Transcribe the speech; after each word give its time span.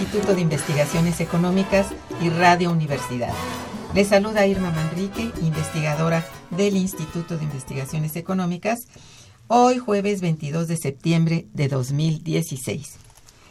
Instituto 0.00 0.32
de 0.36 0.42
Investigaciones 0.42 1.20
Económicas 1.20 1.88
y 2.22 2.28
Radio 2.28 2.70
Universidad. 2.70 3.32
Les 3.94 4.06
saluda 4.06 4.46
Irma 4.46 4.70
Manrique, 4.70 5.32
investigadora 5.42 6.24
del 6.50 6.76
Instituto 6.76 7.36
de 7.36 7.42
Investigaciones 7.42 8.14
Económicas, 8.14 8.86
hoy 9.48 9.78
jueves 9.78 10.20
22 10.20 10.68
de 10.68 10.76
septiembre 10.76 11.46
de 11.52 11.66
2016. 11.66 12.94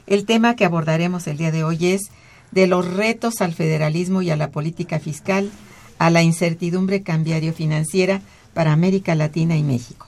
El 0.08 0.26
tema 0.26 0.56
que 0.56 0.64
abordaremos 0.64 1.28
el 1.28 1.36
día 1.36 1.52
de 1.52 1.66
hoy 1.66 1.88
es 1.88 2.04
de 2.52 2.66
los 2.66 2.88
retos 2.94 3.42
al 3.42 3.54
federalismo 3.54 4.22
y 4.22 4.30
a 4.30 4.38
la 4.38 4.50
política 4.50 5.00
fiscal, 5.00 5.52
a 6.00 6.10
la 6.10 6.24
incertidumbre 6.24 7.04
cambiario 7.04 7.52
financiera 7.52 8.22
para 8.54 8.72
América 8.72 9.16
Latina 9.16 9.58
y 9.58 9.64
México. 9.64 10.08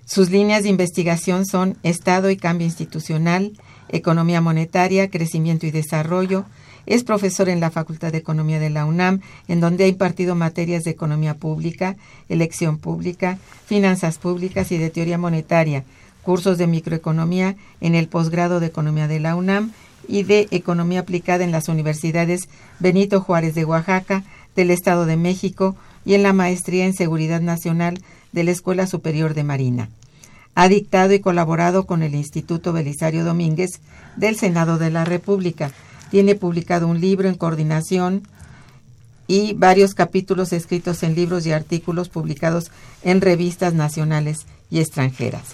Sus 0.06 0.30
líneas 0.30 0.64
de 0.64 0.70
investigación 0.70 1.46
son 1.46 1.76
Estado 1.82 2.30
y 2.30 2.36
Cambio 2.36 2.66
Institucional, 2.66 3.52
Economía 3.90 4.40
Monetaria, 4.40 5.10
Crecimiento 5.10 5.66
y 5.66 5.70
Desarrollo, 5.70 6.46
es 6.90 7.04
profesor 7.04 7.48
en 7.48 7.60
la 7.60 7.70
Facultad 7.70 8.10
de 8.10 8.18
Economía 8.18 8.58
de 8.58 8.68
la 8.68 8.84
UNAM, 8.84 9.20
en 9.46 9.60
donde 9.60 9.84
ha 9.84 9.86
impartido 9.86 10.34
materias 10.34 10.82
de 10.82 10.90
economía 10.90 11.34
pública, 11.34 11.94
elección 12.28 12.78
pública, 12.78 13.38
finanzas 13.64 14.18
públicas 14.18 14.72
y 14.72 14.76
de 14.76 14.90
teoría 14.90 15.16
monetaria, 15.16 15.84
cursos 16.22 16.58
de 16.58 16.66
microeconomía 16.66 17.54
en 17.80 17.94
el 17.94 18.08
posgrado 18.08 18.58
de 18.58 18.66
Economía 18.66 19.06
de 19.06 19.20
la 19.20 19.36
UNAM 19.36 19.70
y 20.08 20.24
de 20.24 20.48
Economía 20.50 21.00
aplicada 21.00 21.44
en 21.44 21.52
las 21.52 21.68
universidades 21.68 22.48
Benito 22.80 23.20
Juárez 23.20 23.54
de 23.54 23.64
Oaxaca, 23.64 24.24
del 24.56 24.72
Estado 24.72 25.06
de 25.06 25.16
México 25.16 25.76
y 26.04 26.14
en 26.14 26.24
la 26.24 26.32
maestría 26.32 26.86
en 26.86 26.94
Seguridad 26.94 27.40
Nacional 27.40 28.02
de 28.32 28.42
la 28.42 28.50
Escuela 28.50 28.88
Superior 28.88 29.34
de 29.34 29.44
Marina. 29.44 29.90
Ha 30.56 30.66
dictado 30.66 31.14
y 31.14 31.20
colaborado 31.20 31.86
con 31.86 32.02
el 32.02 32.16
Instituto 32.16 32.72
Belisario 32.72 33.24
Domínguez 33.24 33.80
del 34.16 34.36
Senado 34.36 34.76
de 34.76 34.90
la 34.90 35.04
República, 35.04 35.70
tiene 36.10 36.34
publicado 36.34 36.86
un 36.86 37.00
libro 37.00 37.28
en 37.28 37.34
coordinación 37.34 38.22
y 39.26 39.52
varios 39.52 39.94
capítulos 39.94 40.52
escritos 40.52 41.02
en 41.02 41.14
libros 41.14 41.46
y 41.46 41.52
artículos 41.52 42.08
publicados 42.08 42.70
en 43.04 43.20
revistas 43.20 43.74
nacionales 43.74 44.46
y 44.70 44.80
extranjeras. 44.80 45.44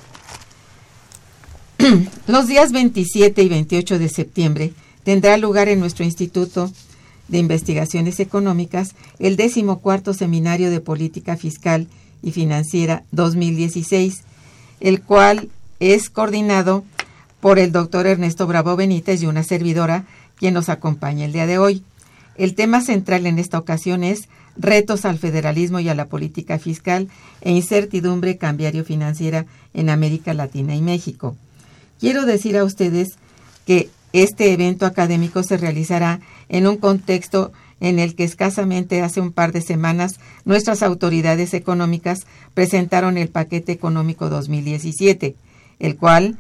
Los 2.27 2.47
días 2.47 2.73
27 2.73 3.43
y 3.43 3.49
28 3.49 3.99
de 3.99 4.09
septiembre 4.09 4.73
tendrá 5.05 5.37
lugar 5.37 5.69
en 5.69 5.79
nuestro 5.79 6.05
Instituto 6.05 6.73
de 7.29 7.39
Investigaciones 7.39 8.19
Económicas 8.19 8.95
el 9.19 9.37
decimocuarto 9.37 10.15
Seminario 10.15 10.71
de 10.71 10.81
Política 10.81 11.37
Fiscal 11.37 11.87
y 12.23 12.33
Financiera 12.33 13.03
2016, 13.13 14.23
el 14.81 15.03
cual 15.03 15.51
es 15.81 16.09
coordinado 16.09 16.85
por 17.41 17.59
el 17.59 17.73
doctor 17.73 18.07
Ernesto 18.07 18.47
Bravo 18.47 18.75
Benítez 18.77 19.23
y 19.23 19.27
una 19.27 19.43
servidora 19.43 20.07
quien 20.37 20.55
nos 20.55 20.69
acompaña 20.69 21.25
el 21.25 21.33
día 21.33 21.47
de 21.47 21.59
hoy. 21.59 21.83
El 22.37 22.55
tema 22.55 22.81
central 22.81 23.27
en 23.27 23.39
esta 23.39 23.59
ocasión 23.59 24.05
es 24.05 24.29
retos 24.57 25.05
al 25.05 25.19
federalismo 25.19 25.81
y 25.81 25.89
a 25.89 25.95
la 25.95 26.07
política 26.07 26.59
fiscal 26.59 27.09
e 27.41 27.53
incertidumbre 27.53 28.37
cambiario 28.37 28.85
financiera 28.85 29.47
en 29.75 29.91
América 29.91 30.35
Latina 30.35 30.75
y 30.75 30.83
México. 30.83 31.37
Quiero 31.99 32.27
decir 32.27 32.57
a 32.57 32.65
ustedes 32.65 33.17
que 33.67 33.89
este 34.13 34.53
evento 34.53 34.87
académico 34.87 35.43
se 35.43 35.57
realizará 35.57 36.21
en 36.49 36.67
un 36.67 36.77
contexto 36.77 37.53
en 37.81 37.99
el 37.99 38.15
que 38.15 38.25
escasamente 38.25 39.03
hace 39.03 39.21
un 39.21 39.33
par 39.33 39.53
de 39.53 39.61
semanas 39.61 40.19
nuestras 40.45 40.83
autoridades 40.83 41.53
económicas 41.53 42.27
presentaron 42.55 43.19
el 43.19 43.29
paquete 43.29 43.73
económico 43.73 44.31
2017, 44.31 45.37
el 45.79 45.97
cual 45.97 46.39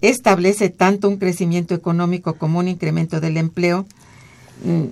establece 0.00 0.68
tanto 0.68 1.08
un 1.08 1.16
crecimiento 1.16 1.74
económico 1.74 2.34
como 2.34 2.58
un 2.58 2.68
incremento 2.68 3.20
del 3.20 3.36
empleo, 3.36 3.86
mm, 4.64 4.84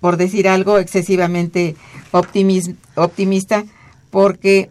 por 0.00 0.16
decir 0.16 0.48
algo 0.48 0.78
excesivamente 0.78 1.76
optimista, 2.12 3.64
porque 4.10 4.70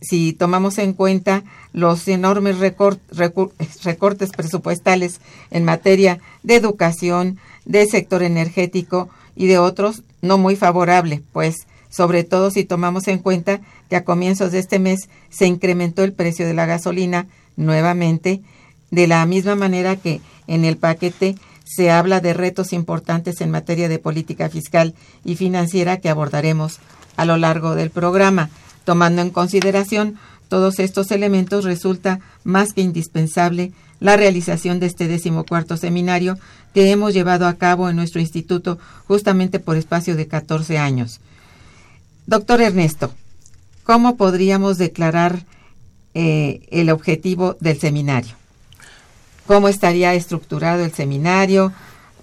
si 0.00 0.32
tomamos 0.32 0.78
en 0.78 0.92
cuenta 0.92 1.44
los 1.72 2.06
enormes 2.08 2.58
recortes 2.58 4.30
presupuestales 4.30 5.20
en 5.50 5.64
materia 5.64 6.20
de 6.42 6.56
educación, 6.56 7.38
de 7.64 7.86
sector 7.86 8.22
energético 8.22 9.08
y 9.34 9.46
de 9.46 9.58
otros, 9.58 10.02
no 10.22 10.38
muy 10.38 10.56
favorable, 10.56 11.22
pues 11.32 11.66
sobre 11.88 12.24
todo 12.24 12.50
si 12.50 12.64
tomamos 12.64 13.08
en 13.08 13.18
cuenta 13.18 13.60
que 13.88 13.96
a 13.96 14.04
comienzos 14.04 14.52
de 14.52 14.58
este 14.58 14.78
mes 14.78 15.08
se 15.30 15.46
incrementó 15.46 16.04
el 16.04 16.12
precio 16.12 16.46
de 16.46 16.54
la 16.54 16.66
gasolina 16.66 17.26
nuevamente, 17.56 18.42
de 18.90 19.06
la 19.06 19.24
misma 19.26 19.54
manera 19.54 19.96
que 19.96 20.20
en 20.46 20.64
el 20.64 20.76
paquete 20.76 21.36
se 21.64 21.90
habla 21.90 22.20
de 22.20 22.32
retos 22.32 22.72
importantes 22.72 23.40
en 23.40 23.50
materia 23.50 23.88
de 23.88 23.98
política 23.98 24.48
fiscal 24.48 24.94
y 25.24 25.36
financiera 25.36 25.98
que 25.98 26.08
abordaremos 26.08 26.78
a 27.16 27.24
lo 27.24 27.36
largo 27.36 27.74
del 27.74 27.90
programa. 27.90 28.50
Tomando 28.84 29.20
en 29.20 29.30
consideración 29.30 30.16
todos 30.48 30.78
estos 30.78 31.10
elementos, 31.10 31.64
resulta 31.64 32.20
más 32.44 32.72
que 32.72 32.82
indispensable 32.82 33.72
la 33.98 34.16
realización 34.16 34.78
de 34.78 34.86
este 34.86 35.08
decimocuarto 35.08 35.76
seminario 35.76 36.38
que 36.72 36.90
hemos 36.90 37.14
llevado 37.14 37.48
a 37.48 37.54
cabo 37.54 37.88
en 37.88 37.96
nuestro 37.96 38.20
instituto 38.20 38.78
justamente 39.08 39.58
por 39.58 39.76
espacio 39.76 40.14
de 40.14 40.28
14 40.28 40.78
años. 40.78 41.20
Doctor 42.26 42.60
Ernesto, 42.60 43.12
¿cómo 43.82 44.16
podríamos 44.16 44.78
declarar 44.78 45.44
eh, 46.14 46.66
el 46.70 46.90
objetivo 46.90 47.56
del 47.60 47.80
seminario? 47.80 48.36
¿Cómo 49.46 49.68
estaría 49.68 50.14
estructurado 50.14 50.84
el 50.84 50.92
seminario? 50.92 51.72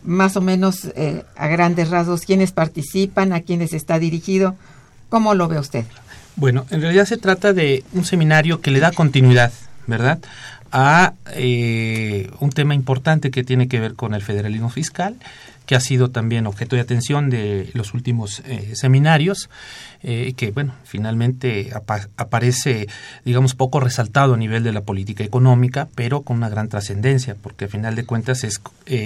Más 0.03 0.35
o 0.35 0.41
menos 0.41 0.91
eh, 0.95 1.23
a 1.37 1.47
grandes 1.47 1.89
rasgos, 1.89 2.21
quiénes 2.21 2.51
participan, 2.51 3.31
a 3.31 3.41
quiénes 3.41 3.73
está 3.73 3.99
dirigido. 3.99 4.55
¿Cómo 5.09 5.33
lo 5.33 5.47
ve 5.47 5.59
usted? 5.59 5.85
Bueno, 6.35 6.65
en 6.71 6.81
realidad 6.81 7.05
se 7.05 7.17
trata 7.17 7.53
de 7.53 7.83
un 7.93 8.03
seminario 8.03 8.59
que 8.59 8.71
le 8.71 8.79
da 8.79 8.91
continuidad, 8.91 9.51
¿verdad? 9.87 10.19
A 10.71 11.13
eh, 11.35 12.31
un 12.39 12.49
tema 12.49 12.73
importante 12.73 13.29
que 13.29 13.43
tiene 13.43 13.67
que 13.67 13.79
ver 13.79 13.93
con 13.93 14.13
el 14.15 14.21
federalismo 14.23 14.69
fiscal, 14.69 15.15
que 15.65 15.75
ha 15.75 15.79
sido 15.79 16.09
también 16.09 16.47
objeto 16.47 16.75
de 16.75 16.81
atención 16.81 17.29
de 17.29 17.69
los 17.73 17.93
últimos 17.93 18.41
eh, 18.45 18.73
seminarios, 18.75 19.49
eh, 20.01 20.33
que, 20.35 20.51
bueno, 20.51 20.73
finalmente 20.83 21.71
aparece, 22.17 22.87
digamos, 23.23 23.55
poco 23.55 23.79
resaltado 23.79 24.33
a 24.33 24.37
nivel 24.37 24.63
de 24.63 24.73
la 24.73 24.81
política 24.81 25.23
económica, 25.23 25.87
pero 25.95 26.21
con 26.21 26.37
una 26.37 26.49
gran 26.49 26.69
trascendencia, 26.69 27.35
porque 27.41 27.65
a 27.65 27.69
final 27.69 27.95
de 27.95 28.05
cuentas 28.05 28.43
es 28.43 28.61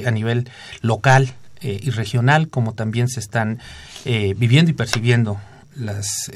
a 0.06 0.12
nivel 0.12 0.50
local 0.82 1.34
y 1.62 1.90
regional 1.90 2.50
como 2.50 2.74
también 2.74 3.08
se 3.10 3.20
están 3.20 3.60
viviendo 4.06 4.72
y 4.72 4.74
percibiendo 4.74 5.40
las 5.76 6.30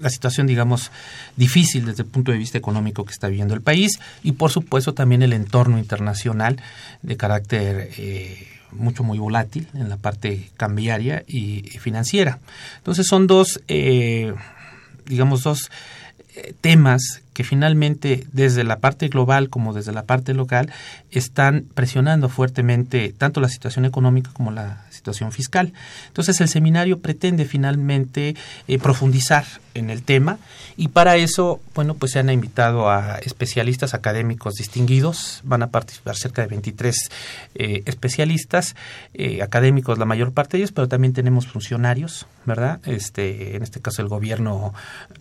la 0.00 0.10
situación, 0.10 0.46
digamos, 0.46 0.90
difícil 1.36 1.86
desde 1.86 2.02
el 2.02 2.08
punto 2.08 2.32
de 2.32 2.38
vista 2.38 2.58
económico 2.58 3.04
que 3.04 3.12
está 3.12 3.28
viviendo 3.28 3.54
el 3.54 3.60
país 3.60 3.98
y, 4.22 4.32
por 4.32 4.50
supuesto, 4.50 4.94
también 4.94 5.22
el 5.22 5.32
entorno 5.32 5.78
internacional 5.78 6.60
de 7.02 7.16
carácter 7.16 7.90
eh, 7.98 8.46
mucho, 8.72 9.02
muy 9.02 9.18
volátil 9.18 9.68
en 9.74 9.88
la 9.88 9.96
parte 9.96 10.50
cambiaria 10.56 11.24
y, 11.26 11.62
financiera. 11.78 12.38
Entonces, 12.78 13.06
son 13.06 13.26
dos, 13.26 13.60
eh, 13.68 14.34
digamos, 15.06 15.42
dos 15.42 15.70
eh, 16.34 16.54
temas 16.60 17.22
que 17.38 17.44
finalmente 17.44 18.26
desde 18.32 18.64
la 18.64 18.80
parte 18.80 19.06
global 19.06 19.48
como 19.48 19.72
desde 19.72 19.92
la 19.92 20.02
parte 20.02 20.34
local 20.34 20.72
están 21.12 21.66
presionando 21.72 22.28
fuertemente 22.28 23.14
tanto 23.16 23.40
la 23.40 23.48
situación 23.48 23.84
económica 23.84 24.32
como 24.32 24.50
la 24.50 24.82
situación 24.90 25.30
fiscal. 25.30 25.72
Entonces 26.08 26.40
el 26.40 26.48
seminario 26.48 26.98
pretende 26.98 27.44
finalmente 27.44 28.34
eh, 28.66 28.78
profundizar 28.80 29.44
en 29.74 29.90
el 29.90 30.02
tema 30.02 30.38
y 30.76 30.88
para 30.88 31.14
eso, 31.14 31.60
bueno, 31.76 31.94
pues 31.94 32.10
se 32.10 32.18
han 32.18 32.28
invitado 32.28 32.90
a 32.90 33.18
especialistas 33.18 33.94
académicos 33.94 34.54
distinguidos, 34.54 35.40
van 35.44 35.62
a 35.62 35.68
participar 35.68 36.16
cerca 36.16 36.42
de 36.42 36.48
23 36.48 36.96
eh, 37.54 37.82
especialistas 37.86 38.74
eh, 39.14 39.42
académicos, 39.42 39.96
la 39.96 40.06
mayor 40.06 40.32
parte 40.32 40.56
de 40.56 40.64
ellos, 40.64 40.72
pero 40.72 40.88
también 40.88 41.12
tenemos 41.12 41.46
funcionarios, 41.46 42.26
¿verdad? 42.46 42.80
Este, 42.84 43.54
en 43.54 43.62
este 43.62 43.80
caso 43.80 44.02
el 44.02 44.08
gobierno 44.08 44.74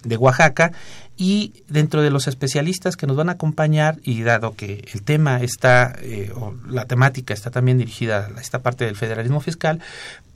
de 0.04 0.18
Oaxaca 0.18 0.72
y 1.18 1.64
dentro 1.68 2.04
de 2.04 2.12
los 2.12 2.28
especialistas 2.28 2.96
que 2.96 3.08
nos 3.08 3.18
van 3.18 3.30
a 3.30 3.34
acompañar 3.34 3.98
y 4.04 4.22
dado 4.22 4.56
que 4.56 4.86
el 4.94 5.02
tema 5.02 5.42
está 5.42 5.96
eh, 6.02 6.32
o 6.36 6.54
la 6.70 6.86
temática 6.86 7.34
está 7.34 7.50
también 7.50 7.80
dirigida 7.80 8.30
a 8.36 8.40
esta 8.40 8.60
parte 8.60 8.86
del 8.86 8.96
federalismo 8.96 9.40
fiscal 9.40 9.82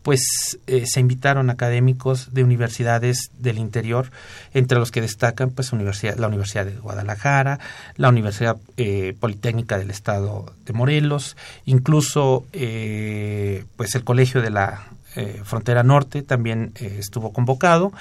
pues 0.01 0.57
eh, 0.65 0.85
se 0.87 0.99
invitaron 0.99 1.51
académicos 1.51 2.33
de 2.33 2.43
universidades 2.43 3.29
del 3.37 3.59
interior, 3.59 4.09
entre 4.51 4.79
los 4.79 4.89
que 4.89 4.99
destacan 4.99 5.51
pues 5.51 5.73
universidad, 5.73 6.17
la 6.17 6.27
Universidad 6.27 6.65
de 6.65 6.71
Guadalajara, 6.71 7.59
la 7.97 8.09
Universidad 8.09 8.57
eh, 8.77 9.15
Politécnica 9.19 9.77
del 9.77 9.91
Estado 9.91 10.51
de 10.65 10.73
Morelos, 10.73 11.37
incluso 11.65 12.47
pues 12.51 13.93
el 13.93 14.03
Colegio 14.03 14.41
de 14.41 14.49
la 14.49 14.87
eh, 15.15 15.41
Frontera 15.43 15.83
Norte 15.83 16.21
también 16.21 16.71
eh, 16.79 16.97
estuvo 16.99 17.33
convocado, 17.33 17.91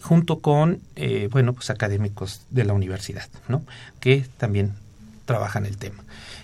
junto 0.00 0.40
con, 0.40 0.80
eh, 0.94 1.28
bueno, 1.30 1.52
pues 1.52 1.68
académicos 1.68 2.42
de 2.50 2.64
la 2.64 2.72
universidad, 2.72 3.28
¿no? 3.48 3.62
Que 4.00 4.24
también 4.38 4.72
trabajan 5.26 5.66
el 5.66 5.76
tema. 5.76 6.02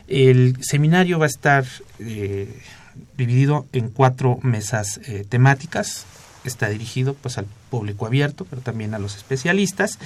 El 0.08 0.56
seminario 0.60 1.18
va 1.18 1.26
a 1.26 1.28
estar 1.28 1.64
dividido 3.16 3.66
en 3.72 3.88
cuatro 3.88 4.38
mesas 4.42 5.00
temáticas, 5.28 6.04
está 6.44 6.68
dirigido 6.68 7.14
pues 7.14 7.38
al 7.38 7.46
público 7.70 8.04
abierto, 8.04 8.44
pero 8.44 8.60
también 8.60 8.92
a 8.94 8.98
los 8.98 9.16
especialistas. 9.16 9.98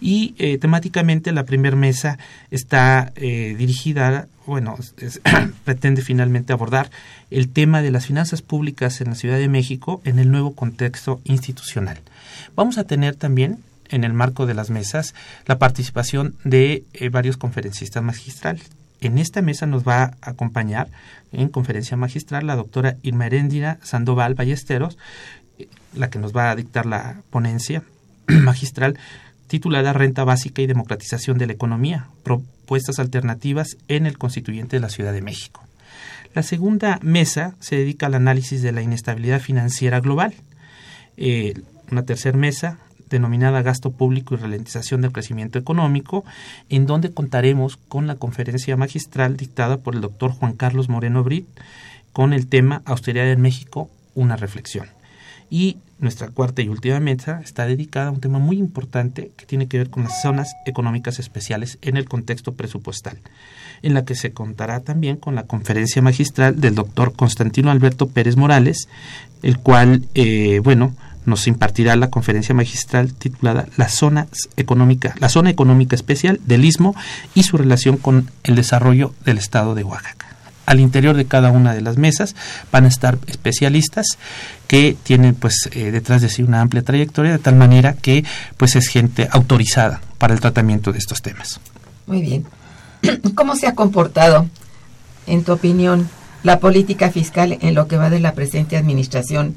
Y 0.00 0.34
temáticamente 0.58 1.32
la 1.32 1.44
primera 1.44 1.76
mesa 1.76 2.18
está 2.50 3.12
dirigida, 3.16 4.28
bueno, 4.50 4.76
pretende 5.64 6.02
finalmente 6.02 6.52
abordar 6.52 6.90
el 7.30 7.48
tema 7.48 7.82
de 7.82 7.92
las 7.92 8.06
finanzas 8.06 8.42
públicas 8.42 9.00
en 9.00 9.10
la 9.10 9.14
Ciudad 9.14 9.38
de 9.38 9.48
México 9.48 10.00
en 10.04 10.18
el 10.18 10.32
nuevo 10.32 10.56
contexto 10.56 11.20
institucional. 11.22 12.00
Vamos 12.56 12.76
a 12.76 12.82
tener 12.82 13.14
también 13.14 13.60
en 13.90 14.02
el 14.02 14.12
marco 14.12 14.46
de 14.46 14.54
las 14.54 14.68
mesas 14.68 15.14
la 15.46 15.58
participación 15.58 16.34
de 16.42 16.82
eh, 16.94 17.10
varios 17.10 17.36
conferencistas 17.36 18.02
magistrales. 18.02 18.68
En 19.00 19.18
esta 19.18 19.40
mesa 19.40 19.66
nos 19.66 19.86
va 19.86 20.02
a 20.02 20.30
acompañar 20.30 20.88
en 21.30 21.48
conferencia 21.48 21.96
magistral 21.96 22.48
la 22.48 22.56
doctora 22.56 22.96
Irma 23.02 23.26
Heréndira 23.26 23.78
Sandoval 23.84 24.34
Ballesteros, 24.34 24.98
la 25.94 26.10
que 26.10 26.18
nos 26.18 26.36
va 26.36 26.50
a 26.50 26.56
dictar 26.56 26.86
la 26.86 27.22
ponencia 27.30 27.84
magistral 28.26 28.98
titulada 29.50 29.92
Renta 29.92 30.22
Básica 30.22 30.62
y 30.62 30.68
Democratización 30.68 31.36
de 31.36 31.48
la 31.48 31.54
Economía, 31.54 32.06
propuestas 32.22 33.00
alternativas 33.00 33.78
en 33.88 34.06
el 34.06 34.16
constituyente 34.16 34.76
de 34.76 34.80
la 34.80 34.90
Ciudad 34.90 35.12
de 35.12 35.22
México. 35.22 35.64
La 36.36 36.44
segunda 36.44 37.00
mesa 37.02 37.56
se 37.58 37.74
dedica 37.74 38.06
al 38.06 38.14
análisis 38.14 38.62
de 38.62 38.70
la 38.70 38.80
inestabilidad 38.80 39.40
financiera 39.40 39.98
global. 39.98 40.34
Eh, 41.16 41.54
una 41.90 42.04
tercera 42.04 42.38
mesa 42.38 42.78
denominada 43.10 43.62
Gasto 43.62 43.90
Público 43.90 44.34
y 44.34 44.38
Ralentización 44.38 45.00
del 45.00 45.10
Crecimiento 45.10 45.58
Económico, 45.58 46.24
en 46.68 46.86
donde 46.86 47.12
contaremos 47.12 47.76
con 47.76 48.06
la 48.06 48.14
conferencia 48.14 48.76
magistral 48.76 49.36
dictada 49.36 49.78
por 49.78 49.96
el 49.96 50.00
doctor 50.00 50.30
Juan 50.30 50.52
Carlos 50.52 50.88
Moreno 50.88 51.24
Brit 51.24 51.48
con 52.12 52.32
el 52.32 52.46
tema 52.46 52.82
Austeridad 52.84 53.32
en 53.32 53.40
México, 53.40 53.90
una 54.14 54.36
reflexión. 54.36 54.86
Y 55.50 55.78
nuestra 55.98 56.28
cuarta 56.28 56.62
y 56.62 56.68
última 56.68 57.00
mesa 57.00 57.40
está 57.44 57.66
dedicada 57.66 58.08
a 58.08 58.10
un 58.12 58.20
tema 58.20 58.38
muy 58.38 58.58
importante 58.58 59.32
que 59.36 59.44
tiene 59.44 59.68
que 59.68 59.78
ver 59.78 59.90
con 59.90 60.04
las 60.04 60.22
zonas 60.22 60.54
económicas 60.64 61.18
especiales 61.18 61.78
en 61.82 61.96
el 61.96 62.08
contexto 62.08 62.54
presupuestal, 62.54 63.18
en 63.82 63.94
la 63.94 64.04
que 64.04 64.14
se 64.14 64.32
contará 64.32 64.80
también 64.80 65.16
con 65.16 65.34
la 65.34 65.42
conferencia 65.42 66.00
magistral 66.00 66.60
del 66.60 66.74
doctor 66.74 67.12
Constantino 67.12 67.70
Alberto 67.70 68.08
Pérez 68.08 68.36
Morales, 68.36 68.88
el 69.42 69.58
cual, 69.58 70.06
eh, 70.14 70.60
bueno, 70.62 70.94
nos 71.26 71.46
impartirá 71.46 71.96
la 71.96 72.08
conferencia 72.08 72.54
magistral 72.54 73.12
titulada 73.12 73.66
La 73.76 73.88
zona 73.88 74.26
económica, 74.56 75.14
la 75.18 75.28
zona 75.28 75.50
económica 75.50 75.94
especial 75.94 76.40
del 76.46 76.64
Istmo 76.64 76.94
y 77.34 77.42
su 77.42 77.58
relación 77.58 77.98
con 77.98 78.30
el 78.44 78.54
desarrollo 78.54 79.14
del 79.24 79.38
estado 79.38 79.74
de 79.74 79.84
Oaxaca. 79.84 80.19
Al 80.70 80.78
interior 80.78 81.16
de 81.16 81.24
cada 81.24 81.50
una 81.50 81.74
de 81.74 81.80
las 81.80 81.96
mesas 81.96 82.36
van 82.70 82.84
a 82.84 82.88
estar 82.88 83.18
especialistas 83.26 84.06
que 84.68 84.96
tienen 85.02 85.34
pues 85.34 85.68
eh, 85.72 85.90
detrás 85.90 86.22
de 86.22 86.28
sí 86.28 86.44
una 86.44 86.60
amplia 86.60 86.84
trayectoria 86.84 87.32
de 87.32 87.40
tal 87.40 87.56
manera 87.56 87.94
que 87.94 88.24
pues 88.56 88.76
es 88.76 88.86
gente 88.86 89.28
autorizada 89.32 90.00
para 90.18 90.32
el 90.32 90.38
tratamiento 90.38 90.92
de 90.92 90.98
estos 90.98 91.22
temas. 91.22 91.58
Muy 92.06 92.20
bien. 92.20 92.46
¿Cómo 93.34 93.56
se 93.56 93.66
ha 93.66 93.74
comportado, 93.74 94.48
en 95.26 95.42
tu 95.42 95.54
opinión, 95.54 96.08
la 96.44 96.60
política 96.60 97.10
fiscal 97.10 97.58
en 97.60 97.74
lo 97.74 97.88
que 97.88 97.96
va 97.96 98.08
de 98.08 98.20
la 98.20 98.34
presente 98.34 98.76
administración? 98.76 99.56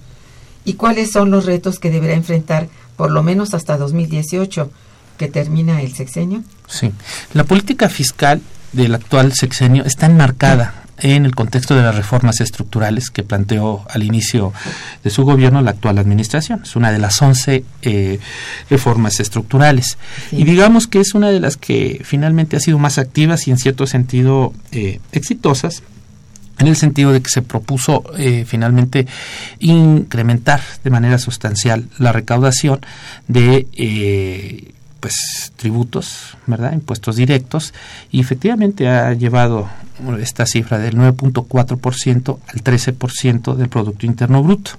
¿Y 0.65 0.73
cuáles 0.73 1.11
son 1.11 1.29
los 1.29 1.45
retos 1.45 1.77
que 1.77 1.91
deberá 1.91 2.15
enfrentar 2.15 2.69
por 2.97 3.11
lo 3.11 3.21
menos 3.21 3.53
hasta 3.53 3.77
2018, 3.77 4.71
que 5.19 5.27
termina 5.27 5.79
el 5.83 5.93
sexenio? 5.93 6.41
Sí, 6.67 6.91
la 7.33 7.43
política 7.43 7.87
fiscal 7.87 8.41
del 8.71 8.95
actual 8.95 9.31
sexenio 9.33 9.85
está 9.85 10.07
enmarcada 10.07 10.82
en 10.99 11.25
el 11.25 11.35
contexto 11.35 11.75
de 11.75 11.81
las 11.81 11.95
reformas 11.95 12.39
estructurales 12.41 13.09
que 13.09 13.23
planteó 13.23 13.85
al 13.89 14.03
inicio 14.03 14.53
de 15.03 15.09
su 15.09 15.23
gobierno 15.23 15.61
la 15.61 15.71
actual 15.71 15.97
administración. 15.97 16.61
Es 16.63 16.75
una 16.75 16.91
de 16.91 16.99
las 16.99 17.21
11 17.21 17.63
eh, 17.81 18.19
reformas 18.69 19.19
estructurales. 19.19 19.97
Y 20.31 20.43
digamos 20.43 20.87
que 20.87 20.99
es 20.99 21.13
una 21.13 21.29
de 21.29 21.39
las 21.39 21.57
que 21.57 22.01
finalmente 22.03 22.57
ha 22.57 22.59
sido 22.59 22.77
más 22.79 22.97
activas 22.97 23.47
y 23.47 23.51
en 23.51 23.57
cierto 23.57 23.87
sentido 23.87 24.53
eh, 24.71 24.99
exitosas 25.11 25.83
en 26.59 26.67
el 26.67 26.75
sentido 26.75 27.11
de 27.11 27.21
que 27.21 27.29
se 27.29 27.41
propuso 27.41 28.03
eh, 28.17 28.45
finalmente 28.47 29.07
incrementar 29.59 30.61
de 30.83 30.89
manera 30.89 31.17
sustancial 31.17 31.87
la 31.97 32.11
recaudación 32.11 32.81
de 33.27 33.67
eh, 33.73 34.73
pues 34.99 35.51
tributos, 35.57 36.37
¿verdad? 36.47 36.73
Impuestos 36.73 37.15
directos 37.15 37.73
y 38.11 38.21
efectivamente 38.21 38.87
ha 38.87 39.13
llevado 39.13 39.67
esta 40.19 40.45
cifra 40.45 40.79
del 40.79 40.95
9.4% 40.95 42.37
al 42.47 42.63
13% 42.63 43.55
del 43.55 43.69
producto 43.69 44.05
interno 44.05 44.43
bruto. 44.43 44.71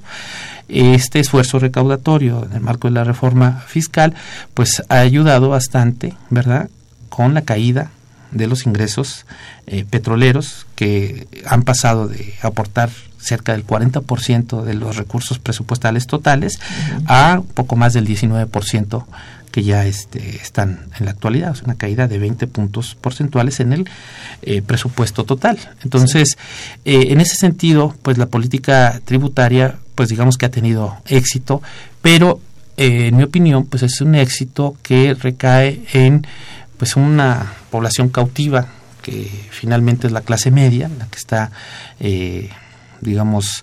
Este 0.69 1.21
esfuerzo 1.21 1.59
recaudatorio 1.59 2.45
en 2.45 2.53
el 2.55 2.61
marco 2.61 2.89
de 2.89 2.95
la 2.95 3.05
reforma 3.05 3.63
fiscal 3.67 4.15
pues 4.55 4.83
ha 4.89 4.99
ayudado 4.99 5.51
bastante, 5.51 6.15
¿verdad? 6.31 6.71
Con 7.09 7.35
la 7.35 7.43
caída 7.43 7.91
de 8.31 8.47
los 8.47 8.67
ingresos 8.67 9.27
eh, 9.67 9.85
petroleros 9.89 10.67
que 10.75 11.29
han 11.47 11.63
pasado 11.63 12.09
de 12.09 12.35
aportar 12.43 12.91
cerca 13.19 13.53
del 13.53 13.67
40% 13.67 14.63
de 14.63 14.75
los 14.75 14.97
recursos 14.97 15.39
presupuestales 15.39 16.07
totales 16.07 16.61
a 17.07 17.43
poco 17.55 17.77
más 17.77 17.95
del 17.95 18.07
19% 18.07 19.05
que 19.55 19.63
ya 19.63 19.87
este, 19.87 20.35
están 20.35 20.81
en 20.99 21.05
la 21.05 21.13
actualidad, 21.13 21.53
es 21.53 21.63
una 21.63 21.77
caída 21.77 22.09
de 22.09 22.19
20 22.19 22.49
puntos 22.49 22.97
porcentuales 23.01 23.61
en 23.61 23.73
el 23.73 23.89
eh, 24.43 24.63
presupuesto 24.63 25.23
total. 25.23 25.61
Entonces, 25.85 26.37
eh, 26.85 27.07
en 27.11 27.21
ese 27.21 27.37
sentido, 27.37 27.95
pues 28.03 28.19
la 28.19 28.27
política 28.27 29.01
tributaria, 29.05 29.79
pues 29.95 30.09
digamos 30.09 30.39
que 30.39 30.47
ha 30.47 30.51
tenido 30.51 30.97
éxito, 31.07 31.63
pero 32.03 32.41
en 32.77 33.17
mi 33.17 33.23
opinión, 33.23 33.67
pues 33.67 33.85
es 33.85 34.01
un 34.01 34.17
éxito 34.17 34.77
que 34.83 35.15
recae 35.15 35.85
en 35.93 36.27
pues 36.77 36.97
una 36.97 37.53
población 37.71 38.09
cautiva 38.09 38.67
que 39.03 39.31
finalmente 39.53 40.09
es 40.09 40.13
la 40.13 40.23
clase 40.23 40.51
media, 40.51 40.91
la 40.99 41.07
que 41.07 41.19
está, 41.19 41.53
eh, 42.01 42.51
digamos, 43.01 43.63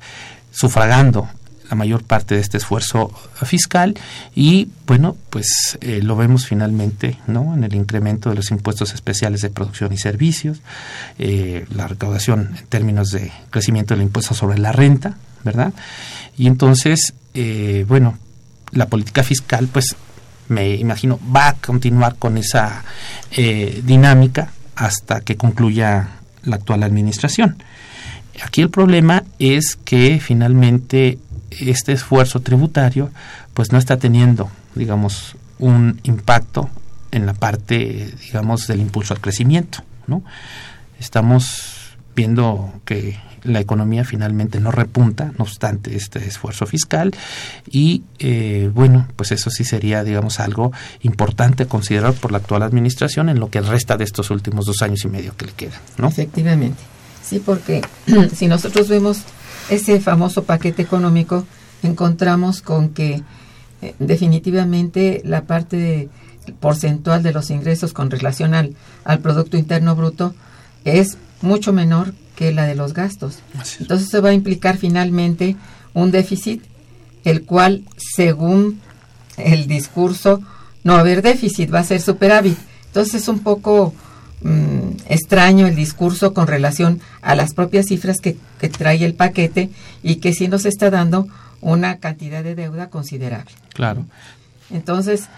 sufragando 0.52 1.28
la 1.72 1.76
mayor 1.76 2.04
parte 2.04 2.36
de 2.36 2.42
este 2.42 2.58
esfuerzo 2.58 3.12
fiscal 3.44 3.98
y 4.36 4.68
bueno 4.86 5.18
pues 5.32 5.80
eh, 5.82 6.02
lo 6.04 6.16
vemos 6.16 6.46
finalmente 6.46 7.18
no 7.26 7.56
en 7.56 7.64
el 7.64 7.74
incremento 7.74 8.30
de 8.30 8.36
los 8.36 8.52
impuestos 8.52 8.94
especiales 8.94 9.42
de 9.42 9.50
producción 9.50 9.92
y 9.92 9.98
servicios 9.98 10.62
eh, 11.18 11.66
la 11.74 11.88
recaudación 11.88 12.56
en 12.60 12.68
términos 12.68 13.10
de 13.10 13.32
crecimiento 13.50 13.96
del 13.96 14.04
impuesto 14.04 14.36
sobre 14.36 14.60
la 14.60 14.72
renta 14.72 15.18
verdad 15.44 15.74
y 16.38 16.48
entonces 16.48 17.14
bueno 17.88 18.18
la 18.72 18.88
política 18.88 19.24
fiscal 19.24 19.68
pues 19.72 19.96
me 20.52 20.76
imagino, 20.76 21.18
va 21.34 21.48
a 21.48 21.54
continuar 21.54 22.16
con 22.18 22.38
esa 22.38 22.84
eh, 23.32 23.82
dinámica 23.86 24.52
hasta 24.76 25.22
que 25.22 25.38
concluya 25.38 26.10
la 26.44 26.58
actual 26.58 26.84
administración. 26.84 27.64
Aquí 28.44 28.62
el 28.62 28.70
problema 28.70 29.24
es 29.40 29.78
que 29.78 30.20
finalmente 30.20 31.20
este 31.52 31.92
esfuerzo 31.92 32.40
tributario 32.40 33.12
pues 33.54 33.72
no 33.72 33.78
está 33.78 33.98
teniendo, 33.98 34.50
digamos, 34.76 35.36
un 35.60 36.00
impacto 36.04 36.70
en 37.12 37.26
la 37.26 37.34
parte, 37.34 38.14
digamos, 38.26 38.68
del 38.68 38.80
impulso 38.80 39.14
al 39.14 39.22
crecimiento, 39.22 39.84
¿no? 40.08 40.24
Estamos 41.00 41.96
viendo 42.16 42.74
que 42.86 43.20
la 43.44 43.60
economía 43.60 44.04
finalmente 44.04 44.60
no 44.60 44.72
repunta, 44.72 45.32
no 45.38 45.44
obstante 45.44 45.96
este 45.96 46.20
esfuerzo 46.26 46.66
fiscal. 46.66 47.14
Y 47.70 48.04
eh, 48.20 48.70
bueno, 48.74 49.08
pues 49.16 49.32
eso 49.32 49.50
sí 49.50 49.64
sería, 49.64 50.04
digamos, 50.04 50.40
algo 50.40 50.72
importante 51.02 51.66
considerar 51.66 52.14
por 52.14 52.32
la 52.32 52.38
actual 52.38 52.64
administración 52.64 53.30
en 53.30 53.40
lo 53.40 53.50
que 53.50 53.62
resta 53.62 53.98
de 53.98 54.04
estos 54.04 54.30
últimos 54.30 54.66
dos 54.66 54.82
años 54.82 55.04
y 55.04 55.08
medio 55.08 55.36
que 55.36 55.46
le 55.48 55.54
quedan. 55.54 55.80
¿no? 55.98 56.08
Efectivamente. 56.08 56.82
Sí, 57.24 57.42
porque 57.44 57.82
si 58.36 58.48
nosotros 58.48 58.88
vemos 58.90 59.24
ese 59.72 60.00
famoso 60.00 60.44
paquete 60.44 60.82
económico, 60.82 61.46
encontramos 61.82 62.62
con 62.62 62.90
que 62.90 63.24
eh, 63.82 63.96
definitivamente 64.00 65.22
la 65.26 65.46
parte 65.46 66.10
porcentual 66.60 67.24
de 67.24 67.32
los 67.32 67.50
ingresos 67.50 67.94
con 67.94 68.12
relación 68.12 68.54
al, 68.54 68.76
al 69.06 69.20
Producto 69.20 69.58
Interno 69.58 69.96
Bruto 69.96 70.36
es 70.84 71.18
mucho 71.42 71.74
menor 71.74 72.14
que 72.36 72.52
la 72.52 72.66
de 72.66 72.76
los 72.76 72.94
gastos. 72.94 73.40
Entonces 73.80 74.10
se 74.10 74.20
va 74.20 74.30
a 74.30 74.34
implicar 74.34 74.78
finalmente 74.78 75.56
un 75.94 76.12
déficit, 76.12 76.64
el 77.24 77.46
cual, 77.46 77.84
según 77.98 78.82
el 79.38 79.68
discurso, 79.68 80.42
no 80.84 80.94
va 80.94 81.00
a 81.00 81.02
haber 81.02 81.22
déficit, 81.22 81.74
va 81.74 81.80
a 81.80 81.84
ser 81.84 82.02
superávit. 82.02 82.58
Entonces 82.88 83.22
es 83.22 83.28
un 83.28 83.40
poco 83.40 83.94
mm, 84.42 85.04
extraño 85.08 85.68
el 85.68 85.76
discurso 85.76 86.34
con 86.34 86.48
relación 86.48 87.02
a 87.22 87.36
las 87.36 87.54
propias 87.54 87.88
cifras 87.88 88.18
que, 88.20 88.38
trae 88.70 89.04
el 89.04 89.16
paquete 89.16 89.70
y 90.04 90.16
que 90.18 90.34
sí 90.34 90.48
nos 90.48 90.66
está 90.66 90.90
dando 90.90 91.28
una 91.62 92.00
cantidad 92.00 92.44
de 92.44 92.56
deuda 92.56 92.90
considerable. 92.90 93.52
Claro. 93.74 94.06
Entonces, 94.70 95.30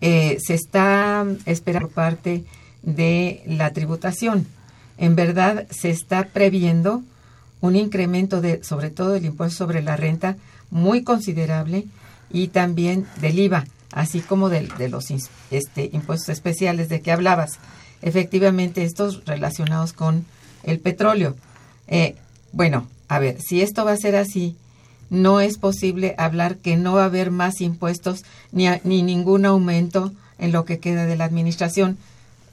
eh, 0.00 0.38
se 0.42 0.54
está 0.54 1.24
esperando 1.46 1.88
parte 1.88 2.44
de 2.82 3.42
la 3.46 3.72
tributación 3.72 4.46
en 5.02 5.16
verdad 5.16 5.66
se 5.70 5.90
está 5.90 6.28
previendo 6.28 7.02
un 7.60 7.74
incremento 7.74 8.40
de, 8.40 8.62
sobre 8.62 8.90
todo 8.90 9.10
del 9.10 9.24
impuesto 9.24 9.58
sobre 9.64 9.82
la 9.82 9.96
renta, 9.96 10.36
muy 10.70 11.02
considerable 11.02 11.86
y 12.30 12.48
también 12.48 13.06
del 13.20 13.38
IVA, 13.38 13.64
así 13.92 14.20
como 14.20 14.48
de, 14.48 14.68
los 14.88 15.12
este, 15.50 15.90
impuestos 15.92 16.28
especiales 16.28 16.88
de 16.88 17.00
que 17.00 17.10
hablabas. 17.12 17.58
Efectivamente, 18.02 18.84
estos 18.84 19.24
relacionados 19.24 19.92
con 19.92 20.24
el 20.64 20.78
petróleo. 20.80 21.36
Eh, 21.88 22.16
bueno, 22.52 22.86
a 23.08 23.18
ver, 23.18 23.40
si 23.40 23.62
esto 23.62 23.84
va 23.84 23.92
a 23.92 23.96
ser 23.96 24.16
así, 24.16 24.56
no 25.10 25.40
es 25.40 25.58
posible 25.58 26.14
hablar 26.18 26.56
que 26.56 26.76
no 26.76 26.94
va 26.94 27.02
a 27.02 27.06
haber 27.06 27.30
más 27.30 27.60
impuestos 27.60 28.24
ni, 28.50 28.66
ni 28.84 29.02
ningún 29.02 29.46
aumento 29.46 30.12
en 30.38 30.52
lo 30.52 30.64
que 30.64 30.78
queda 30.78 31.06
de 31.06 31.16
la 31.16 31.24
administración. 31.24 31.98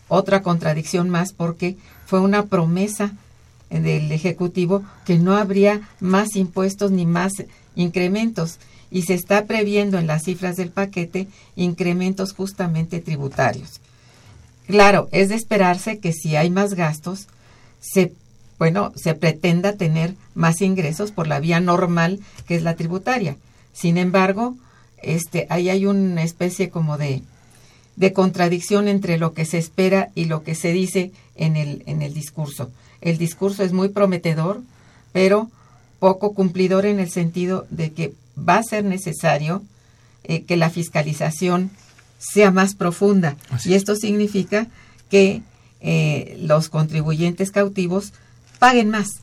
Otra 0.07 0.41
contradicción 0.41 1.09
más 1.09 1.33
porque 1.33 1.77
fue 2.05 2.19
una 2.19 2.47
promesa 2.47 3.13
del 3.69 4.11
Ejecutivo 4.11 4.83
que 5.05 5.19
no 5.19 5.35
habría 5.35 5.87
más 5.99 6.35
impuestos 6.35 6.91
ni 6.91 7.05
más 7.05 7.33
incrementos 7.75 8.59
y 8.91 9.03
se 9.03 9.13
está 9.13 9.45
previendo 9.45 9.97
en 9.99 10.07
las 10.07 10.23
cifras 10.23 10.55
del 10.55 10.71
paquete 10.71 11.27
incrementos 11.55 12.33
justamente 12.33 12.99
tributarios. 12.99 13.79
Claro, 14.69 15.09
es 15.11 15.29
de 15.29 15.35
esperarse 15.35 15.97
que 15.97 16.13
si 16.13 16.35
hay 16.35 16.51
más 16.51 16.75
gastos, 16.75 17.27
se 17.81 18.13
bueno, 18.59 18.91
se 18.95 19.15
pretenda 19.15 19.73
tener 19.73 20.13
más 20.35 20.61
ingresos 20.61 21.11
por 21.11 21.25
la 21.25 21.39
vía 21.39 21.59
normal 21.59 22.19
que 22.47 22.55
es 22.55 22.61
la 22.61 22.75
tributaria. 22.75 23.35
Sin 23.73 23.97
embargo, 23.97 24.57
este 25.01 25.47
ahí 25.49 25.71
hay 25.71 25.87
una 25.87 26.21
especie 26.21 26.69
como 26.69 26.99
de 26.99 27.23
contradicción 28.13 28.87
entre 28.87 29.17
lo 29.17 29.33
que 29.33 29.45
se 29.45 29.57
espera 29.57 30.09
y 30.13 30.25
lo 30.25 30.43
que 30.43 30.53
se 30.53 30.71
dice 30.71 31.13
en 31.35 31.55
el, 31.55 31.81
en 31.87 32.03
el 32.03 32.13
discurso. 32.13 32.69
El 33.01 33.17
discurso 33.17 33.63
es 33.63 33.73
muy 33.73 33.89
prometedor, 33.89 34.61
pero 35.13 35.49
poco 35.97 36.35
cumplidor 36.35 36.85
en 36.85 36.99
el 36.99 37.09
sentido 37.09 37.65
de 37.71 37.91
que 37.91 38.13
va 38.37 38.57
a 38.57 38.63
ser 38.63 38.83
necesario 38.83 39.63
eh, 40.25 40.43
que 40.43 40.57
la 40.57 40.69
fiscalización 40.69 41.71
sea 42.19 42.51
más 42.51 42.75
profunda. 42.75 43.35
Así 43.49 43.69
y 43.69 43.73
es. 43.73 43.79
esto 43.79 43.95
significa 43.95 44.67
que 45.09 45.41
eh, 45.81 46.37
los 46.41 46.69
contribuyentes 46.69 47.51
cautivos 47.51 48.13
paguen 48.59 48.89
más, 48.89 49.21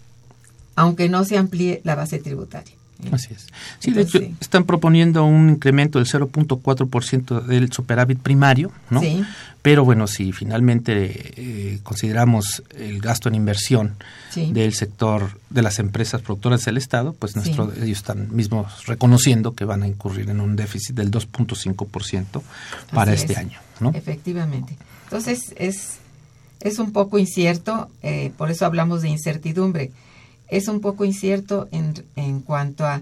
aunque 0.75 1.09
no 1.09 1.25
se 1.25 1.37
amplíe 1.37 1.81
la 1.85 1.95
base 1.95 2.19
tributaria. 2.19 2.76
Así 3.13 3.29
es. 3.35 3.47
Sí, 3.79 3.91
Entonces, 3.91 4.13
de 4.13 4.19
hecho, 4.19 4.19
sí. 4.31 4.37
están 4.41 4.65
proponiendo 4.65 5.25
un 5.25 5.51
incremento 5.51 5.99
del 5.99 6.09
0.4% 6.09 7.43
del 7.45 7.73
superávit 7.73 8.19
primario, 8.21 8.73
¿no? 8.91 9.01
Sí. 9.01 9.23
Pero 9.63 9.85
bueno, 9.85 10.07
si 10.07 10.33
finalmente 10.33 11.33
eh, 11.37 11.81
consideramos 11.83 12.63
el 12.79 13.01
gasto 13.01 13.29
en 13.29 13.35
inversión 13.35 13.95
Sí. 14.31 14.53
del 14.53 14.73
sector 14.75 15.39
de 15.51 15.63
las 15.63 15.79
empresas 15.79 16.23
productoras 16.23 16.65
del 16.65 16.77
Estado, 16.77 17.13
pues 17.19 17.33
Sí. 17.33 17.39
nuestro, 17.41 17.73
ellos 17.75 17.99
están 17.99 18.35
mismos 18.35 18.87
reconociendo 18.87 19.55
que 19.55 19.65
van 19.65 19.83
a 19.83 19.89
incurrir 19.89 20.31
en 20.31 20.41
un 20.41 20.55
déficit 20.57 20.95
del 20.95 21.11
2.5% 21.11 22.43
para 22.93 23.13
Así 23.13 23.23
este 23.23 23.33
es. 23.35 23.39
año, 23.39 23.59
¿no? 23.81 23.91
Efectivamente. 23.95 24.77
Entonces, 25.05 25.41
es, 25.57 25.99
es 26.61 26.79
un 26.79 26.93
poco 26.93 27.19
incierto, 27.19 27.91
eh, 28.03 28.33
por 28.39 28.51
eso 28.51 28.67
hablamos 28.67 29.03
de 29.03 29.09
incertidumbre. 29.09 29.91
Es 30.49 30.69
un 30.69 30.81
poco 30.81 31.05
incierto 31.05 31.69
en, 31.73 32.05
en 32.17 32.41
cuanto 32.41 32.87
a 32.87 33.01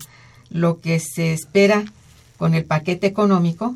lo 0.50 0.80
que 0.80 1.00
se 1.00 1.32
espera 1.32 1.84
con 2.38 2.54
el 2.54 2.64
paquete 2.64 3.06
económico, 3.06 3.74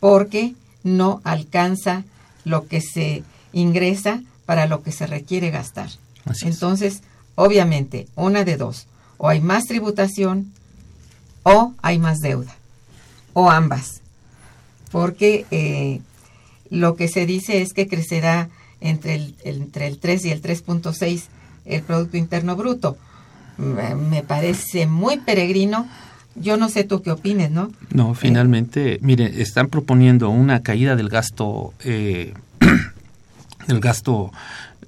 porque 0.00 0.54
no 0.82 1.20
alcanza 1.24 2.04
lo 2.44 2.66
que 2.66 2.80
se 2.80 3.22
ingresa 3.52 4.22
para 4.46 4.66
lo 4.66 4.82
que 4.82 4.92
se 4.92 5.06
requiere 5.06 5.50
gastar. 5.50 5.90
Así 6.24 6.46
es. 6.48 6.54
Entonces, 6.54 7.02
obviamente, 7.34 8.08
una 8.14 8.44
de 8.44 8.56
dos, 8.56 8.86
o 9.16 9.28
hay 9.28 9.40
más 9.40 9.64
tributación 9.64 10.52
o 11.42 11.74
hay 11.82 11.98
más 11.98 12.18
deuda, 12.18 12.54
o 13.32 13.50
ambas, 13.50 14.00
porque 14.90 15.46
eh, 15.50 16.00
lo 16.70 16.96
que 16.96 17.08
se 17.08 17.26
dice 17.26 17.62
es 17.62 17.72
que 17.72 17.88
crecerá 17.88 18.48
entre 18.80 19.14
el, 19.14 19.34
entre 19.44 19.86
el 19.86 19.98
3 19.98 20.24
y 20.26 20.30
el 20.30 20.42
3.6 20.42 21.24
el 21.68 21.82
Producto 21.82 22.16
Interno 22.16 22.56
Bruto. 22.56 22.96
Me 23.58 24.22
parece 24.22 24.86
muy 24.86 25.18
peregrino. 25.18 25.86
Yo 26.36 26.56
no 26.56 26.68
sé 26.68 26.84
tú 26.84 27.02
qué 27.02 27.10
opines, 27.10 27.50
¿no? 27.50 27.72
No, 27.90 28.14
finalmente, 28.14 28.98
mire, 29.02 29.42
están 29.42 29.68
proponiendo 29.68 30.30
una 30.30 30.62
caída 30.62 30.94
del 30.94 31.08
gasto, 31.08 31.74
eh, 31.84 32.34
del 33.66 33.80
gasto 33.80 34.30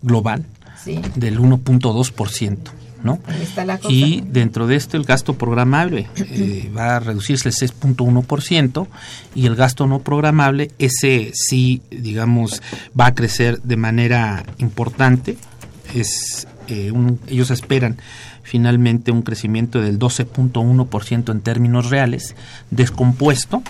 global 0.02 0.46
Sí, 0.82 0.98
del 1.14 1.38
1.2%, 1.38 2.58
¿no? 3.02 3.18
ahí 3.26 3.42
está 3.42 3.66
la 3.66 3.76
cosa. 3.76 3.92
Y 3.92 4.24
dentro 4.26 4.66
de 4.66 4.76
esto 4.76 4.96
el 4.96 5.04
gasto 5.04 5.34
programable 5.34 6.08
eh, 6.16 6.70
va 6.74 6.96
a 6.96 7.00
reducirse 7.00 7.50
el 7.50 7.54
6.1% 7.54 8.86
y 9.34 9.46
el 9.46 9.56
gasto 9.56 9.86
no 9.86 9.98
programable, 9.98 10.70
ese 10.78 11.32
sí, 11.34 11.82
digamos, 11.90 12.62
va 12.98 13.06
a 13.08 13.14
crecer 13.14 13.60
de 13.60 13.76
manera 13.76 14.44
importante. 14.56 15.36
Es, 15.94 16.46
eh, 16.70 16.90
un- 16.92 17.20
ellos 17.28 17.50
esperan 17.50 17.98
finalmente 18.42 19.10
un 19.12 19.22
crecimiento 19.22 19.80
del 19.80 19.98
12.1% 19.98 21.32
en 21.32 21.40
términos 21.40 21.90
reales, 21.90 22.34
descompuesto 22.70 23.62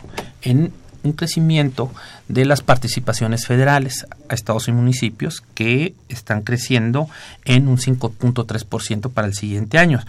en 0.42 0.72
un 1.02 1.12
crecimiento 1.12 1.90
de 2.28 2.44
las 2.44 2.60
participaciones 2.62 3.46
federales 3.46 4.06
a 4.28 4.34
estados 4.34 4.68
y 4.68 4.72
municipios 4.72 5.42
que 5.54 5.94
están 6.10 6.42
creciendo 6.42 7.08
en 7.46 7.68
un 7.68 7.78
5.3% 7.78 9.10
para 9.10 9.26
el 9.26 9.34
siguiente 9.34 9.78
año. 9.78 10.00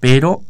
Pero 0.00 0.42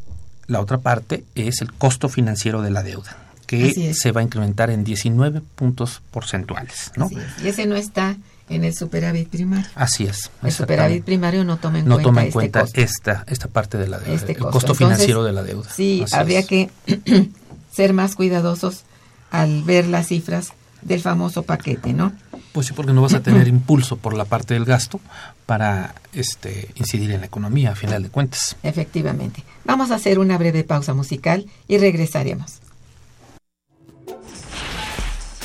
la 0.46 0.60
otra 0.60 0.78
parte 0.78 1.24
es 1.34 1.60
el 1.60 1.72
costo 1.72 2.08
financiero 2.08 2.62
de 2.62 2.70
la 2.70 2.82
deuda, 2.82 3.16
que 3.46 3.92
se 3.94 4.10
va 4.12 4.20
a 4.20 4.24
incrementar 4.24 4.70
en 4.70 4.84
19 4.84 5.42
puntos 5.54 6.00
porcentuales. 6.10 6.90
¿no? 6.96 7.08
Y 7.42 7.48
ese 7.48 7.66
no 7.66 7.76
está 7.76 8.16
en 8.48 8.64
el 8.64 8.74
superávit 8.74 9.28
primario. 9.28 9.66
Así 9.74 10.04
es. 10.04 10.30
El 10.42 10.52
superávit 10.52 11.04
primario 11.04 11.44
no 11.44 11.56
toma 11.58 11.78
en 11.78 11.86
no 11.86 11.94
cuenta 11.96 12.08
toma 12.08 12.20
en 12.22 12.26
este 12.28 12.32
cuenta 12.34 12.60
costo. 12.62 12.80
esta 12.80 13.24
esta 13.26 13.48
parte 13.48 13.78
de 13.78 13.88
la 13.88 13.98
deuda, 13.98 14.14
este 14.14 14.32
el 14.32 14.38
costo. 14.38 14.52
costo 14.52 14.72
Entonces, 14.72 14.86
financiero 14.86 15.24
de 15.24 15.32
la 15.32 15.42
deuda. 15.42 15.68
Sí, 15.74 16.02
Así 16.04 16.14
habría 16.16 16.40
es. 16.40 16.46
que 16.46 16.70
ser 17.72 17.92
más 17.92 18.14
cuidadosos 18.14 18.82
al 19.30 19.62
ver 19.62 19.86
las 19.86 20.08
cifras 20.08 20.52
del 20.82 21.00
famoso 21.00 21.42
paquete, 21.44 21.92
¿no? 21.94 22.12
Pues 22.52 22.66
sí, 22.68 22.72
porque 22.74 22.92
no 22.92 23.02
vas 23.02 23.14
a 23.14 23.20
tener 23.20 23.48
impulso 23.48 23.96
por 23.96 24.14
la 24.14 24.26
parte 24.26 24.54
del 24.54 24.64
gasto 24.64 25.00
para 25.46 25.94
este 26.12 26.68
incidir 26.76 27.10
en 27.10 27.20
la 27.20 27.26
economía, 27.26 27.72
a 27.72 27.74
final 27.74 28.02
de 28.02 28.10
cuentas. 28.10 28.56
Efectivamente. 28.62 29.42
Vamos 29.64 29.90
a 29.90 29.96
hacer 29.96 30.18
una 30.20 30.38
breve 30.38 30.62
pausa 30.62 30.94
musical 30.94 31.46
y 31.66 31.78
regresaremos. 31.78 32.60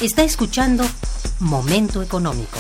Está 0.02 0.24
escuchando 0.24 0.86
Momento 1.40 2.02
Económico. 2.04 2.58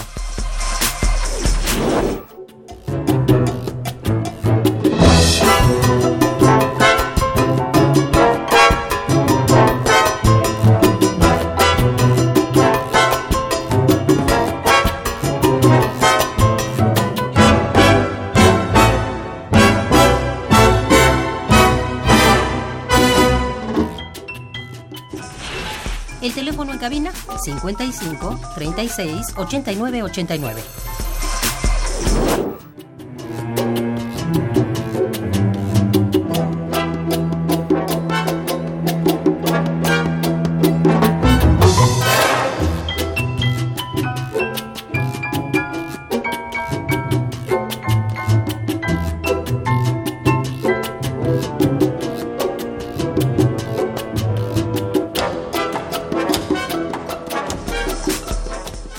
55 27.46 28.38
36 28.56 29.34
89 29.36 30.02
89. 30.04 31.09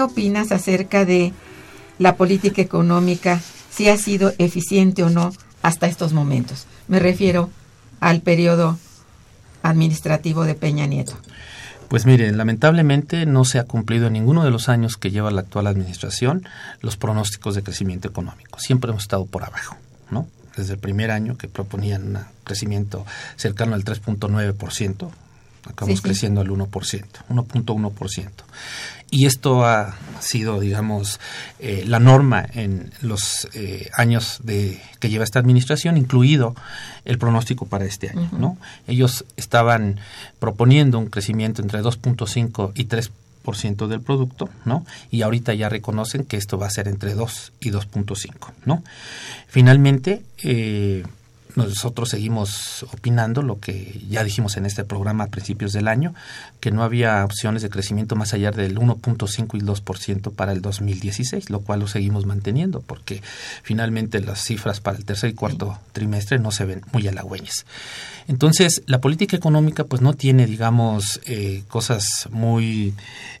¿Qué 0.00 0.04
opinas 0.04 0.50
acerca 0.50 1.04
de 1.04 1.34
la 1.98 2.16
política 2.16 2.62
económica, 2.62 3.38
si 3.70 3.90
ha 3.90 3.98
sido 3.98 4.32
eficiente 4.38 5.02
o 5.02 5.10
no 5.10 5.30
hasta 5.60 5.88
estos 5.88 6.14
momentos? 6.14 6.66
Me 6.88 6.98
refiero 7.00 7.50
al 8.00 8.22
periodo 8.22 8.78
administrativo 9.62 10.44
de 10.44 10.54
Peña 10.54 10.86
Nieto. 10.86 11.18
Pues 11.88 12.06
mire, 12.06 12.32
lamentablemente 12.32 13.26
no 13.26 13.44
se 13.44 13.58
ha 13.58 13.64
cumplido 13.64 14.06
en 14.06 14.14
ninguno 14.14 14.42
de 14.42 14.50
los 14.50 14.70
años 14.70 14.96
que 14.96 15.10
lleva 15.10 15.30
la 15.30 15.42
actual 15.42 15.66
administración 15.66 16.46
los 16.80 16.96
pronósticos 16.96 17.54
de 17.54 17.62
crecimiento 17.62 18.08
económico. 18.08 18.58
Siempre 18.58 18.90
hemos 18.92 19.02
estado 19.02 19.26
por 19.26 19.44
abajo, 19.44 19.76
¿no? 20.10 20.26
Desde 20.56 20.72
el 20.72 20.78
primer 20.78 21.10
año 21.10 21.36
que 21.36 21.46
proponían 21.46 22.16
un 22.16 22.18
crecimiento 22.44 23.04
cercano 23.36 23.74
al 23.74 23.84
3.9%, 23.84 25.10
acabamos 25.68 25.88
Sí, 25.88 25.96
sí. 25.96 26.02
creciendo 26.02 26.40
al 26.40 26.48
1%, 26.48 26.70
1.1%. 27.28 28.28
Y 29.10 29.26
esto 29.26 29.64
ha 29.64 29.96
sido, 30.20 30.60
digamos, 30.60 31.18
eh, 31.58 31.84
la 31.86 31.98
norma 31.98 32.46
en 32.54 32.92
los 33.00 33.48
eh, 33.54 33.90
años 33.94 34.40
de 34.44 34.80
que 35.00 35.08
lleva 35.08 35.24
esta 35.24 35.40
administración, 35.40 35.96
incluido 35.96 36.54
el 37.04 37.18
pronóstico 37.18 37.66
para 37.66 37.86
este 37.86 38.10
año. 38.10 38.28
¿no? 38.38 38.56
Ellos 38.86 39.24
estaban 39.36 39.98
proponiendo 40.38 40.98
un 40.98 41.06
crecimiento 41.06 41.60
entre 41.62 41.82
2.5 41.82 42.72
y 42.74 42.84
3 42.84 43.10
2% 43.44 43.86
del 43.86 44.00
producto, 44.00 44.48
¿no? 44.64 44.84
Y 45.10 45.22
ahorita 45.22 45.54
ya 45.54 45.68
reconocen 45.68 46.24
que 46.24 46.36
esto 46.36 46.58
va 46.58 46.66
a 46.66 46.70
ser 46.70 46.88
entre 46.88 47.14
2 47.14 47.52
y 47.60 47.70
2.5, 47.70 48.52
¿no? 48.64 48.82
Finalmente, 49.48 50.22
eh, 50.42 51.04
nosotros 51.56 52.10
seguimos 52.10 52.84
opinando 52.92 53.42
lo 53.42 53.58
que 53.58 54.00
ya 54.08 54.24
dijimos 54.24 54.56
en 54.56 54.66
este 54.66 54.84
programa 54.84 55.24
a 55.24 55.28
principios 55.28 55.72
del 55.72 55.88
año, 55.88 56.14
que 56.60 56.70
no 56.70 56.82
había 56.82 57.24
opciones 57.24 57.62
de 57.62 57.70
crecimiento 57.70 58.16
más 58.16 58.34
allá 58.34 58.50
del 58.50 58.78
1.5 58.78 59.54
y 59.54 59.58
el 59.58 59.66
2% 59.66 60.32
para 60.32 60.52
el 60.52 60.62
2016, 60.62 61.50
lo 61.50 61.60
cual 61.60 61.80
lo 61.80 61.88
seguimos 61.88 62.26
manteniendo, 62.26 62.80
porque 62.80 63.22
finalmente 63.62 64.20
las 64.20 64.42
cifras 64.44 64.80
para 64.80 64.98
el 64.98 65.04
tercer 65.04 65.30
y 65.30 65.34
cuarto 65.34 65.78
trimestre 65.92 66.38
no 66.38 66.50
se 66.50 66.64
ven 66.64 66.82
muy 66.92 67.06
halagüeñas. 67.08 67.64
Entonces, 68.28 68.82
la 68.86 69.00
política 69.00 69.36
económica 69.36 69.84
pues 69.84 70.02
no 70.02 70.12
tiene, 70.12 70.46
digamos, 70.46 71.20
eh, 71.26 71.64
cosas 71.68 72.28
muy 72.30 72.94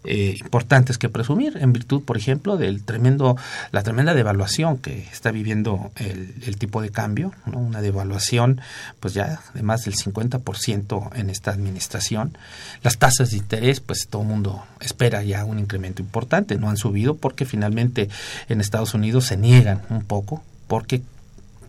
eh, 0.04 0.36
importantes 0.40 0.98
que 0.98 1.08
presumir, 1.08 1.58
en 1.60 1.72
virtud, 1.72 2.02
por 2.02 2.16
ejemplo, 2.16 2.56
del 2.56 2.82
tremendo, 2.82 3.36
la 3.70 3.82
tremenda 3.82 4.14
devaluación 4.14 4.78
que 4.78 5.06
está 5.12 5.30
viviendo 5.30 5.92
el, 5.96 6.34
el 6.44 6.56
tipo 6.56 6.82
de 6.82 6.90
cambio, 6.90 7.32
¿no? 7.46 7.58
una 7.58 7.80
devaluación 7.80 7.99
evaluación, 8.00 8.60
pues 9.00 9.14
ya 9.14 9.40
de 9.54 9.62
más 9.62 9.84
del 9.84 9.94
50% 9.94 11.10
en 11.14 11.30
esta 11.30 11.50
administración. 11.50 12.36
Las 12.82 12.98
tasas 12.98 13.30
de 13.30 13.38
interés, 13.38 13.80
pues 13.80 14.08
todo 14.08 14.22
el 14.22 14.28
mundo 14.28 14.64
espera 14.80 15.22
ya 15.22 15.44
un 15.44 15.58
incremento 15.58 16.02
importante, 16.02 16.56
no 16.56 16.70
han 16.70 16.76
subido 16.76 17.16
porque 17.16 17.44
finalmente 17.44 18.08
en 18.48 18.60
Estados 18.60 18.94
Unidos 18.94 19.26
se 19.26 19.36
niegan 19.36 19.82
un 19.90 20.02
poco 20.04 20.42
porque 20.66 21.02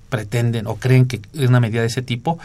pretenden 0.10 0.68
o 0.68 0.76
creen 0.76 1.06
que 1.06 1.22
una 1.34 1.60
medida 1.60 1.82
de 1.82 1.88
ese 1.88 2.02
tipo 2.02 2.40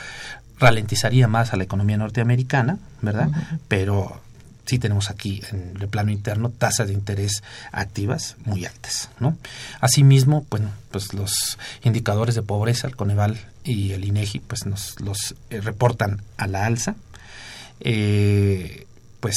ralentizaría 0.58 1.28
más 1.28 1.52
a 1.52 1.56
la 1.56 1.64
economía 1.64 1.96
norteamericana, 1.96 2.78
¿verdad? 3.02 3.28
Pero 3.68 4.20
sí 4.66 4.78
tenemos 4.78 5.10
aquí 5.10 5.42
en 5.50 5.76
el 5.80 5.88
plano 5.88 6.10
interno 6.10 6.50
tasas 6.50 6.88
de 6.88 6.92
interés 6.92 7.42
activas 7.72 8.36
muy 8.44 8.66
altas, 8.66 9.10
¿no? 9.20 9.36
Asimismo, 9.80 10.44
bueno, 10.50 10.70
pues 10.90 11.14
los 11.14 11.58
indicadores 11.84 12.34
de 12.34 12.42
pobreza, 12.42 12.86
el 12.86 12.96
Coneval 12.96 13.38
y 13.64 13.92
el 13.92 14.04
INEGI, 14.04 14.40
pues 14.40 14.66
nos 14.66 15.00
los 15.00 15.34
eh, 15.50 15.60
reportan 15.60 16.22
a 16.36 16.46
la 16.46 16.66
alza. 16.66 16.96
Eh, 17.80 18.86
pues 19.20 19.36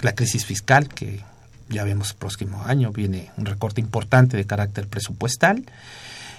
la 0.00 0.14
crisis 0.14 0.44
fiscal 0.44 0.88
que 0.88 1.20
ya 1.68 1.84
vemos 1.84 2.10
el 2.10 2.16
próximo 2.16 2.62
año 2.64 2.90
viene 2.90 3.30
un 3.36 3.46
recorte 3.46 3.80
importante 3.80 4.36
de 4.36 4.44
carácter 4.44 4.86
presupuestal 4.88 5.64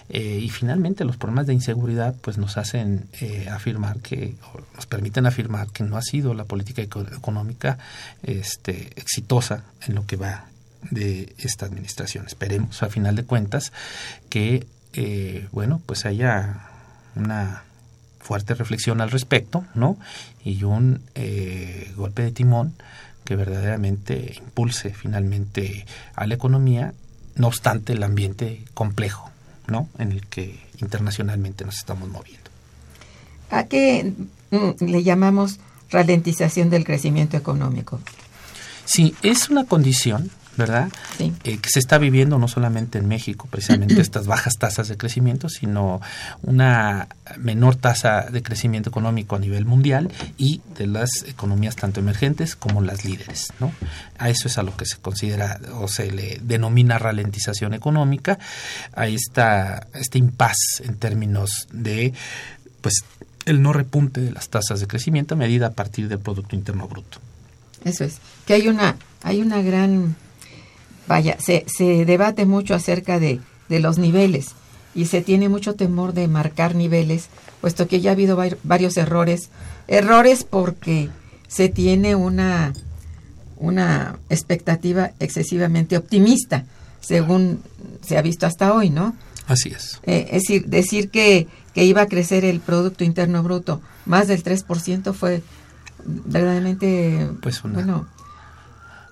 eh, 0.10 0.40
y 0.42 0.50
finalmente 0.50 1.06
los 1.06 1.18
problemas 1.18 1.48
de 1.48 1.54
inseguridad 1.54 2.16
pues 2.22 2.38
nos 2.38 2.58
hacen 2.58 3.08
eh, 3.22 3.48
afirmar 3.50 4.00
que, 4.00 4.36
nos 4.76 4.86
permiten 4.86 5.26
afirmar 5.26 5.70
que 5.70 5.84
no 5.84 5.98
ha 5.98 6.02
sido 6.02 6.34
la 6.34 6.46
política 6.46 6.82
económica 6.82 7.78
este, 8.24 8.92
exitosa 8.96 9.64
en 9.88 9.96
lo 9.96 10.06
que 10.06 10.18
va 10.18 10.46
de 10.90 11.34
esta 11.38 11.66
administración. 11.66 12.26
Esperemos, 12.26 12.82
a 12.84 12.90
final 12.90 13.16
de 13.16 13.24
cuentas, 13.24 13.72
que, 14.30 14.66
eh, 14.94 15.48
bueno, 15.52 15.82
pues 15.86 16.06
haya 16.06 16.68
una 17.16 17.64
fuerte 18.20 18.54
reflexión 18.54 19.02
al 19.02 19.12
respecto, 19.12 19.64
¿no? 19.76 19.98
Y 20.44 20.64
un 20.64 21.02
golpe 21.96 22.24
de 22.24 22.32
timón 22.32 22.74
que 23.24 23.36
verdaderamente 23.36 24.36
impulse 24.38 24.94
finalmente 24.94 25.86
a 26.16 26.28
la 26.28 26.36
economía, 26.36 26.94
no 27.36 27.48
obstante 27.48 27.94
el 27.94 28.04
ambiente 28.04 28.64
complejo 28.74 29.31
¿no? 29.68 29.88
en 29.98 30.12
el 30.12 30.26
que 30.28 30.60
internacionalmente 30.80 31.66
nos 31.66 31.78
estamos 31.78 32.10
moviendo. 32.10 32.50
¿A 33.50 33.66
qué 33.66 34.14
mm, 34.52 34.84
le 34.86 35.04
llamamos 35.04 35.60
ralentización 35.90 36.70
del 36.70 36.86
crecimiento 36.86 37.38
económico? 37.38 38.00
Sí, 38.86 39.16
es 39.22 39.50
una 39.50 39.66
condición 39.66 40.32
¿verdad? 40.58 40.90
Sí. 41.18 41.34
Eh, 41.44 41.58
que 41.58 41.70
se 41.70 41.80
está 41.80 41.98
viviendo 41.98 42.38
no 42.38 42.48
solamente 42.48 42.98
en 42.98 43.08
México, 43.08 43.48
precisamente 43.50 44.02
estas 44.02 44.28
bajas 44.28 44.58
tasas 44.58 44.88
de 44.88 44.98
crecimiento, 44.98 45.50
sino 45.50 46.02
una 46.42 47.08
menor 47.38 47.76
tasa 47.76 48.28
de 48.30 48.44
crecimiento 48.44 48.90
económico 48.90 49.36
a 49.36 49.40
nivel 49.40 49.66
mundial 49.66 50.12
y 50.38 50.62
de 50.78 50.88
las 50.88 51.10
economías 51.28 51.76
tanto 51.76 52.00
emergentes 52.00 52.56
como 52.56 52.82
las 52.82 53.06
líderes, 53.06 53.54
¿no? 53.60 53.72
A 54.18 54.30
eso 54.30 54.48
es 54.48 54.58
a 54.58 54.64
lo 54.64 54.76
que 54.76 54.86
se 54.86 54.98
considera 54.98 55.60
o 55.80 55.88
se 55.88 56.12
le 56.12 56.40
denomina 56.42 56.98
ralentización 56.98 57.74
económica, 57.74 58.38
a 58.94 59.08
esta, 59.08 59.88
este 59.94 60.18
impasse 60.18 60.84
en 60.84 60.96
términos 60.96 61.68
de, 61.72 62.14
pues, 62.82 63.04
el 63.46 63.62
no 63.62 63.74
repunte 63.74 64.22
de 64.22 64.32
las 64.32 64.50
tasas 64.50 64.80
de 64.80 64.88
crecimiento 64.88 65.36
medida 65.36 65.68
a 65.68 65.72
partir 65.72 66.08
del 66.08 66.20
Producto 66.20 66.56
Interno 66.56 66.88
Bruto. 66.88 67.20
Eso 67.84 68.04
es, 68.04 68.18
que 68.46 68.54
hay 68.54 68.68
una, 68.68 68.96
hay 69.24 69.42
una 69.42 69.62
gran 69.62 70.16
vaya, 71.12 71.38
se, 71.40 71.66
se 71.68 72.06
debate 72.06 72.46
mucho 72.46 72.74
acerca 72.74 73.20
de, 73.20 73.42
de, 73.68 73.80
los 73.80 73.98
niveles 73.98 74.52
y 74.96 75.08
se 75.08 75.22
tiene 75.22 75.50
mucho 75.50 75.76
temor 75.76 76.14
de 76.14 76.28
marcar 76.30 76.74
niveles, 76.74 77.28
puesto 77.60 77.88
que 77.90 78.00
ya 78.00 78.12
ha 78.12 78.14
habido 78.14 78.42
varios 78.64 78.96
errores. 78.96 79.50
Errores 79.90 80.46
porque 80.46 81.10
se 81.50 81.68
tiene 81.68 82.16
una, 82.16 82.72
una 83.58 84.20
expectativa 84.30 85.12
excesivamente 85.20 85.98
optimista, 85.98 86.64
según 87.02 87.62
se 88.02 88.18
ha 88.18 88.22
visto 88.22 88.46
hasta 88.46 88.74
hoy, 88.74 88.90
¿no? 88.90 89.14
Así 89.48 89.70
es. 89.70 90.00
Eh, 90.04 90.30
es 90.32 90.44
decir, 90.44 90.66
decir 90.68 91.10
que, 91.10 91.48
que 91.74 91.84
iba 91.84 92.04
a 92.04 92.08
crecer 92.08 92.46
el 92.46 92.62
Producto 92.62 93.04
Interno 93.04 93.44
Bruto 93.44 93.82
más 94.06 94.30
del 94.30 94.42
3% 94.44 95.14
fue 95.14 95.44
verdaderamente, 96.06 97.30
pues 97.42 97.64
una, 97.66 97.74
bueno, 97.74 98.08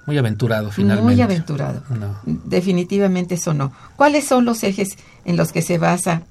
muy 0.10 0.18
aventurado 0.18 0.72
finalmente. 0.72 1.14
Muy 1.14 1.22
aventurado. 1.22 1.84
No. 1.90 2.20
Definitivamente 2.26 3.36
eso 3.36 3.54
no. 3.54 3.72
¿Cuáles 3.96 4.26
son 4.26 4.44
los 4.46 4.64
ejes 4.64 4.90
en 5.26 5.38
los 5.38 5.52
que 5.52 5.62
se 5.62 5.78
basa 5.78 6.24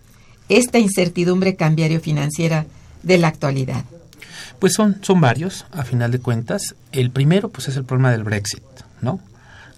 esta 0.48 0.78
incertidumbre 0.80 1.54
cambiario 1.54 2.00
financiera 2.00 2.66
de 3.04 3.18
la 3.18 3.28
actualidad? 3.28 3.84
Pues 4.58 4.72
son, 4.74 4.98
son 5.02 5.20
varios, 5.20 5.64
a 5.70 5.84
final 5.84 6.10
de 6.10 6.18
cuentas. 6.18 6.74
El 6.90 7.12
primero, 7.12 7.48
pues 7.50 7.68
es 7.68 7.76
el 7.76 7.84
problema 7.84 8.10
del 8.10 8.24
Brexit, 8.24 8.64
¿no? 9.00 9.20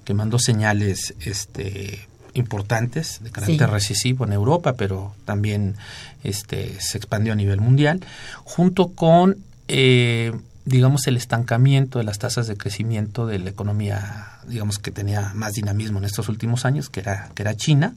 Que 0.05 0.15
mandó 0.15 0.39
señales 0.39 1.15
este, 1.21 2.09
importantes 2.33 3.19
de 3.23 3.31
carácter 3.31 3.69
Sí. 3.69 3.73
recesivo 3.75 4.25
en 4.25 4.33
Europa, 4.33 4.73
pero 4.79 5.15
también 5.27 5.77
este, 6.25 6.81
se 6.81 6.97
expandió 6.97 7.35
a 7.35 7.37
nivel 7.37 7.61
mundial, 7.61 8.01
junto 8.45 8.89
con, 8.89 9.37
eh, 9.69 10.33
digamos, 10.65 11.07
el 11.07 11.17
estancamiento 11.17 11.99
de 11.99 12.05
las 12.05 12.19
tasas 12.19 12.47
de 12.47 12.57
crecimiento 12.57 13.27
de 13.27 13.39
la 13.39 13.51
economía, 13.51 14.39
digamos, 14.47 14.79
que 14.79 14.91
tenía 14.91 15.33
más 15.35 15.55
dinamismo 15.55 15.99
en 15.99 16.05
estos 16.05 16.29
últimos 16.29 16.65
años, 16.65 16.91
que 16.91 17.01
era, 17.01 17.31
que 17.35 17.43
era 17.43 17.57
China, 17.57 17.95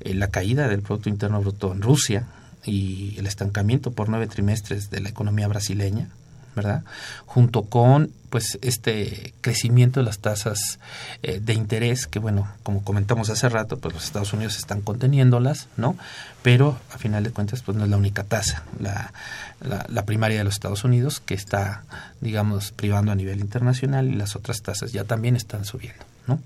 eh, 0.00 0.14
la 0.14 0.28
caída 0.28 0.68
del 0.68 0.82
Producto 0.82 1.08
Interno 1.08 1.40
Bruto 1.40 1.72
en 1.72 1.82
Rusia 1.82 2.26
y 2.64 3.16
el 3.18 3.26
estancamiento 3.26 3.90
por 3.90 4.08
nueve 4.08 4.26
trimestres 4.28 4.90
de 4.90 5.00
la 5.00 5.08
economía 5.08 5.48
brasileña, 5.48 6.08
¿verdad? 6.54 6.82
Junto 7.26 7.62
con 7.62 8.10
pues 8.30 8.58
este 8.62 9.34
crecimiento 9.42 10.00
de 10.00 10.06
las 10.06 10.18
tasas 10.18 10.78
eh, 11.22 11.40
de 11.40 11.52
interés 11.52 12.06
que 12.06 12.18
bueno, 12.18 12.48
como 12.62 12.82
comentamos 12.82 13.28
hace 13.28 13.48
rato, 13.48 13.78
pues 13.78 13.94
los 13.94 14.04
Estados 14.04 14.32
Unidos 14.32 14.56
están 14.56 14.80
conteniéndolas, 14.80 15.68
¿no? 15.76 15.96
Pero 16.42 16.78
a 16.94 16.98
final 16.98 17.24
de 17.24 17.30
cuentas 17.30 17.62
pues 17.62 17.76
no 17.76 17.84
es 17.84 17.90
la 17.90 17.98
única 17.98 18.24
tasa, 18.24 18.64
la, 18.80 19.12
la, 19.60 19.84
la 19.88 20.04
primaria 20.06 20.38
de 20.38 20.44
los 20.44 20.54
Estados 20.54 20.84
Unidos 20.84 21.20
que 21.20 21.34
está 21.34 21.84
digamos 22.20 22.72
privando 22.72 23.12
a 23.12 23.14
nivel 23.14 23.40
internacional 23.40 24.08
y 24.08 24.14
las 24.14 24.34
otras 24.36 24.62
tasas 24.62 24.92
ya 24.92 25.04
también 25.04 25.36
están 25.36 25.64
subiendo, 25.64 26.04
¿no? 26.26 26.40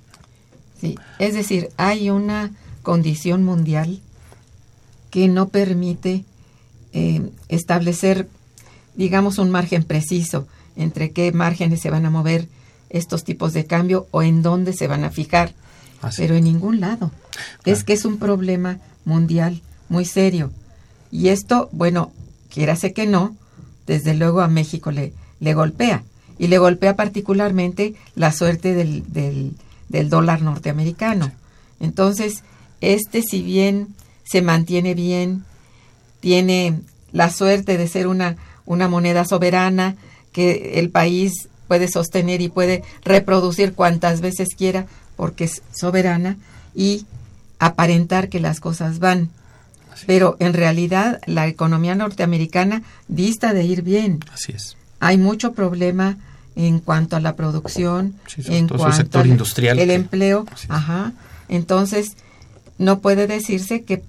Sí, 0.80 0.98
es 1.18 1.34
decir, 1.34 1.70
hay 1.76 2.10
una 2.10 2.50
condición 2.82 3.44
mundial 3.44 4.00
que 5.10 5.28
no 5.28 5.48
permite 5.48 6.24
eh, 6.92 7.30
establecer, 7.48 8.28
digamos, 8.96 9.38
un 9.38 9.50
margen 9.50 9.84
preciso 9.84 10.46
entre 10.76 11.10
qué 11.10 11.32
márgenes 11.32 11.80
se 11.80 11.90
van 11.90 12.06
a 12.06 12.10
mover 12.10 12.48
estos 12.90 13.24
tipos 13.24 13.52
de 13.52 13.66
cambio 13.66 14.06
o 14.10 14.22
en 14.22 14.42
dónde 14.42 14.72
se 14.72 14.86
van 14.86 15.04
a 15.04 15.10
fijar, 15.10 15.54
Así. 16.02 16.22
pero 16.22 16.34
en 16.34 16.44
ningún 16.44 16.80
lado. 16.80 17.10
Es 17.64 17.84
que 17.84 17.92
es 17.92 18.04
un 18.04 18.18
problema 18.18 18.78
mundial 19.04 19.62
muy 19.88 20.04
serio. 20.04 20.50
Y 21.10 21.28
esto, 21.28 21.68
bueno, 21.72 22.12
quiérase 22.48 22.92
que 22.92 23.06
no, 23.06 23.36
desde 23.86 24.14
luego 24.14 24.40
a 24.40 24.48
México 24.48 24.90
le, 24.90 25.12
le 25.40 25.54
golpea. 25.54 26.04
Y 26.38 26.48
le 26.48 26.58
golpea 26.58 26.96
particularmente 26.96 27.94
la 28.14 28.30
suerte 28.32 28.74
del, 28.74 29.10
del, 29.12 29.54
del 29.88 30.10
dólar 30.10 30.42
norteamericano. 30.42 31.32
Entonces, 31.80 32.42
este 32.80 33.22
si 33.22 33.42
bien 33.42 33.94
se 34.24 34.42
mantiene 34.42 34.94
bien, 34.94 35.44
tiene 36.20 36.80
la 37.12 37.30
suerte 37.30 37.78
de 37.78 37.88
ser 37.88 38.06
una, 38.06 38.36
una 38.66 38.88
moneda 38.88 39.24
soberana 39.24 39.96
que 40.32 40.78
el 40.78 40.90
país 40.90 41.48
puede 41.68 41.88
sostener 41.88 42.40
y 42.42 42.48
puede 42.48 42.82
reproducir 43.04 43.72
cuantas 43.74 44.20
veces 44.20 44.48
quiera 44.56 44.86
porque 45.16 45.44
es 45.44 45.62
soberana 45.74 46.36
y 46.74 47.06
aparentar 47.58 48.28
que 48.28 48.40
las 48.40 48.60
cosas 48.60 48.98
van. 48.98 49.30
Pero 50.06 50.36
en 50.40 50.52
realidad 50.52 51.20
la 51.26 51.46
economía 51.46 51.94
norteamericana 51.94 52.82
dista 53.08 53.54
de 53.54 53.64
ir 53.64 53.80
bien. 53.82 54.20
Así 54.32 54.52
es. 54.52 54.76
Hay 55.00 55.16
mucho 55.16 55.52
problema 55.54 56.18
en 56.54 56.80
cuanto 56.80 57.16
a 57.16 57.20
la 57.20 57.34
producción, 57.34 58.14
Sí, 58.26 58.42
en 58.46 58.68
cuanto 58.68 58.92
sector 58.96 59.22
al 59.22 59.28
industrial 59.28 59.78
el 59.78 59.88
que- 59.88 59.94
empleo, 59.94 60.46
ajá. 60.68 61.12
Entonces, 61.48 62.16
no 62.78 62.98
puede 63.00 63.26
decirse 63.26 63.84
que 63.84 64.02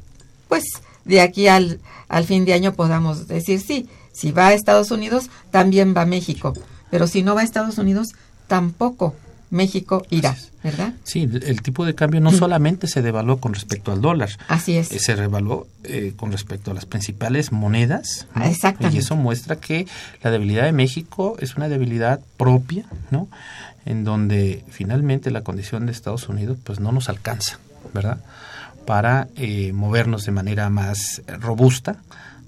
pues 0.50 0.64
de 1.06 1.22
aquí 1.22 1.48
al, 1.48 1.80
al 2.10 2.26
fin 2.26 2.44
de 2.46 2.54
año 2.54 2.74
podamos 2.74 3.28
decir 3.28 3.62
sí, 3.62 3.88
si 4.18 4.32
va 4.32 4.48
a 4.48 4.54
Estados 4.54 4.90
Unidos, 4.90 5.30
también 5.52 5.94
va 5.96 6.02
a 6.02 6.06
México, 6.08 6.54
pero 6.90 7.06
si 7.06 7.22
no 7.22 7.36
va 7.36 7.42
a 7.42 7.44
Estados 7.44 7.78
Unidos, 7.78 8.16
tampoco 8.48 9.14
México 9.52 10.04
irá. 10.10 10.36
¿verdad? 10.64 10.94
Sí, 11.04 11.30
el, 11.32 11.62
tipo 11.62 11.86
de 11.86 11.94
cambio 11.94 12.20
no 12.20 12.32
solamente 12.32 12.88
se 12.88 13.04
devaluó 13.04 13.38
con 13.38 13.54
respecto 13.54 13.92
al 13.92 14.02
dólar, 14.02 14.32
Así 14.48 14.76
es. 14.76 14.92
eh, 14.92 14.98
se 14.98 15.16
revaluó 15.16 15.68
eh, 15.84 16.14
con 16.16 16.32
respecto 16.32 16.72
a 16.72 16.74
las 16.74 16.88
principales 16.88 17.52
monedas. 17.52 18.28
¿no? 18.34 18.44
Exactamente. 18.44 18.98
Y 18.98 19.00
eso 19.02 19.16
muestra 19.16 19.58
que 19.58 19.86
la 20.24 20.32
debilidad 20.32 20.64
de 20.64 20.72
México 20.72 21.38
es 21.40 21.56
una 21.56 21.70
debilidad 21.70 22.20
propia, 22.38 22.86
¿no? 23.12 23.30
En 23.86 24.04
donde 24.04 24.66
finalmente 24.70 25.30
la 25.30 25.42
condición 25.44 25.86
de 25.86 25.92
Estados 25.92 26.28
Unidos 26.28 26.58
pues 26.64 26.80
no 26.80 26.92
nos 26.92 27.08
alcanza, 27.08 27.60
¿verdad? 27.94 28.18
Para 28.86 29.28
eh, 29.36 29.72
movernos 29.74 30.26
de 30.26 30.32
manera 30.32 30.70
más 30.70 31.22
robusta 31.40 31.98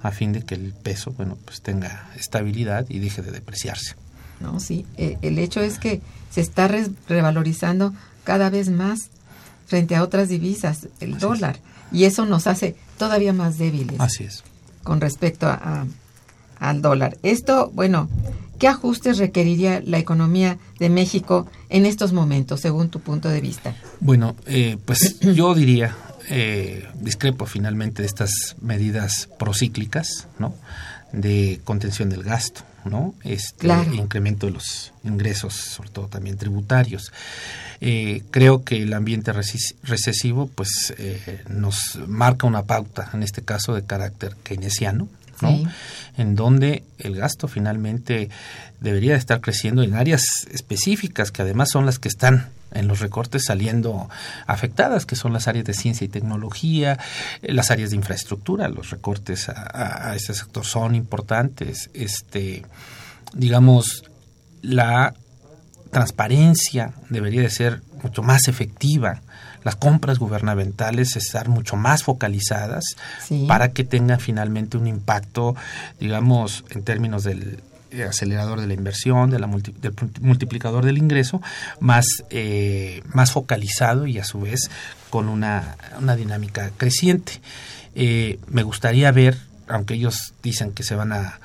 a 0.01 0.12
fin 0.12 0.31
de 0.33 0.43
que 0.43 0.55
el 0.55 0.73
peso, 0.73 1.12
bueno, 1.12 1.38
pues 1.45 1.62
tenga 1.62 2.09
estabilidad 2.17 2.85
y 2.89 2.99
deje 2.99 3.21
de 3.21 3.31
depreciarse. 3.31 3.95
No, 4.39 4.59
sí. 4.59 4.85
eh, 4.97 5.17
el 5.21 5.38
hecho 5.39 5.59
es 5.62 5.79
que 5.79 6.01
se 6.31 6.39
está 6.41 6.69
revalorizando 7.07 7.93
cada 8.23 8.49
vez 8.49 8.69
más 8.69 9.09
frente 9.67 9.95
a 9.95 10.03
otras 10.03 10.29
divisas, 10.29 10.88
el 10.99 11.09
Así 11.09 11.15
es. 11.15 11.21
dólar. 11.21 11.59
Y 11.91 12.03
eso 12.05 12.25
nos 12.25 12.47
hace 12.47 12.75
todavía 12.97 13.33
más 13.33 13.57
débiles 13.57 13.99
Así 13.99 14.23
es. 14.23 14.43
con 14.83 15.01
respecto 15.01 15.47
a, 15.47 15.53
a- 15.55 15.85
al 16.59 16.81
dólar. 16.81 17.17
Esto, 17.23 17.71
bueno, 17.73 18.09
¿qué 18.59 18.67
ajustes 18.67 19.17
requeriría 19.17 19.81
la 19.85 19.97
economía 19.97 20.57
de 20.79 20.89
México 20.89 21.47
en 21.69 21.85
estos 21.85 22.12
momentos, 22.13 22.59
según 22.62 22.89
tu 22.89 22.99
punto 22.99 23.29
de 23.29 23.41
vista? 23.41 23.75
Bueno, 24.01 24.35
eh, 24.45 24.77
pues 24.85 25.19
yo 25.21 25.53
diría, 25.55 25.95
eh, 26.29 26.87
discrepo 27.01 27.45
finalmente 27.45 28.01
de 28.01 28.07
estas 28.07 28.55
medidas 28.61 29.27
procíclicas, 29.37 30.27
¿no? 30.37 30.53
De 31.11 31.59
contención 31.63 32.09
del 32.09 32.23
gasto, 32.23 32.61
¿no? 32.85 33.15
Este 33.23 33.57
Claro. 33.67 33.93
incremento 33.93 34.45
de 34.45 34.53
los 34.53 34.93
ingresos, 35.03 35.53
sobre 35.55 35.89
todo 35.89 36.07
también 36.07 36.37
tributarios. 36.37 37.11
Eh, 37.81 38.23
creo 38.31 38.63
que 38.63 38.83
el 38.83 38.93
ambiente 38.93 39.31
recesivo, 39.33 40.47
pues, 40.53 40.93
eh, 40.97 41.41
nos 41.49 41.97
marca 42.07 42.45
una 42.45 42.63
pauta, 42.63 43.09
en 43.13 43.23
este 43.23 43.41
caso 43.41 43.73
de 43.73 43.83
carácter 43.85 44.35
keynesiano, 44.43 45.07
¿no? 45.41 45.49
Sí. 45.57 45.63
en 46.17 46.35
donde 46.35 46.83
el 46.97 47.15
gasto 47.15 47.47
finalmente 47.47 48.29
debería 48.81 49.15
estar 49.15 49.39
creciendo 49.39 49.83
en 49.83 49.93
áreas 49.95 50.23
específicas 50.51 51.31
que 51.31 51.41
además 51.43 51.69
son 51.71 51.85
las 51.85 51.97
que 51.97 52.09
están 52.09 52.49
en 52.71 52.88
los 52.88 52.99
recortes 52.99 53.45
saliendo 53.45 54.10
afectadas, 54.47 55.05
que 55.05 55.15
son 55.15 55.34
las 55.34 55.47
áreas 55.47 55.65
de 55.65 55.73
ciencia 55.73 56.05
y 56.05 56.10
tecnología, 56.10 56.99
eh, 57.41 57.53
las 57.53 57.71
áreas 57.71 57.89
de 57.89 57.95
infraestructura, 57.95 58.67
los 58.69 58.89
recortes 58.91 59.49
a, 59.49 59.53
a- 59.53 60.12
a 60.12 60.15
ese 60.15 60.34
sector 60.34 60.65
son 60.65 60.95
importantes, 60.95 61.89
este, 61.93 62.65
digamos, 63.34 64.03
la 64.62 65.13
transparencia 65.91 66.93
debería 67.10 67.41
de 67.41 67.49
ser 67.49 67.82
mucho 68.03 68.21
más 68.21 68.47
efectiva, 68.47 69.21
las 69.63 69.75
compras 69.75 70.19
gubernamentales 70.19 71.15
estar 71.17 71.49
mucho 71.49 71.75
más 71.75 72.03
focalizadas 72.03 72.84
Sí. 73.27 73.45
para 73.47 73.71
que 73.73 73.84
tengan 73.84 74.19
finalmente 74.19 74.77
un 74.77 74.88
impacto, 74.88 75.55
digamos, 75.99 76.63
en 76.69 76.84
términos 76.84 77.23
del 77.23 77.62
acelerador 78.08 78.62
de 78.62 78.67
la 78.67 78.73
inversión, 78.73 79.30
de 79.30 79.39
la 79.39 79.47
multi- 79.47 79.73
del 79.73 79.93
multi- 79.93 80.21
multiplicador 80.21 80.86
del 80.86 80.97
ingreso, 80.97 81.41
más, 81.80 82.06
eh, 82.30 83.02
más 83.13 83.32
focalizado 83.32 84.08
y 84.08 84.19
a 84.19 84.23
su 84.23 84.41
vez 84.41 84.69
con 85.10 85.28
una, 85.30 85.75
una 85.99 86.15
dinámica 86.15 86.71
creciente. 86.78 87.41
Eh, 87.95 88.39
me 88.47 88.63
gustaría 88.63 89.12
ver, 89.12 89.38
aunque 89.67 89.95
ellos 89.95 90.34
dicen 90.43 90.71
que 90.71 90.84
se 90.84 90.95
van 90.95 91.12
a 91.13 91.39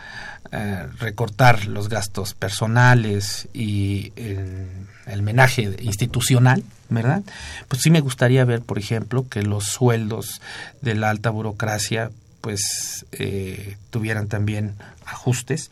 eh, 0.53 0.87
recortar 0.99 1.67
los 1.67 1.89
gastos 1.89 2.35
personales 2.35 3.49
y 3.53 4.13
el, 4.17 4.69
el 5.07 5.23
menaje 5.23 5.75
institucional, 5.83 6.63
¿verdad? 6.91 7.23
Pues 7.69 7.83
sí 7.83 7.91
me 7.91 8.01
gustaría 8.01 8.45
ver, 8.45 8.61
por 8.61 8.79
ejemplo, 8.79 9.27
que 9.29 9.43
los 9.43 9.65
sueldos 9.65 10.41
de 10.81 10.95
la 10.95 11.11
alta 11.11 11.31
burocracia 11.31 12.11
pues 12.45 13.07
eh, 13.13 13.79
tuvieran 13.89 14.29
también 14.29 14.75
ajustes 15.07 15.71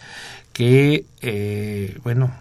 que 0.55 1.05
eh, 1.21 1.99
bueno 2.03 2.33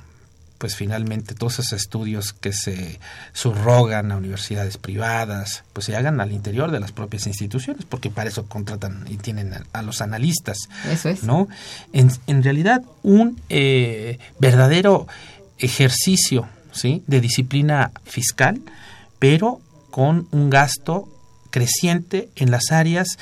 pues 0.57 0.77
finalmente 0.77 1.35
todos 1.35 1.59
esos 1.59 1.73
estudios 1.73 2.31
que 2.31 2.53
se 2.53 2.99
subrogan 3.33 4.11
a 4.11 4.15
universidades 4.17 4.77
privadas, 4.77 5.63
pues 5.73 5.87
se 5.87 5.97
hagan 5.97 6.21
al 6.21 6.31
interior 6.31 6.71
de 6.71 6.79
las 6.79 6.91
propias 6.91 7.25
instituciones, 7.25 7.83
porque 7.83 8.11
para 8.11 8.29
eso 8.29 8.45
contratan 8.45 9.05
y 9.09 9.17
tienen 9.17 9.53
a, 9.55 9.63
a 9.73 9.81
los 9.81 10.01
analistas, 10.01 10.69
Eso 10.87 11.09
es. 11.09 11.23
¿no? 11.23 11.47
En, 11.93 12.11
en 12.27 12.43
realidad, 12.43 12.83
un 13.01 13.41
eh, 13.49 14.19
verdadero 14.37 15.07
ejercicio, 15.57 16.47
¿sí? 16.71 17.01
De 17.07 17.21
disciplina 17.21 17.91
fiscal, 18.05 18.61
pero 19.17 19.61
con 19.89 20.27
un 20.29 20.51
gasto 20.51 21.09
creciente 21.49 22.29
en 22.35 22.51
las 22.51 22.71
áreas 22.71 23.17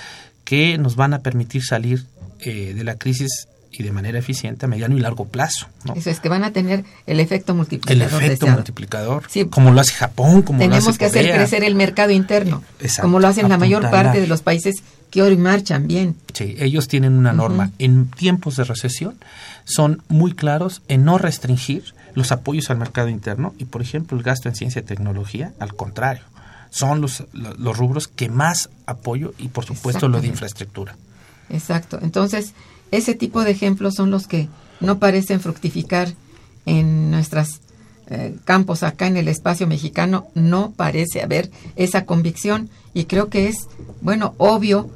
que 0.49 0.79
nos 0.79 0.95
van 0.95 1.13
a 1.13 1.19
permitir 1.19 1.63
salir 1.63 2.07
eh, 2.39 2.73
de 2.75 2.83
la 2.83 2.95
crisis 2.95 3.47
y 3.71 3.83
de 3.83 3.91
manera 3.91 4.17
eficiente 4.17 4.65
a 4.65 4.67
mediano 4.67 4.97
y 4.97 4.99
largo 4.99 5.25
plazo, 5.25 5.67
¿no? 5.83 5.93
Eso 5.93 6.09
es 6.09 6.19
que 6.19 6.27
van 6.27 6.43
a 6.43 6.51
tener 6.51 6.85
el 7.05 7.19
efecto 7.19 7.51
el 7.51 7.57
multiplicador 7.57 8.03
efecto 8.23 8.29
deseado. 8.31 8.53
multiplicador, 8.57 9.23
Sí. 9.29 9.45
como 9.45 9.69
lo 9.71 9.79
hace 9.79 9.93
Japón, 9.93 10.41
como 10.41 10.57
lo 10.57 10.63
Tenemos 10.65 10.87
hace 10.87 10.97
que 10.97 11.05
hacer 11.05 11.31
crecer 11.35 11.63
el 11.63 11.75
mercado 11.75 12.09
interno, 12.09 12.63
Exacto, 12.79 13.03
como 13.03 13.19
lo 13.19 13.27
hacen 13.27 13.47
la 13.47 13.59
mayor 13.59 13.91
parte 13.91 14.19
de 14.21 14.25
los 14.25 14.41
países 14.41 14.77
que 15.11 15.21
hoy 15.21 15.37
marchan 15.37 15.85
bien. 15.87 16.15
Sí, 16.33 16.55
ellos 16.57 16.87
tienen 16.87 17.13
una 17.13 17.31
norma. 17.31 17.69
En 17.77 18.07
tiempos 18.09 18.55
de 18.55 18.63
recesión 18.63 19.19
son 19.65 20.01
muy 20.07 20.33
claros 20.33 20.81
en 20.87 21.05
no 21.05 21.19
restringir 21.19 21.93
los 22.15 22.31
apoyos 22.31 22.71
al 22.71 22.77
mercado 22.79 23.09
interno 23.09 23.53
y, 23.59 23.65
por 23.65 23.83
ejemplo, 23.83 24.17
el 24.17 24.23
gasto 24.23 24.49
en 24.49 24.55
ciencia 24.55 24.79
y 24.81 24.85
tecnología, 24.85 25.53
al 25.59 25.75
contrario, 25.75 26.23
son 26.69 27.01
los, 27.01 27.23
lo- 27.33 27.53
los 27.55 27.77
rubros 27.77 28.07
que 28.07 28.29
más 28.29 28.69
apoyo 28.85 29.33
y, 29.37 29.47
por 29.49 29.65
supuesto, 29.65 30.07
lo 30.07 30.21
de 30.21 30.27
infraestructura. 30.27 30.95
Exacto. 31.49 31.99
Entonces, 32.01 32.53
ese 32.91 33.15
tipo 33.15 33.43
de 33.43 33.51
ejemplos 33.51 33.95
son 33.95 34.11
los 34.11 34.27
que 34.27 34.47
no 34.79 34.99
parecen 34.99 35.39
fructificar 35.39 36.13
en 36.65 37.11
nuestros 37.11 37.61
campos 38.43 38.81
acá 38.81 39.05
en 39.07 39.17
el 39.17 39.27
espacio 39.27 39.67
mexicano. 39.67 40.27
No 40.33 40.71
parece 40.75 41.21
haber 41.21 41.51
esa 41.75 42.05
convicción 42.05 42.69
y 42.93 43.03
creo 43.05 43.29
que 43.29 43.47
es, 43.47 43.67
bueno, 44.01 44.33
obvio 44.39 44.89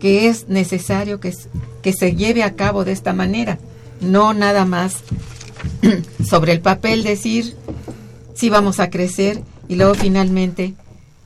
que 0.00 0.28
es 0.28 0.48
necesario 0.48 1.18
que, 1.18 1.34
que 1.82 1.92
se 1.94 2.14
lleve 2.14 2.42
a 2.42 2.54
cabo 2.56 2.84
de 2.84 2.92
esta 2.92 3.12
manera. 3.14 3.58
No 4.02 4.34
nada 4.34 4.64
más 4.66 4.96
sobre 6.28 6.52
el 6.52 6.60
papel 6.60 7.02
decir 7.04 7.56
sí 8.34 8.48
vamos 8.50 8.80
a 8.80 8.90
crecer 8.90 9.42
y 9.68 9.76
luego 9.76 9.94
finalmente, 9.94 10.74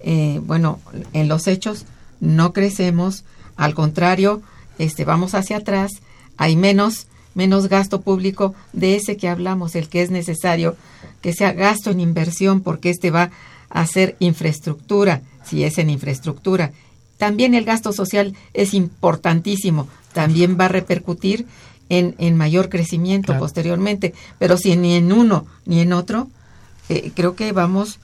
eh, 0.04 0.40
bueno, 0.44 0.80
en 1.12 1.28
los 1.28 1.46
hechos 1.46 1.84
no 2.20 2.52
crecemos, 2.52 3.24
al 3.56 3.74
contrario, 3.74 4.42
este, 4.78 5.04
vamos 5.04 5.34
hacia 5.34 5.58
atrás, 5.58 5.92
hay 6.36 6.56
menos, 6.56 7.06
menos 7.34 7.68
gasto 7.68 8.00
público 8.00 8.54
de 8.72 8.96
ese 8.96 9.16
que 9.16 9.28
hablamos, 9.28 9.74
el 9.74 9.88
que 9.88 10.02
es 10.02 10.10
necesario, 10.10 10.76
que 11.20 11.32
sea 11.32 11.52
gasto 11.52 11.90
en 11.90 12.00
inversión, 12.00 12.60
porque 12.60 12.90
este 12.90 13.10
va 13.10 13.30
a 13.70 13.86
ser 13.86 14.16
infraestructura, 14.18 15.22
si 15.44 15.64
es 15.64 15.78
en 15.78 15.90
infraestructura. 15.90 16.72
También 17.18 17.54
el 17.54 17.64
gasto 17.64 17.92
social 17.92 18.34
es 18.54 18.74
importantísimo, 18.74 19.88
también 20.12 20.56
va 20.58 20.66
a 20.66 20.68
repercutir 20.68 21.46
en, 21.88 22.14
en 22.18 22.36
mayor 22.36 22.68
crecimiento 22.68 23.26
Claro. 23.28 23.40
posteriormente, 23.40 24.14
pero 24.38 24.56
si 24.56 24.76
ni 24.76 24.94
en 24.94 25.12
uno 25.12 25.46
ni 25.66 25.80
en 25.80 25.92
otro, 25.92 26.28
eh, 26.88 27.12
creo 27.14 27.34
que 27.36 27.52
vamos 27.52 27.98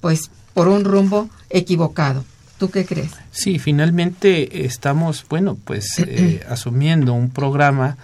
pues 0.00 0.30
por 0.58 0.66
un 0.66 0.84
rumbo 0.84 1.30
equivocado. 1.50 2.24
¿Tú 2.58 2.68
qué 2.68 2.84
crees? 2.84 3.12
Sí, 3.30 3.60
finalmente 3.60 4.64
estamos, 4.66 5.24
bueno, 5.28 5.56
pues 5.64 6.00
eh, 6.00 6.44
asumiendo 6.50 7.12
un 7.12 7.30
programa, 7.30 7.96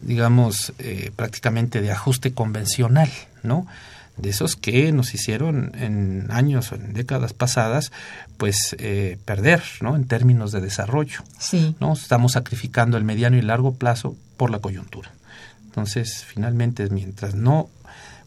digamos, 0.00 0.72
eh, 0.78 1.12
prácticamente 1.14 1.82
de 1.82 1.92
ajuste 1.92 2.32
convencional, 2.32 3.10
¿no? 3.42 3.66
De 4.16 4.30
esos 4.30 4.56
que 4.56 4.92
nos 4.92 5.12
hicieron 5.12 5.72
en 5.74 6.28
años 6.30 6.72
o 6.72 6.76
en 6.76 6.94
décadas 6.94 7.34
pasadas, 7.34 7.92
pues 8.38 8.74
eh, 8.78 9.18
perder, 9.26 9.62
¿no? 9.82 9.94
En 9.94 10.06
términos 10.06 10.52
de 10.52 10.62
desarrollo, 10.62 11.20
Sí. 11.38 11.76
¿no? 11.80 11.92
Estamos 11.92 12.32
sacrificando 12.32 12.96
el 12.96 13.04
mediano 13.04 13.36
y 13.36 13.42
largo 13.42 13.74
plazo 13.74 14.16
por 14.38 14.50
la 14.50 14.60
coyuntura. 14.60 15.10
Entonces, 15.66 16.24
finalmente, 16.26 16.88
mientras 16.88 17.34
no 17.34 17.68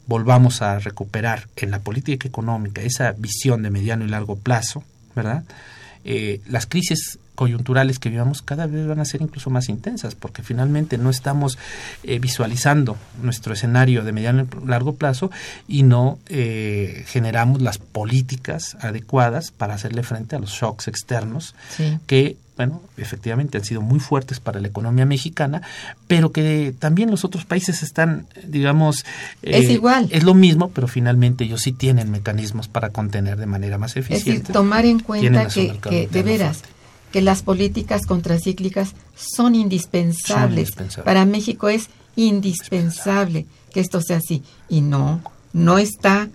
volvamos 0.07 0.61
a 0.61 0.79
recuperar 0.79 1.47
en 1.57 1.71
la 1.71 1.79
política 1.79 2.27
económica 2.27 2.81
esa 2.81 3.11
visión 3.13 3.63
de 3.63 3.69
mediano 3.69 4.05
y 4.05 4.09
largo 4.09 4.35
plazo, 4.35 4.83
¿verdad? 5.15 5.43
eh, 6.05 6.41
las 6.47 6.65
crisis 6.65 7.19
coyunturales 7.35 7.97
que 7.97 8.09
vivamos 8.09 8.41
cada 8.43 8.67
vez 8.67 8.85
van 8.85 8.99
a 8.99 9.05
ser 9.05 9.21
incluso 9.23 9.49
más 9.49 9.67
intensas, 9.69 10.13
porque 10.13 10.43
finalmente 10.43 10.97
no 10.99 11.09
estamos 11.09 11.57
eh, 12.03 12.19
visualizando 12.19 12.95
nuestro 13.23 13.53
escenario 13.53 14.03
de 14.03 14.11
mediano 14.11 14.43
y 14.43 14.67
largo 14.67 14.95
plazo 14.95 15.31
y 15.67 15.81
no 15.81 16.19
eh, 16.27 17.03
generamos 17.07 17.61
las 17.61 17.79
políticas 17.79 18.75
adecuadas 18.81 19.49
para 19.51 19.73
hacerle 19.73 20.03
frente 20.03 20.35
a 20.35 20.39
los 20.39 20.51
shocks 20.51 20.87
externos 20.87 21.55
Sí. 21.75 21.97
que, 22.05 22.37
bueno, 22.55 22.81
efectivamente 22.97 23.57
han 23.57 23.65
sido 23.65 23.81
muy 23.81 23.99
fuertes 23.99 24.39
para 24.39 24.59
la 24.59 24.67
economía 24.67 25.05
mexicana, 25.05 25.61
pero 26.07 26.31
que 26.31 26.73
también 26.77 27.09
los 27.09 27.25
otros 27.25 27.45
países 27.45 27.81
están, 27.83 28.27
digamos... 28.47 29.05
eh, 29.41 29.57
Es 29.57 29.69
igual. 29.71 30.07
Es 30.11 30.23
lo 30.23 30.33
mismo, 30.35 30.69
pero 30.69 30.87
finalmente 30.87 31.45
ellos 31.45 31.61
sí 31.61 31.71
tienen 31.71 32.11
mecanismos 32.11 32.67
para 32.67 32.89
contener 32.89 33.37
de 33.37 33.45
manera 33.47 33.77
más 33.77 33.91
Es 33.91 33.97
eficiente. 34.05 34.39
decir, 34.41 34.53
tomar 34.53 34.85
en 34.85 34.99
cuenta 34.99 35.47
que, 35.47 35.77
que 35.79 36.07
de 36.07 36.21
veras 36.23 36.57
fuerte. 36.59 36.73
que 37.11 37.21
las 37.21 37.41
políticas 37.41 38.05
contracíclicas 38.05 38.93
son 39.15 39.55
indispensables. 39.55 40.25
Son 40.25 40.51
indispensables. 40.83 41.05
Para 41.05 41.25
México 41.25 41.69
es 41.69 41.89
indispensable 42.15 43.45
que 43.73 43.79
esto 43.79 44.01
sea 44.01 44.17
así 44.17 44.43
y 44.69 44.81
no 44.81 45.21
no 45.53 45.77
está 45.79 46.29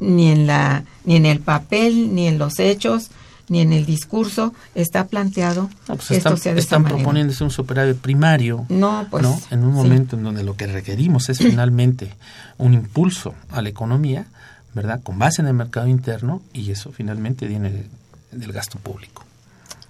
ni 0.00 0.30
en 0.30 0.46
la 0.46 0.84
ni 1.04 1.16
en 1.16 1.24
el 1.26 1.40
papel 1.40 2.14
ni 2.14 2.26
en 2.26 2.38
los 2.38 2.58
hechos 2.58 3.08
ni 3.48 3.60
en 3.60 3.72
el 3.72 3.86
discurso 3.86 4.52
está 4.74 5.06
planteado 5.06 5.70
No, 5.88 5.96
pues 5.96 6.08
que 6.08 6.16
están, 6.16 6.34
esto 6.34 6.42
sea 6.42 6.54
de 6.54 6.60
están 6.60 6.80
esa 6.80 6.82
manera. 6.82 6.96
proponiéndose 6.98 7.44
un 7.44 7.50
superávit 7.50 7.96
primario. 7.98 8.66
No, 8.68 9.06
pues, 9.10 9.22
¿no? 9.22 9.40
En 9.50 9.64
un 9.64 9.72
sí. 9.72 9.76
momento 9.76 10.16
en 10.16 10.24
donde 10.24 10.42
lo 10.42 10.56
que 10.56 10.66
requerimos 10.66 11.28
es 11.28 11.38
finalmente 11.50 12.12
un 12.58 12.74
impulso 12.74 13.34
a 13.50 13.62
la 13.62 13.68
economía, 13.68 14.26
¿verdad? 14.74 15.00
Con 15.02 15.18
base 15.18 15.42
en 15.42 15.48
el 15.48 15.54
mercado 15.54 15.86
interno 15.86 16.42
y 16.52 16.70
eso 16.70 16.90
finalmente 16.92 17.46
viene 17.46 17.84
del 18.32 18.52
gasto 18.52 18.78
público. 18.78 19.24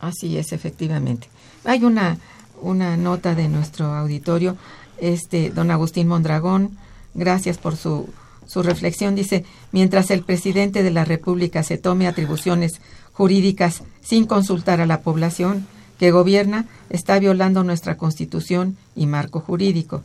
Así 0.01 0.37
es, 0.37 0.53
efectivamente. 0.53 1.29
Hay 1.65 1.85
una, 1.85 2.19
una 2.61 2.97
nota 2.97 3.35
de 3.35 3.49
nuestro 3.49 3.95
auditorio, 3.95 4.57
este 4.99 5.51
don 5.51 5.71
Agustín 5.71 6.07
Mondragón, 6.09 6.77
gracias 7.15 7.59
por 7.59 7.77
su, 7.77 8.09
su 8.47 8.63
reflexión. 8.63 9.15
Dice, 9.15 9.45
mientras 9.73 10.11
el 10.11 10.23
presidente 10.23 10.83
de 10.83 10.91
la 10.91 11.05
República 11.05 11.63
se 11.63 11.79
tome 11.79 12.07
atribuciones 12.07 12.81
jurídicas 13.17 13.83
sin 14.03 14.27
consultar 14.27 14.83
a 14.83 14.87
la 14.87 15.01
población 15.01 15.67
que 15.99 16.11
gobierna, 16.11 16.67
está 16.91 17.19
violando 17.19 17.65
nuestra 17.65 17.97
constitución 17.97 18.77
y 18.95 19.07
marco 19.07 19.41
jurídico. 19.41 20.03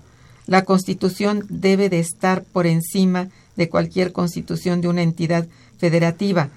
La 0.47 0.63
constitución 0.63 1.45
debe 1.49 1.89
de 1.89 1.99
estar 1.99 2.43
por 2.43 2.65
encima 2.65 3.27
de 3.57 3.67
cualquier 3.67 4.13
constitución 4.13 4.79
de 4.79 4.87
una 4.87 5.01
entidad 5.01 5.45
federativa 5.77 6.49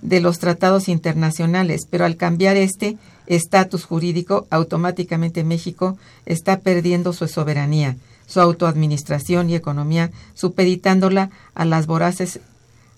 de 0.00 0.20
los 0.20 0.38
tratados 0.38 0.88
internacionales, 0.88 1.88
pero 1.90 2.04
al 2.04 2.16
cambiar 2.16 2.56
este 2.56 2.96
estatus 3.26 3.84
jurídico, 3.84 4.46
automáticamente 4.50 5.42
México 5.42 5.98
está 6.24 6.60
perdiendo 6.60 7.12
su 7.12 7.26
soberanía, 7.26 7.96
su 8.26 8.40
autoadministración 8.40 9.50
y 9.50 9.56
economía, 9.56 10.12
supeditándola 10.34 11.30
a 11.54 11.64
las 11.64 11.86
voraces 11.86 12.38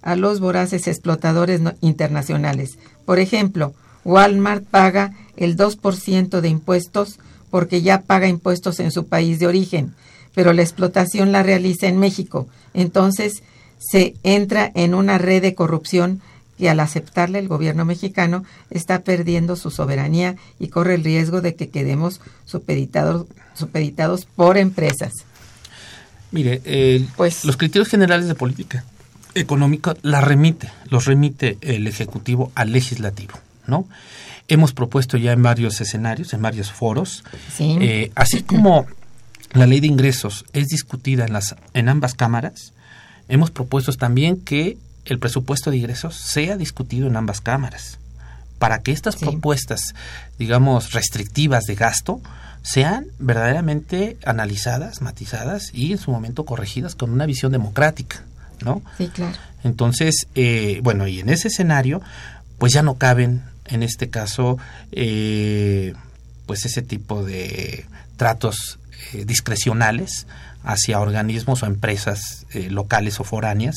a 0.02 0.16
los 0.16 0.40
voraces 0.40 0.86
explotadores 0.86 1.60
no- 1.60 1.74
internacionales. 1.80 2.78
Por 3.04 3.18
ejemplo, 3.18 3.74
Walmart 4.04 4.64
paga 4.64 5.12
el 5.36 5.56
2% 5.56 6.40
de 6.40 6.48
impuestos 6.48 7.18
porque 7.50 7.82
ya 7.82 8.02
paga 8.02 8.28
impuestos 8.28 8.78
en 8.80 8.90
su 8.90 9.06
país 9.06 9.38
de 9.38 9.46
origen, 9.46 9.94
pero 10.34 10.52
la 10.52 10.62
explotación 10.62 11.32
la 11.32 11.42
realiza 11.42 11.86
en 11.86 11.98
México. 11.98 12.46
Entonces, 12.74 13.42
se 13.78 14.14
entra 14.22 14.70
en 14.74 14.94
una 14.94 15.18
red 15.18 15.40
de 15.42 15.54
corrupción 15.54 16.20
que 16.58 16.68
al 16.68 16.80
aceptarle 16.80 17.38
el 17.38 17.46
gobierno 17.48 17.84
mexicano 17.84 18.44
está 18.70 19.00
perdiendo 19.02 19.54
su 19.54 19.70
soberanía 19.70 20.34
y 20.58 20.68
corre 20.68 20.94
el 20.96 21.04
riesgo 21.04 21.40
de 21.40 21.54
que 21.54 21.68
quedemos 21.68 22.20
supeditados, 22.44 23.26
supeditados 23.54 24.24
por 24.26 24.58
empresas. 24.58 25.12
Mire, 26.30 26.60
Pues- 27.16 27.44
los 27.44 27.56
criterios 27.56 27.88
generales 27.88 28.26
de 28.28 28.34
política 28.34 28.84
económica 29.40 29.94
la 30.02 30.20
remite, 30.20 30.70
los 30.90 31.04
remite 31.06 31.58
el 31.60 31.86
Ejecutivo 31.86 32.52
al 32.54 32.72
Legislativo, 32.72 33.34
¿no? 33.66 33.86
Hemos 34.48 34.72
propuesto 34.72 35.16
ya 35.16 35.32
en 35.32 35.42
varios 35.42 35.80
escenarios, 35.80 36.32
en 36.32 36.42
varios 36.42 36.72
foros, 36.72 37.22
Sí. 37.54 37.76
eh, 37.80 38.10
así 38.14 38.42
como 38.42 38.86
la 39.52 39.66
ley 39.66 39.80
de 39.80 39.86
ingresos 39.86 40.44
es 40.52 40.68
discutida 40.68 41.24
en, 41.26 41.32
las, 41.32 41.54
en 41.74 41.88
ambas 41.88 42.14
cámaras, 42.14 42.72
hemos 43.28 43.50
propuesto 43.50 43.92
también 43.92 44.40
que 44.40 44.78
el 45.04 45.18
presupuesto 45.18 45.70
de 45.70 45.78
ingresos 45.78 46.16
sea 46.16 46.56
discutido 46.56 47.06
en 47.06 47.16
ambas 47.16 47.40
cámaras, 47.40 47.98
para 48.58 48.80
que 48.82 48.92
estas 48.92 49.14
Sí. 49.16 49.24
propuestas, 49.24 49.94
digamos, 50.38 50.92
restrictivas 50.92 51.64
de 51.64 51.74
gasto, 51.74 52.20
sean 52.62 53.06
verdaderamente 53.18 54.16
analizadas, 54.24 55.00
matizadas 55.00 55.70
y 55.72 55.92
en 55.92 55.98
su 55.98 56.10
momento 56.10 56.44
corregidas 56.44 56.94
con 56.94 57.10
una 57.10 57.24
visión 57.24 57.52
democrática, 57.52 58.24
¿no? 58.64 58.82
Sí, 58.96 59.08
claro. 59.08 59.36
Entonces, 59.64 60.26
eh, 60.34 60.80
bueno, 60.82 61.06
y 61.06 61.20
en 61.20 61.28
ese 61.28 61.48
escenario, 61.48 62.00
pues 62.58 62.72
ya 62.72 62.82
no 62.82 62.94
caben, 62.94 63.42
en 63.66 63.82
este 63.82 64.08
caso, 64.10 64.58
eh, 64.92 65.94
pues 66.46 66.64
ese 66.64 66.82
tipo 66.82 67.24
de 67.24 67.86
tratos 68.16 68.78
eh, 69.12 69.24
discrecionales 69.24 70.26
hacia 70.64 71.00
organismos 71.00 71.62
o 71.62 71.66
empresas 71.66 72.46
eh, 72.52 72.68
locales 72.70 73.20
o 73.20 73.24
foráneas, 73.24 73.76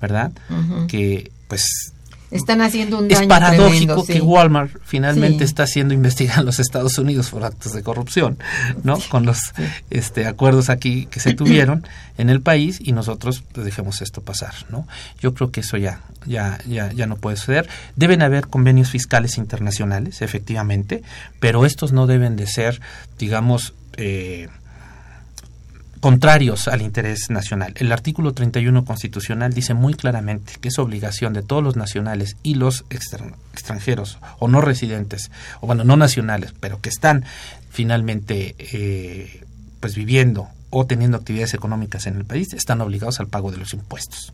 ¿verdad? 0.00 0.32
Que, 0.88 1.30
pues, 1.48 1.92
Están 2.32 2.62
haciendo 2.62 2.98
un 2.98 3.08
daño 3.08 3.20
es 3.20 3.26
paradójico 3.28 4.02
tremendo, 4.02 4.04
sí. 4.04 4.12
que 4.14 4.20
Walmart 4.20 4.72
finalmente 4.84 5.38
Sí. 5.38 5.44
está 5.44 5.66
siendo 5.66 5.94
investigada 5.94 6.40
en 6.40 6.46
los 6.46 6.58
Estados 6.58 6.98
Unidos 6.98 7.30
por 7.30 7.44
actos 7.44 7.72
de 7.72 7.82
corrupción, 7.82 8.38
¿no? 8.82 8.98
Con 9.10 9.26
los 9.26 9.52
este, 9.90 10.26
acuerdos 10.26 10.70
aquí 10.70 11.06
que 11.06 11.20
se 11.20 11.34
tuvieron 11.34 11.86
en 12.18 12.30
el 12.30 12.40
país 12.40 12.78
y 12.82 12.92
nosotros 12.92 13.44
pues, 13.52 13.64
dejemos 13.64 14.00
esto 14.02 14.22
pasar, 14.22 14.54
¿no? 14.70 14.88
Yo 15.20 15.34
creo 15.34 15.50
que 15.50 15.60
eso 15.60 15.76
ya, 15.76 16.00
ya, 16.26 16.58
ya, 16.66 16.90
ya 16.92 17.06
no 17.06 17.16
puede 17.16 17.36
suceder. 17.36 17.68
Deben 17.96 18.22
haber 18.22 18.48
convenios 18.48 18.90
fiscales 18.90 19.36
internacionales, 19.38 20.22
efectivamente, 20.22 21.02
pero 21.38 21.66
estos 21.66 21.92
no 21.92 22.06
deben 22.06 22.36
de 22.36 22.46
ser, 22.46 22.80
digamos, 23.18 23.74
eh, 23.96 24.48
contrarios 26.02 26.66
al 26.66 26.82
interés 26.82 27.30
nacional. 27.30 27.74
El 27.76 27.92
artículo 27.92 28.34
31 28.34 28.84
constitucional 28.84 29.54
dice 29.54 29.72
muy 29.72 29.94
claramente 29.94 30.54
que 30.60 30.66
es 30.66 30.80
obligación 30.80 31.32
de 31.32 31.42
todos 31.42 31.62
los 31.62 31.76
nacionales 31.76 32.36
y 32.42 32.56
los 32.56 32.84
extranjeros 32.90 34.18
o 34.40 34.48
no 34.48 34.60
residentes, 34.60 35.30
o 35.60 35.68
bueno, 35.68 35.84
no 35.84 35.96
nacionales, 35.96 36.54
pero 36.58 36.80
que 36.80 36.88
están 36.88 37.24
finalmente 37.70 38.56
eh, 38.58 39.44
pues 39.78 39.94
viviendo 39.94 40.48
o 40.70 40.86
teniendo 40.86 41.18
actividades 41.18 41.54
económicas 41.54 42.08
en 42.08 42.16
el 42.16 42.24
país, 42.24 42.52
están 42.52 42.80
obligados 42.80 43.20
al 43.20 43.28
pago 43.28 43.52
de 43.52 43.58
los 43.58 43.72
impuestos 43.72 44.32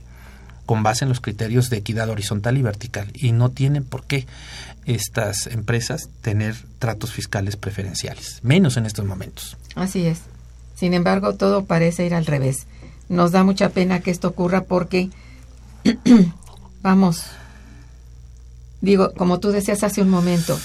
con 0.65 0.83
base 0.83 1.05
en 1.05 1.11
los 1.11 1.21
criterios 1.21 1.69
de 1.69 1.79
equidad 1.79 2.09
horizontal 2.09 2.57
y 2.57 2.63
vertical 2.63 3.09
y 3.13 3.33
no 3.33 3.51
tienen 3.51 3.85
por 3.85 4.05
qué 4.05 4.27
estas 4.87 5.47
empresas 5.49 6.09
tener 6.23 6.57
tratos 6.79 7.13
fiscales 7.13 7.57
preferenciales, 7.57 8.41
menos 8.43 8.79
en 8.79 8.87
estos 8.87 9.05
momentos. 9.05 9.59
Así 9.75 10.07
es. 10.07 10.21
Sin 10.79 10.95
embargo, 10.95 11.35
todo 11.35 11.64
parece 11.64 12.07
ir 12.07 12.14
al 12.14 12.27
revés. 12.27 12.67
Nos 13.09 13.33
da 13.33 13.43
mucha 13.43 13.71
pena 13.71 14.01
que 14.01 14.12
esto 14.12 14.29
ocurra 14.29 14.64
porque, 14.64 15.11
vamos, 16.83 17.25
digo, 18.81 19.12
como 19.14 19.41
tú 19.41 19.51
decías 19.51 19.83
hace 19.83 20.03
un 20.03 20.11
momento, 20.11 20.57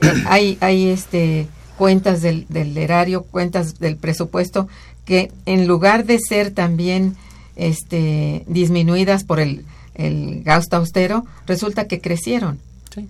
hay, 0.26 0.56
hay 0.60 0.88
este 0.88 1.48
cuentas 1.76 2.22
del, 2.22 2.46
del 2.48 2.76
erario, 2.76 3.22
cuentas 3.24 3.78
del 3.78 3.96
presupuesto 3.96 4.68
que 5.04 5.30
en 5.46 5.66
lugar 5.66 6.06
de 6.06 6.18
ser 6.18 6.50
también 6.50 7.16
este 7.54 8.44
disminuidas 8.46 9.24
por 9.24 9.38
el, 9.38 9.64
el 9.94 10.42
gasto 10.44 10.76
austero, 10.76 11.26
resulta 11.46 11.86
que 11.86 12.00
crecieron. 12.00 12.58
Sí. 12.94 13.06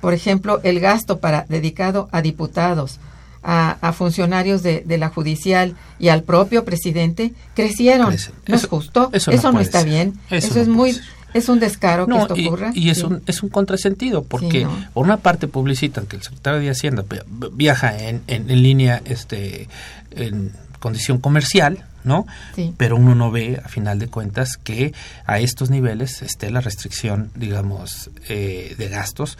Por 0.00 0.14
ejemplo, 0.14 0.60
el 0.62 0.78
gasto 0.78 1.18
para 1.18 1.44
dedicado 1.48 2.08
a 2.12 2.22
diputados, 2.22 3.00
a, 3.42 3.76
a 3.80 3.92
funcionarios 3.92 4.62
de, 4.62 4.82
de 4.86 4.98
la 4.98 5.08
judicial 5.08 5.74
y 5.98 6.08
al 6.08 6.22
propio 6.22 6.64
presidente 6.64 7.32
crecieron. 7.54 8.08
Crece. 8.08 8.32
No 8.46 8.54
es 8.56 8.66
justo, 8.66 9.10
eso 9.12 9.30
eso, 9.30 9.52
no 9.52 9.60
está 9.60 9.80
ser. 9.80 9.88
bien. 9.88 10.14
Eso 10.30 10.46
Eso, 10.48 10.54
no 10.56 10.60
es 10.62 10.68
muy 10.68 10.92
ser. 10.92 11.02
es 11.34 11.48
un 11.48 11.60
descaro 11.60 12.06
que 12.06 12.16
esto 12.18 12.36
y, 12.36 12.46
ocurra. 12.46 12.70
y 12.74 12.90
es, 12.90 12.98
Sí. 12.98 13.04
un, 13.04 13.22
es 13.26 13.42
un 13.42 13.48
contrasentido, 13.48 14.24
porque 14.24 14.64
no. 14.64 14.72
por 14.92 15.04
una 15.04 15.18
parte 15.18 15.46
publicitan 15.48 16.06
que 16.06 16.16
el 16.16 16.22
secretario 16.22 16.60
de 16.60 16.70
Hacienda 16.70 17.04
vi- 17.08 17.48
viaja 17.52 17.96
en, 17.98 18.22
en, 18.26 18.50
en 18.50 18.62
línea 18.62 19.00
este 19.04 19.68
en 20.12 20.52
condición 20.80 21.18
comercial, 21.18 21.84
¿no? 22.04 22.26
Sí. 22.54 22.72
Pero 22.76 22.96
uno 22.96 23.14
no 23.16 23.30
ve, 23.32 23.60
a 23.64 23.68
final 23.68 23.98
de 23.98 24.06
cuentas, 24.08 24.56
que 24.56 24.94
a 25.26 25.40
estos 25.40 25.70
niveles 25.70 26.22
esté 26.22 26.50
la 26.50 26.60
restricción, 26.60 27.30
digamos, 27.34 28.10
eh, 28.28 28.74
de 28.78 28.88
gastos 28.88 29.38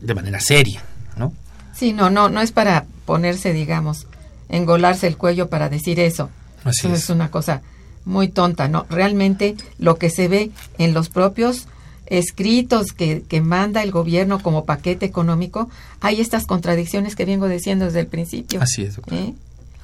de 0.00 0.14
manera 0.14 0.40
seria, 0.40 0.82
¿no? 1.16 1.32
Sí, 1.74 1.92
no, 1.92 2.08
no, 2.08 2.30
no 2.30 2.40
es 2.40 2.52
para 2.52 2.86
ponerse, 3.06 3.52
digamos, 3.52 4.06
engolarse 4.48 5.06
el 5.06 5.16
cuello 5.16 5.48
para 5.48 5.68
decir 5.68 5.98
eso. 6.00 6.28
Así 6.64 6.88
Eso 6.88 6.94
es. 6.94 7.04
es 7.04 7.10
una 7.10 7.30
cosa 7.30 7.62
muy 8.04 8.28
tonta, 8.28 8.68
¿no? 8.68 8.86
Realmente 8.90 9.56
lo 9.78 9.96
que 9.96 10.10
se 10.10 10.28
ve 10.28 10.50
en 10.78 10.94
los 10.94 11.08
propios 11.08 11.66
escritos 12.06 12.92
que, 12.92 13.22
que 13.22 13.40
manda 13.40 13.82
el 13.82 13.90
gobierno 13.90 14.40
como 14.40 14.64
paquete 14.64 15.06
económico, 15.06 15.68
hay 16.00 16.20
estas 16.20 16.46
contradicciones 16.46 17.16
que 17.16 17.24
vengo 17.24 17.48
diciendo 17.48 17.86
desde 17.86 18.00
el 18.00 18.06
principio. 18.06 18.60
Así 18.62 18.82
es. 18.82 18.98
¿Eh? 19.10 19.34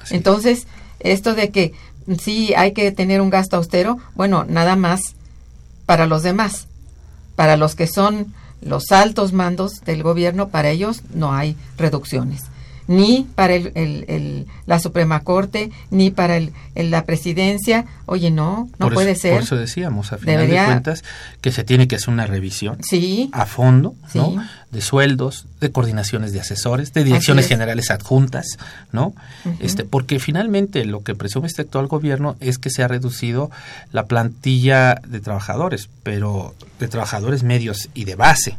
Así 0.01 0.15
Entonces, 0.15 0.67
esto 0.99 1.35
de 1.35 1.49
que 1.49 1.73
sí 2.19 2.53
hay 2.55 2.71
que 2.71 2.91
tener 2.91 3.21
un 3.21 3.29
gasto 3.29 3.57
austero, 3.57 3.97
bueno, 4.15 4.45
nada 4.47 4.75
más 4.75 5.01
para 5.85 6.05
los 6.05 6.23
demás. 6.23 6.67
Para 7.35 7.57
los 7.57 7.75
que 7.75 7.87
son 7.87 8.33
los 8.61 8.91
altos 8.91 9.33
mandos 9.33 9.81
del 9.81 10.03
gobierno, 10.03 10.49
para 10.49 10.69
ellos 10.69 11.01
no 11.13 11.33
hay 11.33 11.57
reducciones. 11.77 12.43
Ni 12.87 13.27
para 13.35 13.53
el, 13.55 13.71
el- 13.75 14.05
el- 14.07 14.47
la 14.65 14.79
Suprema 14.79 15.21
Corte, 15.21 15.71
ni 15.89 16.11
para 16.11 16.37
el, 16.37 16.51
el- 16.75 16.91
la 16.91 17.05
presidencia. 17.05 17.85
Oye, 18.05 18.29
no, 18.31 18.69
no 18.77 18.85
por 18.87 18.93
puede 18.93 19.11
eso, 19.11 19.21
ser. 19.21 19.33
Por 19.33 19.43
eso 19.43 19.55
decíamos, 19.55 20.11
a 20.11 20.17
final 20.17 20.35
Debería- 20.37 20.61
de 20.61 20.67
cuentas, 20.67 21.03
que 21.41 21.51
se 21.51 21.63
tiene 21.63 21.87
que 21.87 21.95
hacer 21.95 22.09
una 22.13 22.25
revisión 22.27 22.77
Sí, 22.87 23.29
a 23.31 23.45
fondo, 23.45 23.95
Sí. 24.11 24.19
¿no? 24.19 24.35
De 24.71 24.81
sueldos, 24.81 25.45
de 25.61 25.71
coordinaciones 25.71 26.33
de 26.33 26.39
asesores, 26.41 26.93
de 26.93 27.03
direcciones 27.03 27.47
generales 27.47 27.91
adjuntas, 27.91 28.57
¿no? 28.91 29.13
Este, 29.59 29.83
porque 29.85 30.19
finalmente 30.19 30.83
lo 30.85 31.03
que 31.03 31.13
presume 31.15 31.47
este 31.47 31.61
actual 31.61 31.87
gobierno 31.87 32.35
es 32.39 32.57
que 32.57 32.69
se 32.71 32.83
ha 32.83 32.87
reducido 32.87 33.51
la 33.91 34.05
plantilla 34.07 34.95
de 35.07 35.19
trabajadores, 35.19 35.89
pero 36.01 36.55
de 36.79 36.87
trabajadores 36.87 37.43
medios 37.43 37.89
y 37.93 38.05
de 38.05 38.15
base. 38.15 38.57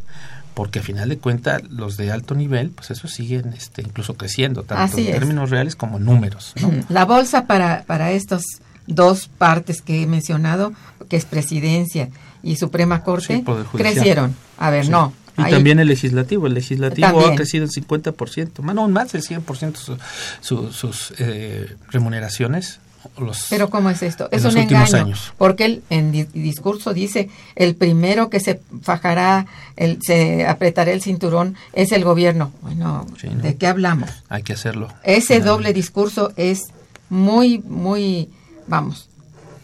Porque 0.55 0.79
a 0.79 0.83
final 0.83 1.09
de 1.09 1.19
cuentas 1.19 1.63
los 1.69 1.97
de 1.97 2.13
alto 2.13 2.35
nivel, 2.35 2.71
pues 2.71 2.91
eso 2.93 3.09
siguen 3.09 3.53
este, 3.55 3.83
incluso 3.83 4.15
creciendo, 4.15 4.63
tanto 4.63 4.85
Así 4.85 5.03
en 5.09 5.15
es. 5.15 5.19
términos 5.19 5.51
reales 5.51 5.75
como 5.75 5.99
en 5.99 6.05
números. 6.05 6.53
¿no? 6.61 6.71
La 6.89 7.05
bolsa 7.05 7.47
para, 7.47 7.83
para 7.85 8.13
estas 8.13 8.45
dos 8.87 9.29
partes 9.29 9.83
que 9.83 10.03
he 10.03 10.07
mencionado, 10.07 10.73
que 11.09 11.17
es 11.17 11.25
presidencia 11.25 12.09
y 12.43 12.57
Suprema 12.57 13.03
Corte, 13.03 13.39
Sí, 13.39 13.45
crecieron. 13.77 14.37
A 14.59 14.71
ver, 14.71 14.85
Sí. 14.85 14.91
no. 14.91 15.13
Y 15.37 15.43
ahí- 15.43 15.51
también 15.51 15.81
el 15.81 15.89
legislativo. 15.89 16.47
El 16.47 16.55
legislativo 16.55 17.09
También. 17.09 17.33
ha 17.33 17.35
crecido 17.35 17.65
en 17.65 17.71
50%, 17.71 18.63
más, 18.63 18.75
no, 18.77 18.87
más 18.89 19.11
del 19.11 19.23
100% 19.23 19.81
su- 19.81 19.99
su- 20.41 20.73
sus 20.73 21.13
eh, 21.19 21.75
remuneraciones. 21.91 22.79
Los, 23.19 23.47
Pero 23.51 23.71
¿cómo 23.71 23.91
es 23.91 24.03
esto? 24.03 24.29
Es 24.31 24.45
un 24.45 24.57
engaño. 24.57 24.97
años. 24.97 25.33
Porque 25.39 25.65
él 25.67 25.83
en 25.91 26.13
di- 26.13 26.25
discurso 26.25 26.95
dice, 26.95 27.29
el 27.57 27.75
primero 27.77 28.31
que 28.31 28.41
se 28.41 28.61
fajará, 28.83 29.47
el, 29.77 29.99
se 30.03 30.47
apretará 30.47 30.91
el 30.93 31.03
cinturón 31.03 31.55
es 31.73 31.93
el 31.93 32.05
gobierno. 32.05 32.53
Bueno, 32.63 33.07
Sí, 33.21 33.29
¿no? 33.29 33.43
¿de 33.43 33.57
qué 33.57 33.67
hablamos? 33.67 34.11
Hay 34.29 34.43
que 34.43 34.55
hacerlo. 34.55 34.89
Ese 35.03 35.21
Finalmente. 35.35 35.49
doble 35.49 35.73
discurso 35.73 36.33
es 36.37 36.65
muy, 37.11 37.59
muy, 37.59 38.31
vamos, 38.67 39.09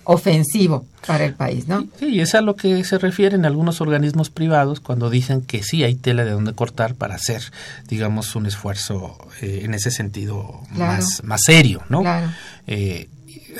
ofensivo 0.05 0.87
para 1.07 1.25
el 1.25 1.35
país, 1.35 1.69
¿no? 1.69 1.87
Sí, 1.99 2.07
y 2.07 2.21
es 2.21 2.35
a 2.35 2.41
lo 2.41 2.57
que 2.57 2.83
se 2.85 2.99
refieren 2.99 3.45
algunos 3.45 3.81
organismos 3.81 4.29
privados 4.31 4.81
cuando 4.81 5.09
dicen 5.09 5.43
que 5.43 5.63
sí 5.63 5.85
hay 5.85 5.95
tela 5.95 6.25
de 6.25 6.33
donde 6.33 6.53
cortar 6.53 6.95
para 6.95 7.15
hacer, 7.15 7.43
digamos, 7.89 8.35
un 8.35 8.47
esfuerzo 8.47 9.17
eh, 9.41 9.61
en 9.65 9.75
ese 9.75 9.91
sentido 9.91 10.61
Claro. 10.75 10.93
más, 11.03 11.23
más 11.25 11.41
serio, 11.45 11.83
¿no? 11.89 12.01
Claro. 12.01 12.29
Eh, 12.67 13.09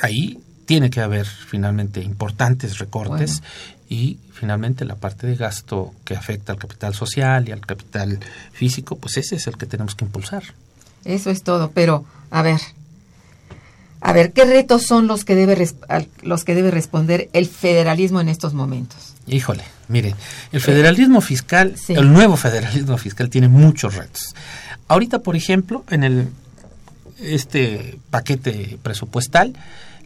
ahí 0.01 0.39
tiene 0.65 0.89
que 0.89 1.01
haber 1.01 1.25
finalmente 1.25 2.01
importantes 2.01 2.77
recortes 2.77 3.41
y 3.89 4.19
finalmente 4.33 4.85
la 4.85 4.95
parte 4.95 5.27
de 5.27 5.35
gasto 5.35 5.93
que 6.05 6.15
afecta 6.15 6.53
al 6.53 6.59
capital 6.59 6.93
social 6.95 7.47
y 7.49 7.51
al 7.51 7.65
capital 7.65 8.19
físico, 8.53 8.97
pues 8.97 9.17
ese 9.17 9.35
es 9.35 9.47
el 9.47 9.57
que 9.57 9.65
tenemos 9.65 9.95
que 9.95 10.05
impulsar. 10.05 10.43
Eso 11.03 11.29
es 11.29 11.43
todo, 11.43 11.71
pero 11.71 12.05
a 12.29 12.41
ver, 12.41 12.61
a 13.99 14.13
ver, 14.13 14.31
¿qué 14.33 14.45
retos 14.45 14.83
son 14.87 15.07
los 15.07 15.25
que 15.25 15.35
debe 15.35 15.67
los 16.23 16.43
que 16.43 16.55
debe 16.55 16.71
responder 16.71 17.29
el 17.33 17.47
federalismo 17.47 18.21
en 18.21 18.29
estos 18.29 18.53
momentos? 18.53 19.13
Híjole, 19.27 19.63
mire, 19.89 20.15
el 20.51 20.61
federalismo 20.61 21.21
fiscal, 21.21 21.75
Sí. 21.77 21.93
el 21.93 22.11
nuevo 22.11 22.35
federalismo 22.37 22.97
fiscal 22.97 23.29
tiene 23.29 23.47
muchos 23.47 23.95
retos. 23.95 24.33
Ahorita, 24.87 25.19
por 25.19 25.35
ejemplo, 25.35 25.85
en 25.89 26.03
el 26.03 26.29
este 27.21 27.99
paquete 28.09 28.77
presupuestal 28.81 29.53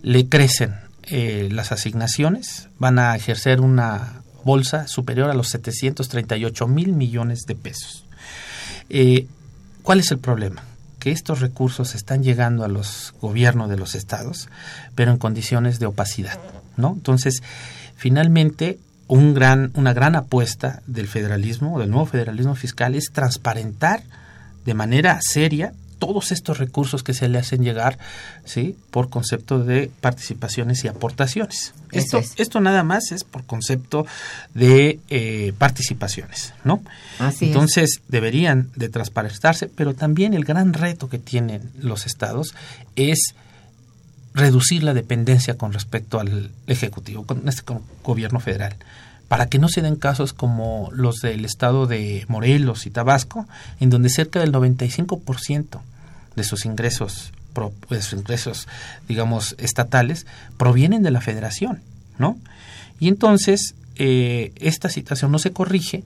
le 0.02 0.28
crecen 0.28 0.76
eh, 1.04 1.50
las 1.52 1.72
asignaciones, 1.72 2.68
van 2.80 3.00
a 3.00 3.16
ejercer 3.16 3.62
una 3.62 4.22
bolsa 4.44 4.88
superior 4.88 5.30
a 5.30 5.34
los 5.34 5.50
738 5.50 6.68
mil 6.68 6.94
millones 6.94 7.46
de 7.48 7.56
pesos. 7.56 8.06
Eh, 8.90 9.28
¿Cuál 9.82 10.00
es 10.00 10.12
el 10.12 10.20
problema? 10.20 10.64
Que 11.00 11.12
estos 11.12 11.42
recursos 11.42 11.96
están 11.96 12.24
llegando 12.24 12.64
a 12.64 12.68
los 12.68 13.14
gobiernos 13.22 13.70
de 13.70 13.78
los 13.78 13.96
estados, 13.96 14.50
pero 14.96 15.12
en 15.12 15.18
condiciones 15.18 15.80
de 15.80 15.86
opacidad, 15.86 16.40
¿no? 16.78 16.94
Entonces, 16.94 17.44
finalmente, 17.96 18.80
un 19.08 19.34
gran, 19.34 19.72
una 19.76 19.94
gran 19.94 20.16
apuesta 20.16 20.82
del 20.88 21.08
federalismo, 21.08 21.80
del 21.80 21.92
nuevo 21.92 22.06
federalismo 22.06 22.56
fiscal, 22.56 22.96
es 22.96 23.12
transparentar 23.12 24.04
de 24.66 24.74
manera 24.74 25.20
seria 25.22 25.74
todos 26.00 26.32
estos 26.32 26.58
recursos 26.58 27.04
que 27.04 27.14
se 27.14 27.30
le 27.30 27.38
hacen 27.38 27.64
llegar, 27.64 27.98
¿sí? 28.44 28.76
Por 28.92 29.10
concepto 29.10 29.64
de 29.64 29.90
participaciones 30.02 30.84
y 30.84 30.88
aportaciones. 30.88 31.74
Esto, 31.92 32.18
es. 32.18 32.34
esto 32.38 32.60
nada 32.60 32.84
más 32.84 33.12
es 33.12 33.24
por 33.24 33.46
concepto 33.46 34.06
de 34.54 35.00
eh, 35.10 35.54
participaciones, 35.58 36.54
¿no? 36.64 36.84
Así 37.20 37.46
es. 37.46 37.52
Entonces 37.52 38.02
deberían 38.08 38.70
de 38.76 38.90
transparentarse, 38.90 39.68
pero 39.68 39.94
también 39.94 40.34
el 40.34 40.46
gran 40.46 40.74
reto 40.74 41.10
que 41.10 41.20
tienen 41.20 41.72
los 41.80 42.06
estados 42.06 42.54
es 42.96 43.36
reducir 44.36 44.84
la 44.84 44.94
dependencia 44.94 45.58
con 45.58 45.74
respecto 45.74 46.20
al 46.20 46.52
Ejecutivo, 46.68 47.26
con 47.26 47.48
este 47.48 47.64
con 47.64 47.82
gobierno 48.04 48.40
federal, 48.40 48.76
para 49.28 49.48
que 49.48 49.58
no 49.60 49.68
se 49.70 49.82
den 49.82 49.96
casos 49.96 50.34
como 50.34 50.90
los 50.94 51.16
del 51.18 51.46
estado 51.46 51.88
de 51.88 52.26
Morelos 52.28 52.86
y 52.86 52.92
Tabasco, 52.92 53.48
en 53.80 53.90
donde 53.90 54.10
cerca 54.10 54.40
del 54.40 54.52
95% 54.52 55.80
de 56.36 56.44
sus 56.44 56.66
ingresos, 56.66 57.32
pro- 57.54 57.74
de 57.90 58.02
sus 58.02 58.20
ingresos, 58.20 58.68
digamos, 59.08 59.56
estatales, 59.58 60.26
provienen 60.58 61.02
de 61.04 61.12
la 61.12 61.22
federación, 61.22 61.82
¿no? 62.20 62.38
Y 63.00 63.08
entonces 63.08 63.74
eh, 63.96 64.52
esta 64.58 64.90
situación 64.90 65.32
no 65.32 65.40
se 65.40 65.52
corrige 65.52 66.04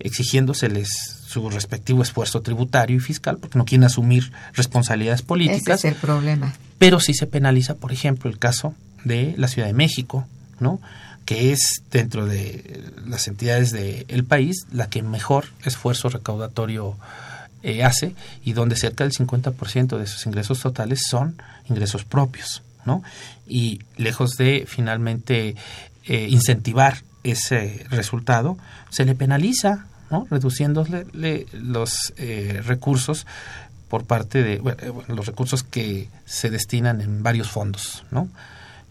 exigiéndoseles 0.00 0.88
su 1.26 1.48
respectivo 1.48 2.02
esfuerzo 2.02 2.42
tributario 2.42 2.96
y 2.96 3.00
fiscal, 3.00 3.38
porque 3.38 3.58
no 3.58 3.64
quieren 3.64 3.84
asumir 3.84 4.32
responsabilidades 4.52 5.20
Ese 5.20 5.26
políticas, 5.26 5.78
es 5.84 5.92
el 5.92 5.94
problema. 5.94 6.52
pero 6.78 7.00
sí 7.00 7.14
se 7.14 7.26
penaliza, 7.26 7.74
por 7.76 7.92
ejemplo, 7.92 8.28
el 8.30 8.38
caso 8.38 8.74
de 9.04 9.34
la 9.38 9.48
Ciudad 9.48 9.68
de 9.68 9.74
México, 9.74 10.26
¿no? 10.62 10.80
que 11.24 11.52
es 11.52 11.82
dentro 11.92 12.26
de 12.26 12.82
las 13.06 13.28
entidades 13.28 13.70
del 13.70 14.24
país 14.24 14.66
la 14.72 14.88
que 14.90 15.02
mejor 15.04 15.44
esfuerzo 15.64 16.08
recaudatorio 16.08 16.96
eh, 17.62 17.84
hace 17.84 18.16
y 18.44 18.54
donde 18.54 18.74
cerca 18.74 19.04
del 19.04 19.12
50% 19.12 19.98
de 19.98 20.06
sus 20.08 20.26
ingresos 20.26 20.58
totales 20.60 21.02
son 21.08 21.40
ingresos 21.68 22.04
propios, 22.04 22.62
¿no? 22.84 23.04
Y 23.46 23.82
lejos 23.96 24.32
de 24.32 24.64
finalmente 24.66 25.54
eh, 26.06 26.26
incentivar 26.28 27.02
ese 27.22 27.86
resultado, 27.88 28.58
se 28.90 29.04
le 29.04 29.14
penaliza, 29.14 29.86
¿no? 30.10 30.26
Reduciéndole 30.28 31.06
le- 31.12 31.46
los 31.52 32.12
eh, 32.16 32.60
recursos 32.64 33.28
por 33.88 34.06
parte 34.06 34.42
de 34.42 34.58
bueno, 34.58 34.78
los 35.06 35.26
recursos 35.26 35.62
que 35.62 36.08
se 36.24 36.50
destinan 36.50 37.00
en 37.00 37.22
varios 37.22 37.48
fondos, 37.48 38.02
¿no? 38.10 38.28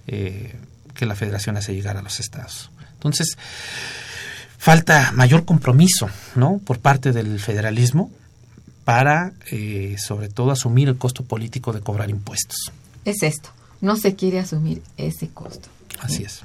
Eh, 0.08 0.56
que 1.02 1.08
la 1.08 1.16
Federación 1.16 1.58
hace 1.58 1.74
llegar 1.74 1.98
a 1.98 2.04
los 2.04 2.20
estados. 2.20 2.70
Entonces, 2.94 3.36
falta 4.60 5.12
mayor 5.14 5.46
compromiso, 5.46 6.08
¿no? 6.36 6.60
Por 6.64 6.78
parte 6.78 7.12
del 7.12 7.40
federalismo 7.40 8.12
para, 8.86 9.34
eh, 9.50 9.96
sobre 9.98 10.30
todo, 10.30 10.52
asumir 10.52 10.90
el 10.90 11.00
costo 11.00 11.24
político 11.24 11.74
de 11.74 11.82
cobrar 11.82 12.12
impuestos. 12.12 12.72
Es 13.04 13.24
esto. 13.24 13.50
No 13.82 13.96
se 13.96 14.14
quiere 14.14 14.38
asumir 14.38 14.84
ese 14.96 15.28
costo. 15.30 15.70
Así 16.00 16.22
es. 16.22 16.44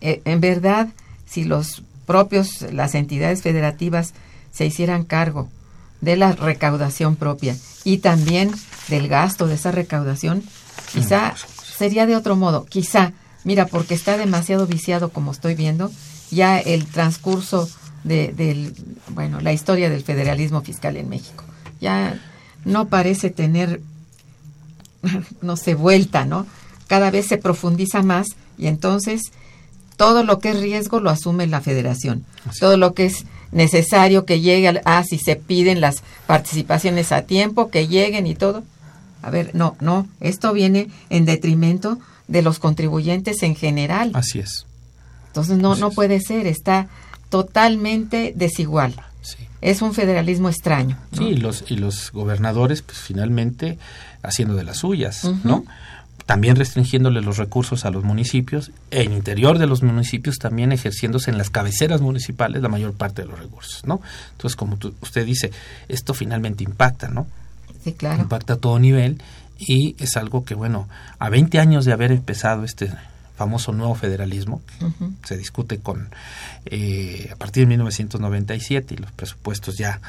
Eh, 0.00 0.20
en 0.24 0.40
verdad, 0.40 0.88
si 1.24 1.44
los 1.44 1.84
propios, 2.06 2.62
las 2.72 2.96
entidades 2.96 3.42
federativas 3.42 4.14
se 4.50 4.66
hicieran 4.66 5.04
cargo 5.04 5.48
de 6.00 6.16
la 6.16 6.32
recaudación 6.32 7.14
propia 7.14 7.54
y 7.84 7.98
también 7.98 8.50
del 8.88 9.06
gasto 9.06 9.46
de 9.46 9.54
esa 9.54 9.70
recaudación, 9.70 10.42
quizá 10.92 11.36
sería 11.76 12.06
de 12.06 12.16
otro 12.16 12.34
modo. 12.34 12.64
Quizá, 12.64 13.12
mira, 13.46 13.66
porque 13.66 13.94
está 13.94 14.18
demasiado 14.18 14.66
viciado 14.66 15.08
como 15.08 15.32
estoy 15.32 15.54
viendo, 15.54 15.90
ya 16.30 16.58
el 16.58 16.84
transcurso 16.84 17.70
de, 18.04 18.34
del, 18.34 18.74
bueno, 19.08 19.40
la 19.40 19.54
historia 19.54 19.88
del 19.88 20.02
federalismo 20.02 20.60
fiscal 20.60 20.98
en 20.98 21.08
México. 21.08 21.44
Ya 21.80 22.20
no 22.64 22.88
parece 22.88 23.30
tener 23.30 23.80
no 25.42 25.56
sé, 25.56 25.74
vuelta, 25.74 26.24
¿no? 26.24 26.46
Cada 26.86 27.10
vez 27.10 27.26
se 27.26 27.38
profundiza 27.38 28.02
más 28.02 28.28
y 28.58 28.66
entonces 28.66 29.32
todo 29.96 30.24
lo 30.24 30.38
que 30.38 30.50
es 30.50 30.60
riesgo 30.60 31.00
lo 31.00 31.10
asume 31.10 31.46
la 31.46 31.60
federación. 31.60 32.24
Así. 32.44 32.60
Todo 32.60 32.76
lo 32.76 32.94
que 32.94 33.06
es 33.06 33.24
necesario 33.52 34.24
que 34.24 34.40
llegue, 34.40 34.68
al, 34.68 34.82
ah, 34.84 35.02
si 35.04 35.18
se 35.18 35.36
piden 35.36 35.80
las 35.80 36.02
participaciones 36.26 37.12
a 37.12 37.22
tiempo, 37.22 37.70
que 37.70 37.88
lleguen 37.88 38.26
y 38.26 38.34
todo. 38.34 38.62
A 39.22 39.30
ver, 39.30 39.54
no, 39.54 39.76
no, 39.80 40.06
esto 40.20 40.52
viene 40.52 40.88
en 41.10 41.24
detrimento 41.24 41.98
de 42.28 42.42
los 42.42 42.58
contribuyentes 42.58 43.42
en 43.42 43.54
general. 43.54 44.10
Así 44.14 44.38
es. 44.40 44.66
Entonces 45.28 45.58
no, 45.58 45.72
Así 45.72 45.80
no 45.80 45.90
puede 45.90 46.20
ser, 46.20 46.46
está 46.46 46.88
totalmente 47.28 48.32
desigual. 48.36 48.94
Sí. 49.22 49.36
Es 49.60 49.82
un 49.82 49.94
federalismo 49.94 50.48
extraño. 50.48 50.98
¿no? 51.12 51.18
Sí, 51.18 51.24
y 51.24 51.36
los, 51.36 51.64
y 51.68 51.76
los 51.76 52.10
gobernadores, 52.12 52.82
pues 52.82 52.98
finalmente 52.98 53.78
haciendo 54.22 54.54
de 54.54 54.64
las 54.64 54.78
suyas, 54.78 55.24
¿no? 55.44 55.64
También 56.24 56.56
restringiéndole 56.56 57.20
los 57.20 57.36
recursos 57.36 57.84
a 57.84 57.90
los 57.90 58.02
municipios, 58.02 58.72
en 58.90 59.12
interior 59.12 59.58
de 59.58 59.66
los 59.68 59.84
municipios 59.84 60.38
también 60.38 60.72
ejerciéndose 60.72 61.30
en 61.30 61.38
las 61.38 61.50
cabeceras 61.50 62.00
municipales 62.00 62.62
la 62.62 62.68
mayor 62.68 62.94
parte 62.94 63.22
de 63.22 63.28
los 63.28 63.38
recursos, 63.38 63.84
¿no? 63.86 64.00
Entonces, 64.32 64.56
como 64.56 64.76
tú- 64.76 64.94
usted 65.02 65.24
dice, 65.24 65.52
esto 65.88 66.14
finalmente 66.14 66.64
impacta, 66.64 67.08
¿no? 67.08 67.28
Sí, 67.82 67.92
claro. 67.92 68.22
impacta 68.22 68.54
a 68.54 68.56
todo 68.56 68.78
nivel 68.78 69.22
y 69.58 69.96
es 69.98 70.16
algo 70.16 70.44
que, 70.44 70.54
bueno, 70.54 70.88
a 71.18 71.30
20 71.30 71.58
años 71.60 71.84
de 71.84 71.92
haber 71.92 72.12
empezado 72.12 72.64
este 72.64 72.90
famoso 73.36 73.72
nuevo 73.72 73.94
federalismo, 73.94 74.62
que 74.78 75.28
se 75.28 75.36
discute 75.36 75.78
con 75.78 76.08
eh, 76.64 77.28
a 77.32 77.36
partir 77.36 77.64
de 77.64 77.68
1997 77.68 78.94
y 78.94 78.96
los 78.96 79.12
presupuestos 79.12 79.76
ya 79.76 80.00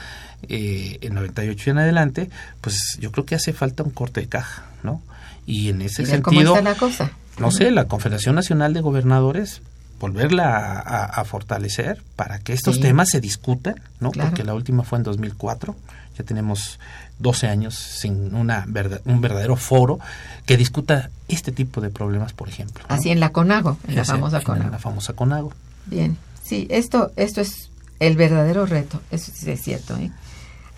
eh, 0.48 0.98
en 1.02 1.14
98 1.14 1.64
y 1.66 1.72
en 1.72 1.78
adelante, 1.78 2.30
pues 2.62 2.98
yo 3.00 3.12
creo 3.12 3.26
que 3.26 3.36
hace 3.36 3.52
falta 3.52 3.84
un 3.84 3.92
corte 3.92 4.22
de 4.22 4.28
caja, 4.28 4.66
¿no? 4.82 5.02
Y 5.46 5.70
en 5.70 5.82
ese 5.82 6.04
Y 6.04 6.06
ver 6.06 6.22
cómo 6.22 6.40
sentido, 6.40 6.56
está 6.56 6.70
la 6.70 6.78
cosa. 6.78 7.12
no 7.38 7.52
sé, 7.52 7.70
la 7.72 7.86
Confederación 7.86 8.36
Nacional 8.36 8.74
de 8.74 8.82
Gobernadores 8.82 9.62
volverla 10.00 10.80
a, 10.80 11.24
fortalecer 11.26 12.04
para 12.16 12.40
que 12.40 12.54
estos 12.54 12.76
Sí. 12.76 12.82
temas 12.82 13.10
se 13.10 13.20
discutan, 13.20 13.76
¿no? 14.00 14.12
Claro. 14.12 14.30
Porque 14.30 14.44
la 14.44 14.54
última 14.54 14.84
fue 14.84 15.00
en 15.00 15.04
2004, 15.04 15.76
ya 16.18 16.24
tenemos 16.24 16.80
12 17.20 17.48
años 17.48 17.76
sin 17.76 18.36
una 18.36 18.66
verdad, 18.68 19.02
un 19.06 19.22
verdadero 19.22 19.56
foro 19.56 20.00
que 20.46 20.56
discuta 20.58 21.10
este 21.28 21.52
tipo 21.52 21.82
de 21.82 21.90
problemas, 21.90 22.34
por 22.34 22.48
ejemplo. 22.50 22.84
¿no? 22.88 22.96
Así 22.96 23.10
en 23.10 23.20
la 23.20 23.30
CONAGO, 23.32 23.78
en 23.88 23.96
la 23.96 24.06
sea, 24.06 24.16
famosa 24.16 24.38
en 24.38 24.44
CONAGO. 24.44 24.72
La 24.72 24.80
famosa 24.80 25.14
CONAGO. 25.14 25.54
Bien, 25.88 26.18
sí, 26.44 26.68
esto, 26.70 27.12
esto 27.16 27.42
es 27.42 27.70
el 28.00 28.16
verdadero 28.16 28.66
reto, 28.66 29.02
eso 29.10 29.32
sí 29.34 29.50
es 29.50 29.62
cierto. 29.62 29.98
¿eh? 29.98 30.12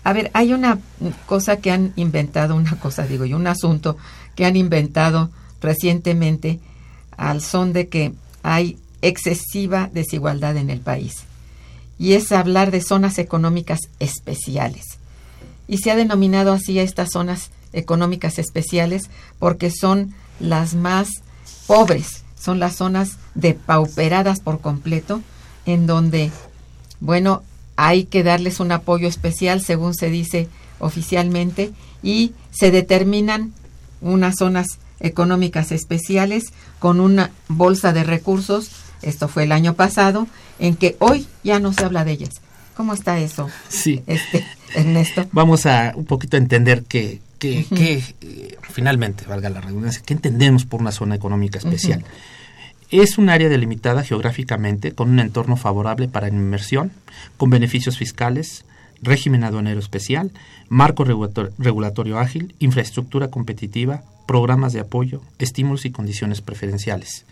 A 0.04 0.12
ver, 0.14 0.30
hay 0.32 0.54
una 0.54 0.78
cosa 1.26 1.58
que 1.58 1.70
han 1.70 1.92
inventado, 1.96 2.56
una 2.56 2.76
cosa 2.76 3.06
digo 3.06 3.26
yo, 3.26 3.36
un 3.36 3.46
asunto 3.46 3.98
que 4.34 4.46
han 4.46 4.56
inventado 4.56 5.30
recientemente 5.60 6.58
al 7.16 7.42
son 7.42 7.74
de 7.74 7.88
que 7.88 8.14
hay 8.42 8.78
excesiva 9.02 9.90
desigualdad 9.92 10.56
en 10.56 10.70
el 10.70 10.80
país. 10.80 11.24
Y 11.98 12.14
es 12.14 12.32
hablar 12.32 12.70
de 12.70 12.80
zonas 12.80 13.18
económicas 13.18 13.80
especiales. 13.98 14.84
Y 15.68 15.78
se 15.78 15.90
ha 15.90 15.96
denominado 15.96 16.52
así 16.52 16.78
a 16.78 16.82
estas 16.82 17.10
zonas 17.12 17.50
económicas 17.72 18.38
especiales 18.38 19.10
porque 19.38 19.70
son 19.70 20.14
las 20.40 20.74
más 20.74 21.08
pobres, 21.66 22.24
son 22.38 22.58
las 22.58 22.76
zonas 22.76 23.16
depauperadas 23.34 24.40
por 24.40 24.60
completo, 24.60 25.20
en 25.66 25.86
donde, 25.86 26.30
bueno, 27.00 27.42
hay 27.76 28.04
que 28.04 28.22
darles 28.22 28.60
un 28.60 28.72
apoyo 28.72 29.08
especial, 29.08 29.62
según 29.62 29.94
se 29.94 30.10
dice 30.10 30.48
oficialmente, 30.78 31.72
y 32.02 32.32
se 32.50 32.70
determinan 32.70 33.52
unas 34.00 34.36
zonas 34.38 34.66
económicas 35.00 35.72
especiales 35.72 36.52
con 36.78 37.00
una 37.00 37.30
bolsa 37.48 37.92
de 37.92 38.04
recursos, 38.04 38.70
esto 39.02 39.28
fue 39.28 39.44
el 39.44 39.52
año 39.52 39.74
pasado, 39.74 40.26
en 40.58 40.76
que 40.76 40.96
hoy 40.98 41.26
ya 41.44 41.58
no 41.60 41.72
se 41.72 41.84
habla 41.84 42.04
de 42.04 42.12
ellas. 42.12 42.40
¿Cómo 42.76 42.94
está 42.94 43.18
eso, 43.18 43.48
Sí. 43.68 44.02
este, 44.06 44.44
Ernesto? 44.74 45.26
Vamos 45.32 45.66
a 45.66 45.92
un 45.96 46.04
poquito 46.06 46.36
a 46.36 46.40
entender 46.40 46.84
que, 46.84 47.20
que, 47.38 47.64
que, 47.66 48.02
eh, 48.22 48.56
finalmente, 48.62 49.24
valga 49.26 49.50
la 49.50 49.60
redundancia, 49.60 50.02
¿qué 50.04 50.14
entendemos 50.14 50.64
por 50.64 50.80
una 50.80 50.92
zona 50.92 51.14
económica 51.14 51.58
especial? 51.58 52.04
Es 52.90 53.18
un 53.18 53.28
área 53.28 53.48
delimitada 53.48 54.02
geográficamente 54.02 54.92
con 54.92 55.10
un 55.10 55.20
entorno 55.20 55.56
favorable 55.56 56.08
para 56.08 56.28
inversión, 56.28 56.90
con 57.36 57.48
beneficios 57.50 57.96
fiscales, 57.98 58.64
régimen 59.02 59.44
aduanero 59.44 59.80
especial, 59.80 60.30
marco 60.68 61.04
regulator- 61.04 61.52
regulatorio 61.58 62.18
ágil, 62.18 62.54
infraestructura 62.58 63.28
competitiva, 63.28 64.02
programas 64.26 64.72
de 64.72 64.80
apoyo, 64.80 65.22
estímulos 65.38 65.84
y 65.86 65.90
condiciones 65.90 66.40
preferenciales. 66.40 67.24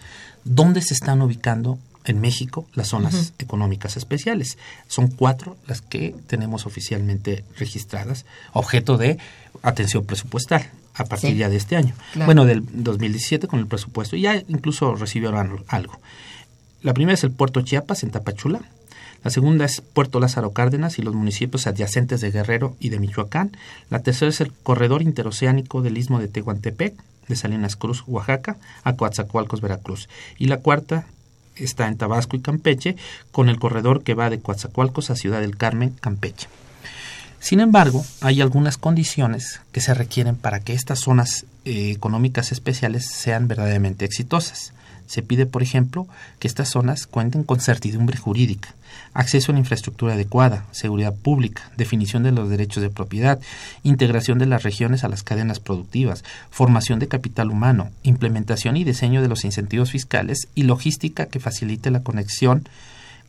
¿Dónde 0.44 0.80
se 0.82 0.94
están 0.94 1.20
ubicando 1.22 1.78
en 2.04 2.20
México 2.20 2.66
las 2.74 2.88
zonas 2.88 3.34
económicas 3.38 3.96
especiales? 3.96 4.56
Son 4.88 5.08
cuatro 5.08 5.56
las 5.66 5.80
que 5.82 6.14
tenemos 6.26 6.64
oficialmente 6.66 7.44
registradas, 7.58 8.24
objeto 8.52 8.96
de 8.96 9.18
atención 9.62 10.04
presupuestal 10.06 10.70
a 10.94 11.04
partir 11.04 11.30
Sí. 11.32 11.36
ya 11.36 11.48
de 11.48 11.56
este 11.56 11.76
año. 11.76 11.94
Claro. 12.12 12.26
Bueno, 12.26 12.44
del 12.46 12.64
2017 12.72 13.46
con 13.46 13.60
el 13.60 13.66
presupuesto, 13.66 14.16
ya 14.16 14.36
incluso 14.48 14.94
recibieron 14.96 15.64
algo. 15.68 16.00
La 16.82 16.94
primera 16.94 17.14
es 17.14 17.24
el 17.24 17.30
puerto 17.30 17.60
Chiapas 17.60 18.02
en 18.02 18.10
Tapachula. 18.10 18.60
La 19.24 19.30
segunda 19.30 19.64
es 19.64 19.80
Puerto 19.80 20.20
Lázaro 20.20 20.52
Cárdenas 20.52 20.98
y 20.98 21.02
los 21.02 21.14
municipios 21.14 21.66
adyacentes 21.66 22.20
de 22.20 22.30
Guerrero 22.30 22.76
y 22.78 22.90
de 22.90 23.00
Michoacán. 23.00 23.56
La 23.90 24.00
tercera 24.00 24.30
es 24.30 24.40
el 24.40 24.52
corredor 24.52 25.02
interoceánico 25.02 25.82
del 25.82 25.98
istmo 25.98 26.20
de 26.20 26.28
Tehuantepec, 26.28 26.94
de 27.26 27.36
Salinas 27.36 27.76
Cruz, 27.76 28.04
Oaxaca, 28.06 28.56
a 28.84 28.94
Coatzacoalcos, 28.94 29.60
Veracruz. 29.60 30.08
Y 30.38 30.46
la 30.46 30.58
cuarta 30.58 31.06
está 31.56 31.88
en 31.88 31.96
Tabasco 31.96 32.36
y 32.36 32.40
Campeche, 32.40 32.96
con 33.32 33.48
el 33.48 33.58
corredor 33.58 34.02
que 34.02 34.14
va 34.14 34.30
de 34.30 34.40
Coatzacoalcos 34.40 35.10
a 35.10 35.16
Ciudad 35.16 35.40
del 35.40 35.56
Carmen, 35.56 35.90
Campeche. 36.00 36.48
Sin 37.40 37.60
embargo, 37.60 38.04
hay 38.20 38.40
algunas 38.40 38.78
condiciones 38.78 39.60
que 39.72 39.80
se 39.80 39.94
requieren 39.94 40.36
para 40.36 40.60
que 40.60 40.72
estas 40.72 41.00
zonas 41.00 41.46
eh, 41.64 41.90
económicas 41.90 42.50
especiales 42.50 43.06
sean 43.06 43.46
verdaderamente 43.46 44.04
exitosas. 44.04 44.72
Se 45.08 45.22
pide, 45.22 45.46
por 45.46 45.62
ejemplo, 45.62 46.06
que 46.38 46.46
estas 46.46 46.68
zonas 46.68 47.06
cuenten 47.06 47.42
con 47.42 47.60
certidumbre 47.60 48.18
jurídica, 48.18 48.74
acceso 49.14 49.50
a 49.50 49.54
la 49.54 49.58
infraestructura 49.58 50.12
adecuada, 50.12 50.66
seguridad 50.70 51.14
pública, 51.14 51.70
definición 51.76 52.22
de 52.22 52.30
los 52.30 52.48
derechos 52.50 52.82
de 52.82 52.90
propiedad, 52.90 53.40
integración 53.82 54.38
de 54.38 54.46
las 54.46 54.62
regiones 54.62 55.04
a 55.04 55.08
las 55.08 55.22
cadenas 55.22 55.60
productivas, 55.60 56.24
formación 56.50 56.98
de 56.98 57.08
capital 57.08 57.50
humano, 57.50 57.90
implementación 58.02 58.76
y 58.76 58.84
diseño 58.84 59.22
de 59.22 59.28
los 59.28 59.44
incentivos 59.44 59.90
fiscales 59.90 60.46
y 60.54 60.64
logística 60.64 61.26
que 61.26 61.40
facilite 61.40 61.90
la 61.90 62.02
conexión 62.02 62.68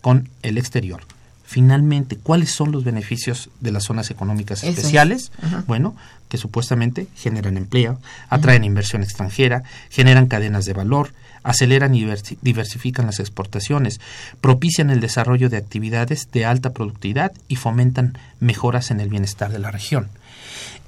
con 0.01 0.29
el 0.43 0.57
exterior. 0.57 1.01
Finalmente, 1.45 2.15
¿cuáles 2.15 2.51
son 2.51 2.71
los 2.71 2.83
beneficios 2.83 3.49
de 3.59 3.71
las 3.71 3.85
zonas 3.85 4.11
económicas 4.11 4.63
Eso 4.63 4.69
especiales? 4.69 5.31
Bueno, 5.65 5.95
que 6.27 6.37
supuestamente 6.37 7.07
generan 7.15 7.57
empleo, 7.57 7.99
atraen 8.29 8.63
inversión 8.63 9.01
extranjera, 9.01 9.63
generan 9.89 10.27
cadenas 10.27 10.65
de 10.65 10.73
valor, 10.73 11.11
aceleran 11.43 11.95
y 11.95 12.03
diversi- 12.05 12.37
diversifican 12.41 13.05
las 13.05 13.19
exportaciones, 13.19 13.99
propician 14.41 14.89
el 14.89 14.99
desarrollo 14.99 15.49
de 15.49 15.57
actividades 15.57 16.29
de 16.31 16.45
alta 16.45 16.71
productividad 16.71 17.31
y 17.47 17.55
fomentan 17.55 18.17
mejoras 18.39 18.91
en 18.91 18.99
el 18.99 19.09
bienestar 19.09 19.51
de 19.51 19.59
la 19.59 19.71
región. 19.71 20.09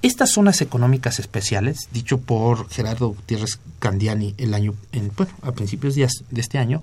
Estas 0.02 0.32
zonas 0.32 0.62
económicas 0.62 1.20
especiales, 1.20 1.88
dicho 1.94 2.18
por 2.20 2.68
Gerardo 2.70 3.10
Gutiérrez 3.10 3.60
Candiani 3.80 4.34
el 4.38 4.54
año, 4.56 4.74
en, 4.92 5.12
bueno, 5.16 5.32
a 5.44 5.52
principios 5.52 5.94
de, 5.96 6.08
este 6.36 6.58
año, 6.58 6.82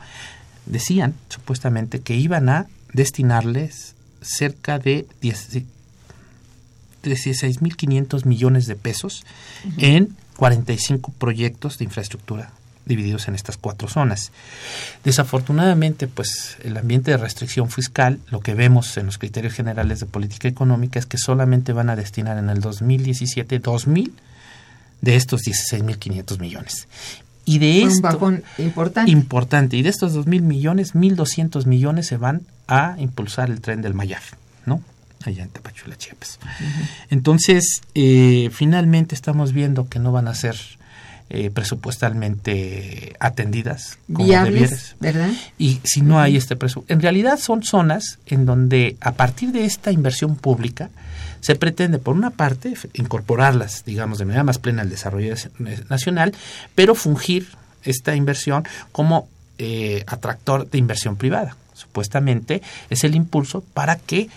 decían 0.66 1.14
supuestamente 1.28 2.00
que 2.00 2.14
iban 2.14 2.48
a 2.48 2.66
destinarles 2.92 3.94
cerca 4.22 4.78
de 4.78 5.06
10 5.20 5.62
16.500 7.02 8.24
millones 8.24 8.66
de 8.66 8.74
pesos 8.76 9.24
en 9.78 10.16
45 10.36 11.12
proyectos 11.12 11.78
de 11.78 11.84
infraestructura 11.84 12.50
divididos 12.88 13.28
en 13.28 13.34
estas 13.34 13.56
cuatro 13.56 13.88
zonas. 13.88 14.32
Desafortunadamente, 15.04 16.08
pues 16.08 16.56
el 16.64 16.76
ambiente 16.76 17.12
de 17.12 17.18
restricción 17.18 17.70
fiscal, 17.70 18.18
lo 18.30 18.40
que 18.40 18.54
vemos 18.54 18.96
en 18.96 19.06
los 19.06 19.18
criterios 19.18 19.54
generales 19.54 20.00
de 20.00 20.06
política 20.06 20.48
económica 20.48 20.98
es 20.98 21.06
que 21.06 21.18
solamente 21.18 21.72
van 21.72 21.90
a 21.90 21.96
destinar 21.96 22.38
en 22.38 22.50
el 22.50 22.60
2017 22.60 23.62
2.000 23.62 24.10
de 25.00 25.16
estos 25.16 25.42
16.500 25.42 26.40
millones. 26.40 26.88
Y 27.44 27.58
de 27.60 27.84
un 27.84 27.88
esto 27.88 28.02
bajón 28.02 28.44
importante. 28.58 29.10
importante. 29.10 29.76
Y 29.78 29.82
de 29.82 29.88
estos 29.88 30.12
dos 30.12 30.26
mil 30.26 30.42
millones, 30.42 30.94
1.200 30.94 31.64
millones 31.64 32.06
se 32.06 32.18
van 32.18 32.42
a 32.66 32.96
impulsar 32.98 33.50
el 33.50 33.62
tren 33.62 33.80
del 33.80 33.94
Mayaf, 33.94 34.34
¿no? 34.66 34.82
Allá 35.24 35.44
en 35.44 35.48
Tapachula, 35.48 35.96
Chiapas. 35.96 36.38
Entonces, 37.08 37.80
eh, 37.94 38.50
finalmente 38.52 39.14
estamos 39.14 39.54
viendo 39.54 39.88
que 39.88 39.98
no 39.98 40.12
van 40.12 40.28
a 40.28 40.34
ser 40.34 40.56
eh, 41.30 41.50
presupuestalmente 41.50 43.14
atendidas 43.20 43.98
como 44.12 44.26
Viables, 44.26 44.54
debieras. 44.54 44.96
¿verdad? 45.00 45.30
Y 45.58 45.80
si 45.84 46.00
no 46.02 46.20
hay 46.20 46.36
este 46.36 46.56
presupuesto, 46.56 46.92
en 46.92 47.00
realidad 47.00 47.38
son 47.38 47.62
zonas 47.62 48.18
en 48.26 48.46
donde 48.46 48.96
a 49.00 49.12
partir 49.12 49.52
de 49.52 49.64
esta 49.64 49.92
inversión 49.92 50.36
pública 50.36 50.90
se 51.40 51.54
pretende, 51.54 51.98
por 51.98 52.16
una 52.16 52.30
parte, 52.30 52.74
incorporarlas, 52.94 53.84
digamos, 53.84 54.18
de 54.18 54.24
manera 54.24 54.42
más 54.44 54.58
plena 54.58 54.82
al 54.82 54.90
desarrollo 54.90 55.30
des- 55.30 55.50
nacional, 55.88 56.34
pero 56.74 56.94
fungir 56.94 57.46
esta 57.84 58.14
inversión 58.16 58.64
como 58.92 59.28
eh, 59.58 60.04
atractor 60.06 60.68
de 60.68 60.78
inversión 60.78 61.16
privada. 61.16 61.56
Supuestamente 61.74 62.60
es 62.90 63.04
el 63.04 63.14
impulso 63.14 63.62
para 63.72 63.96
que 63.96 64.28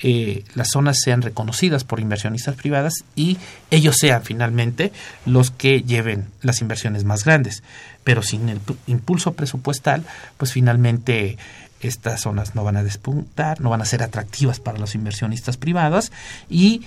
eh, 0.00 0.44
las 0.54 0.68
zonas 0.68 0.98
sean 1.02 1.22
reconocidas 1.22 1.84
por 1.84 2.00
inversionistas 2.00 2.56
privadas 2.56 3.04
y 3.14 3.38
ellos 3.70 3.96
sean 3.98 4.22
finalmente 4.22 4.92
los 5.24 5.50
que 5.50 5.82
lleven 5.82 6.26
las 6.42 6.60
inversiones 6.60 7.04
más 7.04 7.24
grandes. 7.24 7.62
Pero 8.04 8.22
sin 8.22 8.48
el 8.48 8.60
impulso 8.86 9.32
presupuestal, 9.32 10.04
pues 10.36 10.52
finalmente 10.52 11.38
estas 11.80 12.22
zonas 12.22 12.54
no 12.54 12.64
van 12.64 12.76
a 12.76 12.82
despuntar, 12.82 13.60
no 13.60 13.70
van 13.70 13.82
a 13.82 13.84
ser 13.84 14.02
atractivas 14.02 14.60
para 14.60 14.78
los 14.78 14.94
inversionistas 14.94 15.56
privados 15.56 16.12
y 16.48 16.82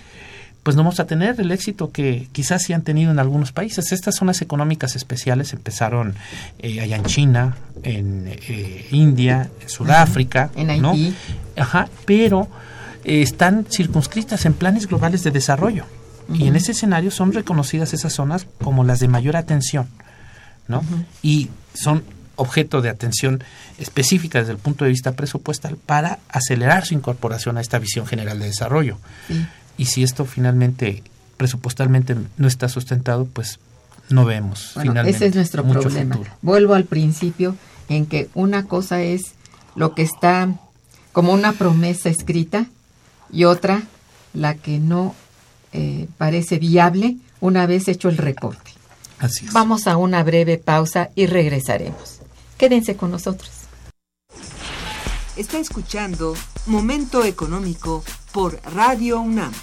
pues 0.64 0.76
no 0.76 0.84
vamos 0.84 0.99
a 0.99 1.07
tener 1.07 1.39
el 1.39 1.51
éxito 1.51 1.91
que 1.91 2.28
quizás 2.32 2.64
sí 2.64 2.74
han 2.74 2.82
tenido 2.82 3.12
en 3.12 3.20
algunos 3.20 3.51
países. 3.51 3.91
Estas 3.91 4.16
zonas 4.16 4.41
económicas 4.41 4.95
especiales 4.95 5.53
empezaron 5.53 6.16
eh, 6.60 6.82
allá 6.82 6.97
en 6.97 7.05
China, 7.05 7.57
en 7.82 8.26
eh, 8.28 8.88
India, 8.91 9.49
en 9.62 9.70
Sudáfrica, 9.70 10.51
en 10.55 10.70
Haití. 10.70 11.16
Ajá, 11.57 11.88
pero 12.05 12.49
eh, 13.04 13.22
están 13.22 13.66
circunscritas 13.70 14.45
en 14.45 14.54
planes 14.54 14.88
globales 14.88 15.24
de 15.24 15.32
desarrollo. 15.32 15.86
Y 16.32 16.47
en 16.47 16.56
ese 16.56 16.74
escenario 16.74 17.10
son 17.10 17.34
reconocidas 17.34 17.91
esas 17.93 18.14
zonas 18.14 18.45
como 18.64 18.84
las 18.84 19.00
de 19.00 19.08
mayor 19.08 19.36
atención, 19.36 19.88
¿no? 20.68 20.84
Y 21.24 21.50
son 21.74 22.04
objeto 22.36 22.82
de 22.82 22.89
atención 22.89 23.43
específica 23.80 24.39
desde 24.39 24.52
el 24.52 24.60
punto 24.60 24.86
de 24.86 24.91
vista 24.91 25.14
presupuestal 25.14 25.76
para 25.76 26.20
acelerar 26.30 26.86
su 26.86 26.93
incorporación 26.93 27.58
a 27.58 27.62
esta 27.62 27.80
visión 27.80 28.06
general 28.06 28.38
de 28.38 28.45
desarrollo. 28.45 28.97
Y 29.78 29.86
si 29.86 30.04
esto 30.04 30.26
finalmente 30.26 31.04
presupuestalmente 31.38 32.16
no 32.38 32.47
está 32.47 32.70
sustentado, 32.70 33.26
pues 33.26 33.60
no 34.10 34.26
vemos 34.26 34.74
finalmente. 34.80 35.18
Ese 35.18 35.28
es 35.28 35.36
nuestro 35.36 35.64
problema. 35.64 36.20
Vuelvo 36.41 36.76
al 36.76 36.86
principio 36.86 37.56
en 37.89 38.06
que 38.06 38.30
una 38.34 38.66
cosa 38.66 39.02
es 39.02 39.34
lo 39.76 39.95
que 39.95 40.04
está 40.04 40.50
como 41.12 41.34
una 41.34 41.54
promesa 41.54 42.10
escrita 42.10 42.68
y 43.32 43.46
otra 43.46 43.84
la 44.34 44.56
que 44.56 44.80
no 44.80 45.16
eh, 45.72 46.08
parece 46.18 46.60
viable 46.60 47.18
una 47.42 47.66
vez 47.66 47.88
hecho 47.88 48.10
el 48.10 48.18
recorte. 48.18 48.72
Así 49.20 49.46
es. 49.46 49.54
Vamos 49.54 49.88
a 49.88 49.98
una 49.98 50.24
breve 50.24 50.58
pausa 50.58 51.10
y 51.16 51.26
regresaremos. 51.26 52.20
Quédense 52.58 52.96
con 52.96 53.12
nosotros. 53.12 53.50
Está 55.36 55.58
escuchando 55.58 56.36
Momento 56.66 57.24
Económico 57.24 58.04
por 58.34 58.60
Radio 58.74 59.22
UNAM. 59.22 59.54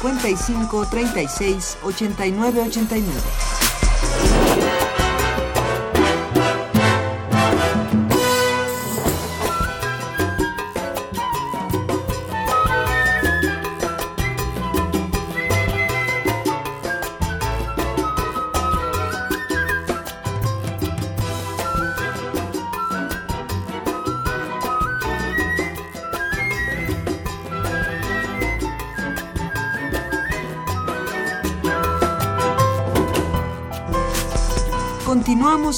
55 0.00 0.86
36 0.90 1.76
89 1.82 2.56
89. 2.66 3.59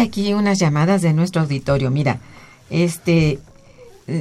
Hay 0.00 0.06
aquí 0.06 0.32
unas 0.32 0.58
llamadas 0.58 1.02
de 1.02 1.12
nuestro 1.12 1.42
auditorio. 1.42 1.90
Mira, 1.90 2.20
este 2.70 3.38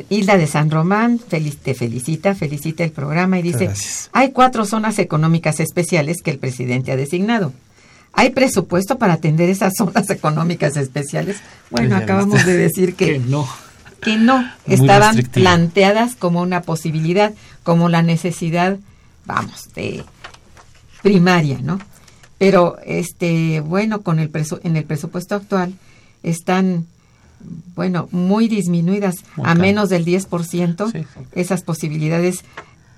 Hilda 0.10 0.36
de 0.36 0.46
San 0.46 0.70
Román 0.70 1.20
te 1.20 1.74
felicita, 1.74 2.36
felicita 2.36 2.84
el 2.84 2.92
programa 2.92 3.40
y 3.40 3.44
dice, 3.44 3.72
hay 4.12 4.32
cuatro 4.32 4.66
zonas 4.66 5.00
económicas 5.00 5.62
especiales 5.62 6.18
que 6.22 6.32
el 6.32 6.38
presidente 6.38 6.92
ha 6.92 6.98
designado. 6.98 7.54
¿Hay 8.12 8.32
presupuesto 8.32 8.98
para 8.98 9.14
atender 9.14 9.50
esas 9.50 9.74
zonas 9.78 10.10
económicas 10.10 10.76
especiales? 10.76 11.38
Bueno, 11.72 11.96
acabamos 11.96 12.46
de 12.46 12.58
decir 12.58 12.96
que, 12.96 13.18
no. 13.26 13.48
Que 14.02 14.18
no, 14.18 14.50
estaban 14.66 15.16
planteadas 15.32 16.18
como 16.18 16.42
una 16.42 16.62
posibilidad, 16.62 17.34
como 17.64 17.88
la 17.88 18.02
necesidad, 18.02 18.78
vamos, 19.26 19.70
de 19.76 20.04
primaria, 21.02 21.60
¿no? 21.62 21.80
Pero, 22.40 22.78
este, 22.86 23.60
bueno, 23.60 24.02
con 24.02 24.18
el 24.18 24.30
presu 24.30 24.60
en 24.64 24.76
el 24.78 24.86
presupuesto 24.86 25.36
actual 25.36 25.74
están, 26.24 26.88
bueno, 27.76 28.08
muy 28.12 28.48
disminuidas, 28.48 29.18
a 29.44 29.54
menos 29.54 29.90
del 29.90 30.06
10% 30.06 31.06
esas 31.34 31.62
posibilidades 31.62 32.44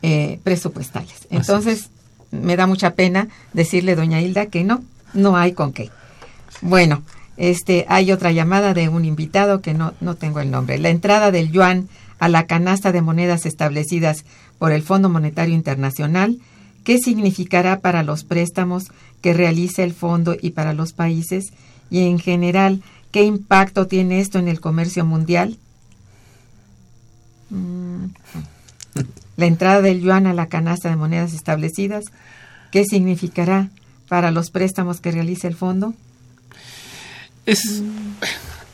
eh, 0.04 0.40
presupuestales. 0.44 1.28
Entonces, 1.32 1.90
me 2.32 2.56
da 2.56 2.68
mucha 2.68 2.94
pena 2.94 3.28
decirle, 3.52 3.96
doña 3.96 4.22
Hilda, 4.22 4.46
que 4.46 4.64
no, 4.64 4.84
no 5.14 5.36
hay 5.36 5.52
con 5.52 5.74
qué. 5.74 5.90
Bueno, 6.62 7.04
este, 7.38 7.86
hay 7.90 8.12
otra 8.12 8.32
llamada 8.32 8.76
de 8.76 8.90
un 8.90 9.06
invitado 9.06 9.62
que 9.62 9.74
no, 9.74 9.94
no 10.02 10.16
tengo 10.16 10.40
el 10.40 10.52
nombre. 10.52 10.78
La 10.78 10.90
entrada 10.90 11.32
del 11.32 11.52
yuan 11.52 11.90
a 12.20 12.30
la 12.30 12.46
canasta 12.46 12.92
de 12.92 13.02
monedas 13.02 13.48
establecidas 13.48 14.26
por 14.60 14.72
el 14.72 14.84
Fondo 14.84 15.10
Monetario 15.10 15.56
Internacional, 15.56 16.38
¿qué 16.84 16.98
significará 16.98 17.80
para 17.80 18.04
los 18.04 18.24
préstamos 18.24 18.92
que 19.22 19.34
realiza 19.34 19.84
el 19.84 19.94
fondo 19.94 20.36
y 20.40 20.52
para 20.52 20.74
los 20.74 20.94
países? 20.94 21.54
Y 21.90 22.08
en 22.08 22.20
general, 22.20 22.82
¿qué 23.12 23.24
impacto 23.24 23.88
tiene 23.88 24.20
esto 24.20 24.40
en 24.40 24.48
el 24.48 24.60
comercio 24.60 25.06
mundial? 25.06 25.58
Mm. 27.50 28.06
La 29.38 29.46
entrada 29.46 29.82
del 29.82 30.02
yuan 30.02 30.28
a 30.28 30.34
la 30.34 30.48
canasta 30.48 30.90
de 30.90 30.96
monedas 30.96 31.34
establecidas, 31.34 32.06
¿qué 32.72 32.84
significará 32.86 33.70
para 34.08 34.30
los 34.30 34.52
préstamos 34.52 35.00
que 35.00 35.10
realiza 35.10 35.48
el 35.48 35.56
fondo? 35.56 35.96
Es, 37.46 37.82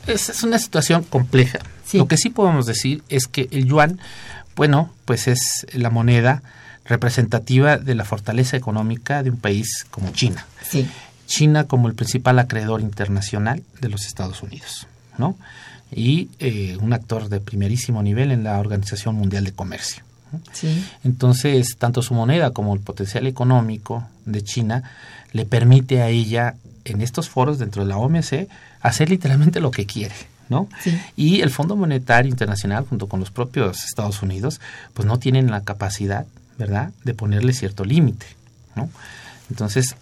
es, 0.06 0.42
una 0.42 0.58
situación 0.58 1.04
compleja. 1.04 1.60
Lo 1.94 2.06
que 2.06 2.18
sí 2.18 2.28
podemos 2.28 2.66
decir 2.66 3.02
es 3.08 3.28
que 3.28 3.48
el 3.50 3.66
yuan, 3.66 3.98
bueno, 4.56 4.92
pues 5.06 5.26
es 5.26 5.66
la 5.72 5.88
moneda 5.88 6.42
representativa 6.88 7.76
de 7.76 7.94
la 7.94 8.04
fortaleza 8.04 8.56
económica 8.56 9.22
de 9.22 9.30
un 9.30 9.36
país 9.36 9.86
como 9.90 10.10
China. 10.10 10.46
Sí. 10.68 10.88
China 11.26 11.64
como 11.64 11.88
el 11.88 11.94
principal 11.94 12.38
acreedor 12.38 12.80
internacional 12.80 13.62
de 13.80 13.88
los 13.90 14.06
Estados 14.06 14.42
Unidos, 14.42 14.86
¿no? 15.18 15.36
Y 15.92 16.30
eh, 16.38 16.76
un 16.80 16.92
actor 16.92 17.28
de 17.28 17.40
primerísimo 17.40 18.02
nivel 18.02 18.32
en 18.32 18.44
la 18.44 18.58
Organización 18.58 19.14
Mundial 19.14 19.44
de 19.44 19.52
Comercio. 19.52 20.02
Sí. 20.52 20.84
Entonces, 21.04 21.76
tanto 21.78 22.02
su 22.02 22.14
moneda 22.14 22.50
como 22.50 22.74
el 22.74 22.80
potencial 22.80 23.26
económico 23.26 24.06
de 24.24 24.42
China 24.42 24.82
le 25.32 25.46
permite 25.46 26.02
a 26.02 26.08
ella, 26.08 26.56
en 26.84 27.00
estos 27.02 27.28
foros 27.28 27.58
dentro 27.58 27.82
de 27.82 27.88
la 27.88 27.98
OMC, 27.98 28.48
hacer 28.80 29.10
literalmente 29.10 29.60
lo 29.60 29.70
que 29.70 29.86
quiere. 29.86 30.14
¿no? 30.48 30.68
Sí. 30.80 30.98
Y 31.16 31.40
el 31.42 31.50
Fondo 31.50 31.76
Monetario 31.76 32.30
Internacional, 32.30 32.86
junto 32.86 33.06
con 33.06 33.20
los 33.20 33.30
propios 33.30 33.84
Estados 33.84 34.22
Unidos, 34.22 34.60
pues 34.94 35.06
no 35.06 35.18
tienen 35.18 35.50
la 35.50 35.62
capacidad, 35.62 36.26
¿verdad?, 36.58 36.90
de 37.04 37.14
ponerle 37.14 37.52
cierto 37.52 37.84
límite, 37.84 38.26
¿no? 38.76 38.90
Entonces, 39.50 39.96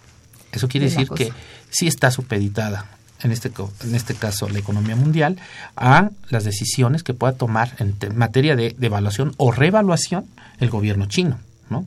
eso 0.53 0.69
quiere 0.69 0.87
decir 0.87 1.09
que 1.11 1.33
sí 1.71 1.87
está 1.87 2.11
supeditada, 2.11 2.87
en 3.23 3.33
este, 3.33 3.51
en 3.85 3.95
este 3.95 4.15
caso 4.15 4.49
la 4.49 4.59
economía 4.59 4.97
mundial, 4.97 5.37
a 5.77 6.11
las 6.31 6.45
decisiones 6.45 7.03
que 7.03 7.15
pueda 7.15 7.33
tomar 7.35 7.75
en 7.79 7.93
te- 7.95 8.11
materia 8.11 8.57
de, 8.57 8.75
de 8.77 8.87
evaluación 8.87 9.33
o 9.37 9.53
reevaluación 9.53 10.27
el 10.61 10.71
gobierno 10.71 11.07
chino, 11.07 11.39
¿no? 11.71 11.87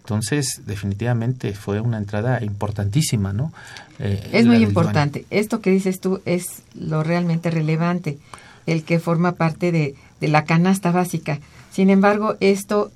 Entonces, 0.00 0.60
definitivamente 0.66 1.54
fue 1.54 1.80
una 1.80 1.96
entrada 1.96 2.44
importantísima, 2.44 3.32
¿no? 3.32 3.52
Eh, 3.98 4.28
Es 4.32 4.44
muy 4.46 4.56
importante. 4.62 5.24
Esto 5.30 5.60
que 5.62 5.70
dices 5.70 5.98
tú 6.00 6.20
es 6.26 6.62
lo 6.74 7.02
realmente 7.02 7.50
relevante, 7.50 8.18
el 8.66 8.84
que 8.84 8.98
forma 8.98 9.32
parte 9.32 9.72
de, 9.72 9.94
de 10.20 10.28
la 10.28 10.44
canasta 10.44 10.90
básica. 10.90 11.38
Sin 11.72 11.88
embargo, 11.88 12.36
esto, 12.40 12.92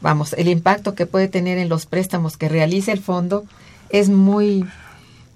vamos, 0.00 0.32
el 0.34 0.48
impacto 0.48 0.94
que 0.94 1.06
puede 1.06 1.28
tener 1.28 1.58
en 1.58 1.68
los 1.68 1.86
préstamos 1.86 2.36
que 2.36 2.48
realiza 2.48 2.92
el 2.92 3.00
fondo 3.00 3.44
es 3.90 4.08
muy, 4.08 4.64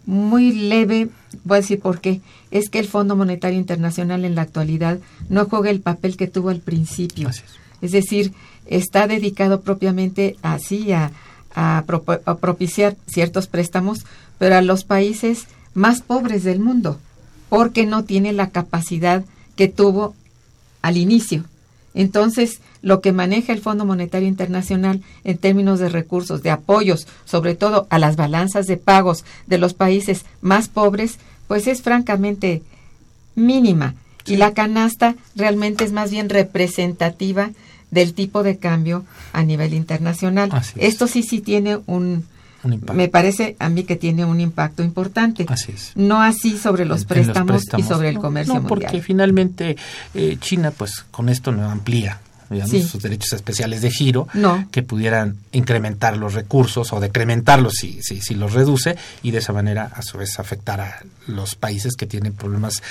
muy 0.07 0.53
leve. 0.53 1.09
Voy 1.45 1.59
a 1.59 1.61
decir 1.61 1.81
por 1.81 2.01
qué. 2.01 2.21
Es 2.51 2.69
que 2.69 2.79
el 2.79 2.89
Fondo 2.89 3.17
Monetario 3.17 3.59
Internacional 3.59 4.25
en 4.25 4.35
la 4.35 4.43
actualidad 4.43 4.99
no 5.29 5.47
juega 5.47 5.71
el 5.71 5.81
papel 5.81 6.17
que 6.17 6.27
tuvo 6.27 6.51
al 6.51 6.61
principio. 6.61 7.29
Es. 7.29 7.43
Es 7.81 7.93
decir, 7.93 8.33
está 8.67 9.07
dedicado 9.07 9.63
propiamente 9.63 10.37
así 10.43 10.93
a, 10.93 11.11
a 11.55 11.85
a 12.25 12.37
propiciar 12.37 12.97
ciertos 13.07 13.47
préstamos, 13.47 14.05
pero 14.39 14.57
a 14.57 14.63
los 14.63 14.85
países 14.85 15.47
más 15.75 16.03
pobres 16.03 16.45
del 16.45 16.61
mundo, 16.61 16.99
porque 17.49 17.87
no 17.87 18.05
tiene 18.05 18.33
la 18.33 18.51
capacidad 18.51 19.25
que 19.57 19.69
tuvo 19.69 20.15
al 20.83 20.97
inicio. 20.97 21.45
Entonces, 21.95 22.61
lo 22.81 23.01
que 23.01 23.13
maneja 23.13 23.53
el 23.53 23.61
Fondo 23.61 23.85
Monetario 23.85 24.29
Internacional 24.29 25.03
en 25.25 25.39
términos 25.39 25.79
de 25.79 25.89
recursos, 25.89 26.43
de 26.43 26.51
apoyos, 26.51 27.07
sobre 27.25 27.55
todo 27.55 27.87
a 27.91 27.99
las 27.99 28.17
balanzas 28.17 28.67
de 28.67 28.77
pagos 28.77 29.25
de 29.47 29.59
los 29.59 29.75
países 29.75 30.25
más 30.41 30.69
pobres, 30.69 31.19
pues 31.49 31.67
es 31.67 31.83
francamente 31.83 32.63
mínima. 33.35 33.95
Y 34.27 34.37
la 34.37 34.53
canasta 34.53 35.17
realmente 35.35 35.85
es 35.85 35.93
más 35.93 36.11
bien 36.11 36.29
representativa 36.29 37.51
del 37.91 38.15
tipo 38.15 38.43
de 38.43 38.57
cambio 38.57 39.05
a 39.33 39.43
nivel 39.43 39.75
internacional. 39.75 40.51
Es. 40.57 40.73
Esto 40.77 41.07
sí 41.07 41.23
sí 41.23 41.41
tiene 41.41 41.79
un. 41.87 42.27
Me 42.93 43.09
parece 43.09 43.57
a 43.59 43.69
mí 43.69 43.85
que 43.85 43.97
tiene 43.97 44.25
un 44.25 44.41
impacto 44.41 44.83
importante. 44.83 45.47
Así 45.49 45.73
es. 45.73 45.93
No 45.95 46.23
así 46.23 46.59
sobre 46.59 46.85
los, 46.85 47.03
en- 47.03 47.03
en 47.03 47.07
préstamos, 47.47 47.63
y 47.79 47.83
sobre 47.83 48.09
el 48.09 48.19
comercio 48.19 48.55
no, 48.55 48.67
porque 48.67 48.87
mundial. 48.87 49.03
finalmente 49.05 49.77
eh, 50.15 50.37
China, 50.41 50.71
pues 50.71 51.05
con 51.11 51.29
esto 51.29 51.53
no 51.53 51.69
amplía 51.71 52.21
digamos, 52.51 52.71
Sí. 52.71 52.83
sus 52.83 53.03
derechos 53.03 53.33
especiales 53.33 53.81
de 53.81 53.91
giro, 53.91 54.29
No. 54.35 54.69
que 54.71 54.83
pudieran 54.83 55.39
incrementar 55.53 56.19
los 56.19 56.35
recursos 56.35 56.93
o 56.93 57.01
decrementarlos 57.01 57.73
si, 57.81 58.03
si, 58.03 58.21
si 58.21 58.35
los 58.35 58.53
reduce 58.53 58.97
y 59.23 59.31
de 59.31 59.39
esa 59.39 59.55
manera 59.55 59.91
a 59.95 60.03
su 60.03 60.19
vez 60.19 60.39
afectar 60.39 60.79
a 60.83 61.01
los 61.27 61.55
países 61.55 61.95
que 61.97 62.05
tienen 62.07 62.35
problemas 62.35 62.83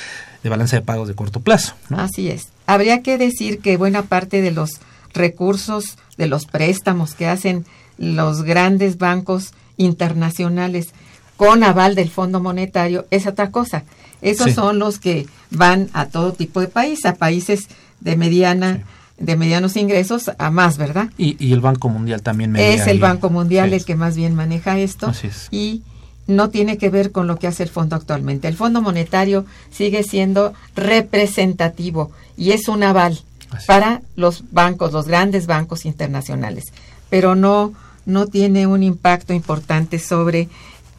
de 0.41 0.49
balanza 0.49 0.77
de 0.77 0.81
pagos 0.81 1.07
de 1.07 1.13
corto 1.13 1.41
plazo. 1.41 1.75
¿no? 1.89 1.99
Así 1.99 2.27
es. 2.29 2.47
Habría 2.65 3.03
que 3.03 3.19
decir 3.19 3.59
que 3.59 3.77
buena 3.77 4.01
parte 4.01 4.41
de 4.41 4.49
los 4.49 4.79
recursos, 5.13 5.97
de 6.17 6.25
los 6.25 6.45
préstamos 6.45 7.13
que 7.13 7.27
hacen 7.27 7.65
los 7.99 8.41
grandes 8.41 8.97
bancos 8.97 9.53
internacionales 9.81 10.89
con 11.37 11.63
aval 11.63 11.95
del 11.95 12.09
Fondo 12.09 12.39
Monetario 12.39 13.05
es 13.11 13.25
otra 13.27 13.51
cosa. 13.51 13.83
Esos 14.21 14.47
Sí. 14.47 14.53
son 14.53 14.77
los 14.79 14.99
que 14.99 15.25
van 15.49 15.89
a 15.93 16.05
todo 16.05 16.33
tipo 16.33 16.59
de 16.61 16.67
país, 16.67 17.05
a 17.05 17.15
países 17.15 17.67
de 17.99 18.15
mediana, 18.15 18.83
de 19.17 19.35
medianos 19.35 19.75
ingresos 19.75 20.31
a 20.37 20.51
más, 20.51 20.77
¿verdad? 20.77 21.09
Y, 21.17 21.35
y 21.43 21.53
el 21.53 21.59
Banco 21.61 21.89
Mundial 21.89 22.21
también 22.21 22.55
es 22.55 22.85
el. 22.87 22.99
Banco 22.99 23.29
Mundial 23.29 23.69
Sí. 23.69 23.75
el 23.75 23.85
que 23.85 23.95
más 23.95 24.15
bien 24.15 24.35
maneja 24.35 24.77
esto 24.79 25.07
Así 25.07 25.27
es. 25.27 25.47
y 25.51 25.81
no 26.27 26.49
tiene 26.51 26.77
que 26.77 26.89
ver 26.89 27.11
con 27.11 27.25
lo 27.27 27.37
que 27.37 27.47
hace 27.47 27.63
el 27.63 27.69
fondo 27.69 27.95
actualmente. 27.95 28.47
El 28.47 28.55
Fondo 28.55 28.81
Monetario 28.81 29.45
sigue 29.71 30.03
siendo 30.03 30.53
representativo 30.75 32.11
y 32.37 32.51
es 32.51 32.67
un 32.67 32.83
aval 32.83 33.19
Así 33.51 33.67
para 33.67 34.01
los 34.15 34.43
bancos, 34.51 34.93
los 34.93 35.07
grandes 35.07 35.45
bancos 35.47 35.85
internacionales, 35.85 36.65
pero 37.09 37.35
no 37.35 37.73
no 38.05 38.27
tiene 38.27 38.67
un 38.67 38.83
impacto 38.83 39.33
importante 39.33 39.99
sobre 39.99 40.47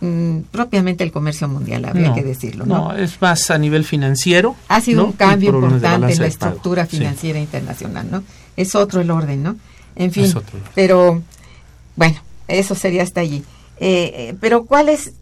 mm, 0.00 0.38
propiamente 0.50 1.04
el 1.04 1.12
comercio 1.12 1.48
mundial, 1.48 1.84
habría 1.84 2.08
No, 2.08 2.14
que 2.14 2.22
decirlo, 2.22 2.66
¿no? 2.66 2.92
no, 2.92 2.96
es 2.96 3.20
más 3.20 3.50
a 3.50 3.58
nivel 3.58 3.84
financiero. 3.84 4.56
ha 4.68 4.80
sido 4.80 5.02
¿no? 5.02 5.06
un 5.08 5.12
cambio 5.12 5.50
importante 5.50 6.12
en 6.12 6.18
la 6.20 6.26
estructura 6.26 6.86
Sí. 6.86 6.96
financiera 6.98 7.38
internacional, 7.38 8.08
¿no? 8.10 8.22
Es 8.56 8.74
otro 8.74 9.00
el 9.00 9.10
orden, 9.10 9.42
¿no? 9.42 9.56
En 9.96 10.10
fin, 10.12 10.32
pero 10.74 11.22
bueno, 11.96 12.16
eso 12.48 12.74
sería 12.74 13.02
hasta 13.02 13.20
allí. 13.20 13.44
Eh, 13.78 14.12
eh, 14.30 14.34
pero 14.40 14.64
¿cuáles 14.64 15.12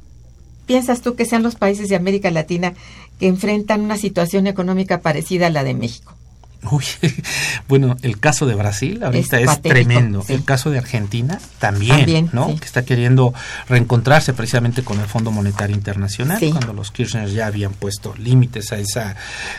piensas 0.67 1.01
tú 1.01 1.15
que 1.17 1.25
sean 1.25 1.43
los 1.43 1.57
países 1.57 1.89
de 1.89 1.97
América 1.97 2.31
Latina 2.31 2.75
que 3.19 3.27
enfrentan 3.27 3.81
una 3.81 3.97
situación 3.97 4.47
económica 4.47 5.01
parecida 5.01 5.49
a 5.49 5.51
la 5.51 5.65
de 5.65 5.75
México? 5.75 6.15
Uy, 6.71 6.85
bueno, 7.69 7.97
el 8.03 8.19
caso 8.21 8.47
de 8.47 8.55
Brasil 8.55 9.03
ahorita 9.03 9.37
Es 9.39 9.43
es, 9.45 9.47
patético, 9.49 9.73
tremendo. 9.75 10.23
sí. 10.23 10.33
El 10.35 10.45
caso 10.45 10.71
de 10.71 10.79
Argentina 10.79 11.39
también, 11.59 11.97
También, 11.97 12.31
¿no? 12.33 12.49
sí. 12.49 12.57
Que 12.59 12.65
está 12.67 12.85
queriendo 12.85 13.33
reencontrarse 13.69 14.33
precisamente 14.35 14.83
con 14.83 15.01
el 15.01 15.07
Fondo 15.07 15.31
Monetario 15.31 15.75
Internacional, 15.75 16.39
Sí. 16.39 16.51
cuando 16.51 16.73
los 16.73 16.91
Kirchner 16.91 17.29
ya 17.31 17.47
habían 17.47 17.73
puesto 17.73 18.15
límites 18.17 18.73
a 18.73 18.79
esa, 18.79 19.17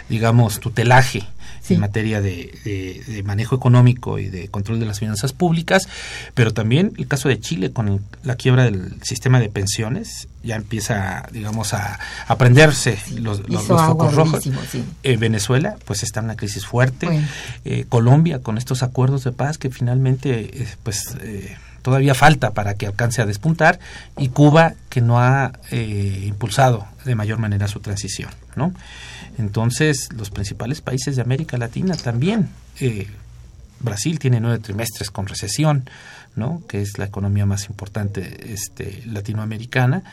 digamos, 0.09 0.59
tutelaje 0.59 1.23
Sí. 1.61 1.75
en 1.75 1.79
materia 1.81 2.21
de, 2.21 2.53
de- 2.63 3.03
de 3.07 3.23
manejo 3.23 3.55
económico 3.55 4.19
y 4.19 4.29
de 4.29 4.47
control 4.49 4.79
de 4.79 4.85
las 4.85 4.99
finanzas 4.99 5.33
públicas, 5.33 5.87
pero 6.33 6.53
también 6.53 6.93
el 6.97 7.07
caso 7.07 7.29
de 7.29 7.39
Chile 7.39 7.71
con 7.71 7.87
el- 7.87 7.99
la 8.23 8.35
quiebra 8.35 8.63
del 8.65 8.95
sistema 9.03 9.39
de 9.39 9.49
pensiones, 9.49 10.27
ya 10.43 10.55
empieza, 10.55 11.27
digamos, 11.31 11.73
a, 11.73 11.99
a 12.27 12.37
prenderse 12.37 12.97
los, 13.19 13.41
focos 13.67 14.13
rojos. 14.15 14.43
sí. 14.71 14.83
Eh, 15.03 15.17
Venezuela, 15.17 15.75
pues 15.85 16.03
está 16.03 16.19
en 16.19 16.25
una 16.25 16.35
crisis 16.35 16.65
fuerte. 16.65 17.05
Bueno. 17.05 17.27
Eh, 17.65 17.85
Colombia, 17.89 18.39
con 18.39 18.57
estos 18.57 18.81
acuerdos 18.83 19.23
de 19.23 19.31
paz 19.31 19.57
que 19.57 19.69
finalmente, 19.69 20.63
eh, 20.63 20.67
pues, 20.83 21.15
eh, 21.21 21.55
todavía 21.83 22.13
falta 22.15 22.51
para 22.51 22.73
que 22.75 22.87
alcance 22.87 23.21
a 23.21 23.25
despuntar. 23.25 23.79
Y 24.17 24.29
Cuba, 24.29 24.73
que 24.89 25.01
no 25.01 25.19
ha 25.19 25.53
eh, 25.71 26.23
impulsado 26.27 26.85
de 27.05 27.15
mayor 27.15 27.37
manera 27.39 27.67
su 27.67 27.79
transición, 27.79 28.29
¿no? 28.55 28.73
Entonces, 29.37 30.09
los 30.13 30.29
principales 30.29 30.81
países 30.81 31.15
de 31.15 31.21
América 31.21 31.57
Latina 31.57 31.95
también. 31.95 32.49
eh, 32.79 33.07
Brasil 33.83 34.19
tiene 34.19 34.39
nueve 34.39 34.59
trimestres 34.59 35.09
con 35.09 35.25
recesión, 35.25 35.89
¿no? 36.35 36.61
que 36.67 36.81
es 36.81 36.99
la 36.99 37.05
economía 37.05 37.47
más 37.47 37.65
importante 37.67 38.53
este, 38.53 39.01
latinoamericana, 39.07 40.03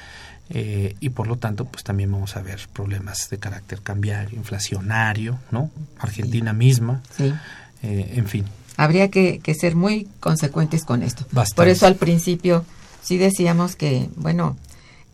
eh, 0.49 0.97
y 1.01 1.11
por 1.11 1.27
lo 1.27 1.37
tanto, 1.37 1.67
pues 1.67 1.85
también 1.85 2.11
vamos 2.11 2.35
a 2.37 2.41
ver 2.41 2.61
problemas 2.73 3.29
de 3.31 3.37
carácter 3.37 3.83
cambiario, 3.83 4.39
inflacionario, 4.39 5.39
¿no? 5.51 5.71
Argentina 5.99 6.55
misma, 6.55 7.03
Sí. 7.15 7.35
eh, 7.83 8.13
en 8.17 8.27
fin. 8.27 8.47
Habría 8.79 9.11
que, 9.11 9.41
que 9.41 9.55
ser 9.55 9.77
muy 9.77 10.09
consecuentes 10.21 10.87
con 10.87 11.03
esto. 11.03 11.27
Bastante. 11.33 11.57
Por 11.57 11.69
eso 11.69 11.87
al 11.87 11.97
principio 11.97 12.65
sí 13.03 13.19
decíamos 13.19 13.77
que, 13.77 14.09
bueno, 14.17 14.57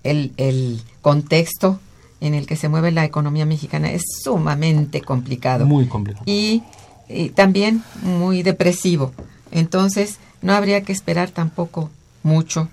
el, 0.04 0.32
el 0.36 0.80
contexto 1.02 1.80
en 2.24 2.34
el 2.34 2.46
que 2.46 2.56
se 2.56 2.68
mueve 2.68 2.90
la 2.90 3.04
economía 3.04 3.46
mexicana 3.46 3.90
es 3.90 4.02
sumamente 4.22 5.00
complicado. 5.00 5.66
Muy 5.66 5.86
complicado. 5.86 6.24
y, 6.26 6.62
y 7.08 7.30
también 7.30 7.82
muy 8.02 8.42
depresivo. 8.42 9.12
Entonces, 9.50 10.18
no 10.42 10.52
habría 10.54 10.82
que 10.82 10.92
esperar 10.92 11.30
tampoco 11.30 11.90
mucho 12.22 12.68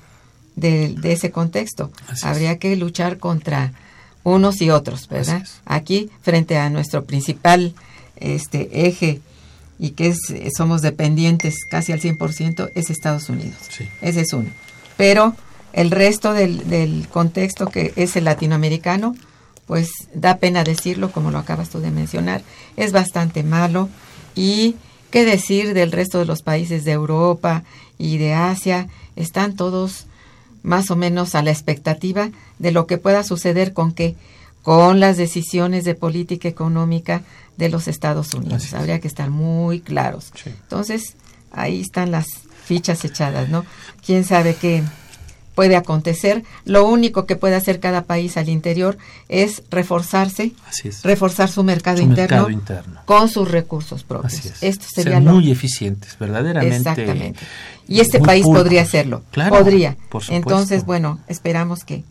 de, 0.55 0.93
de 0.95 1.13
ese 1.13 1.31
contexto. 1.31 1.91
Así 2.07 2.15
es. 2.15 2.23
habría 2.25 2.57
que 2.57 2.75
luchar 2.75 3.17
contra 3.17 3.73
unos 4.23 4.61
y 4.61 4.69
otros, 4.69 5.07
¿verdad? 5.07 5.43
Aquí, 5.65 6.09
frente 6.21 6.57
a 6.57 6.69
nuestro 6.69 7.05
principal 7.05 7.73
este 8.17 8.87
eje 8.87 9.21
y 9.79 9.91
que 9.91 10.07
es, 10.07 10.19
somos 10.55 10.83
dependientes 10.83 11.65
casi 11.69 11.91
al 11.91 11.99
100%, 11.99 12.69
es 12.75 12.89
Estados 12.91 13.29
Unidos. 13.29 13.57
Sí. 13.69 13.87
Ese 14.01 14.21
es 14.21 14.33
uno. 14.33 14.49
Pero 14.95 15.35
el 15.73 15.89
resto 15.89 16.33
del, 16.33 16.69
del 16.69 17.07
contexto 17.07 17.65
que 17.65 17.93
es 17.95 18.15
el 18.15 18.25
latinoamericano, 18.25 19.15
pues 19.65 19.91
da 20.13 20.37
pena 20.37 20.63
decirlo, 20.63 21.11
como 21.11 21.31
lo 21.31 21.37
acabas 21.37 21.69
tú 21.69 21.79
de 21.79 21.91
mencionar, 21.91 22.41
es 22.77 22.91
bastante 22.91 23.43
malo. 23.43 23.89
Y 24.35 24.75
qué 25.11 25.25
decir 25.25 25.73
del 25.73 25.91
resto 25.91 26.19
de 26.19 26.25
los 26.25 26.41
países 26.41 26.83
de 26.83 26.91
Europa 26.91 27.63
y 27.97 28.17
de 28.17 28.33
Asia 28.33 28.87
están 29.15 29.55
todos 29.55 30.07
más 30.63 30.91
o 30.91 30.95
menos 30.95 31.35
a 31.35 31.41
la 31.41 31.51
expectativa 31.51 32.29
de 32.59 32.71
lo 32.71 32.85
que 32.87 32.97
pueda 32.97 33.23
suceder 33.23 33.73
con 33.73 33.93
que 33.93 34.15
con 34.61 34.99
las 34.99 35.17
decisiones 35.17 35.85
de 35.85 35.95
política 35.95 36.47
económica 36.47 37.23
de 37.57 37.69
los 37.69 37.87
Estados 37.87 38.33
Unidos. 38.33 38.73
Habría 38.73 38.99
que 38.99 39.07
estar 39.07 39.29
muy 39.29 39.79
claros. 39.79 40.31
Entonces, 40.45 41.15
ahí 41.51 41.81
están 41.81 42.11
las 42.11 42.27
fichas 42.63 43.03
echadas, 43.03 43.49
¿no? 43.49 43.65
¿Quién 44.05 44.23
sabe 44.23 44.55
qué 44.55 44.83
puede 45.55 45.75
acontecer? 45.75 46.43
Lo 46.65 46.87
único 46.87 47.25
que 47.25 47.35
puede 47.35 47.55
hacer 47.55 47.79
cada 47.79 48.03
país 48.03 48.37
al 48.37 48.49
interior 48.49 48.97
es 49.29 49.63
reforzarse, 49.69 50.53
reforzar 51.03 51.49
su, 51.49 51.63
mercado, 51.63 52.01
interno 52.01 52.47
con 53.05 53.29
sus 53.29 53.49
recursos 53.49 54.03
propios. 54.03 54.61
Esto 54.61 54.85
sería 54.93 55.19
Ser 55.19 55.21
muy 55.23 55.51
eficientes, 55.51 56.17
verdaderamente. 56.19 56.77
Exactamente. 56.77 57.39
Y 57.87 57.99
este 57.99 58.19
país 58.19 58.45
podría 58.45 58.83
hacerlo. 58.83 59.23
podría. 59.49 59.97
Entonces, 60.29 60.85
bueno, 60.85 61.19
esperamos 61.27 61.83
que 61.83 62.03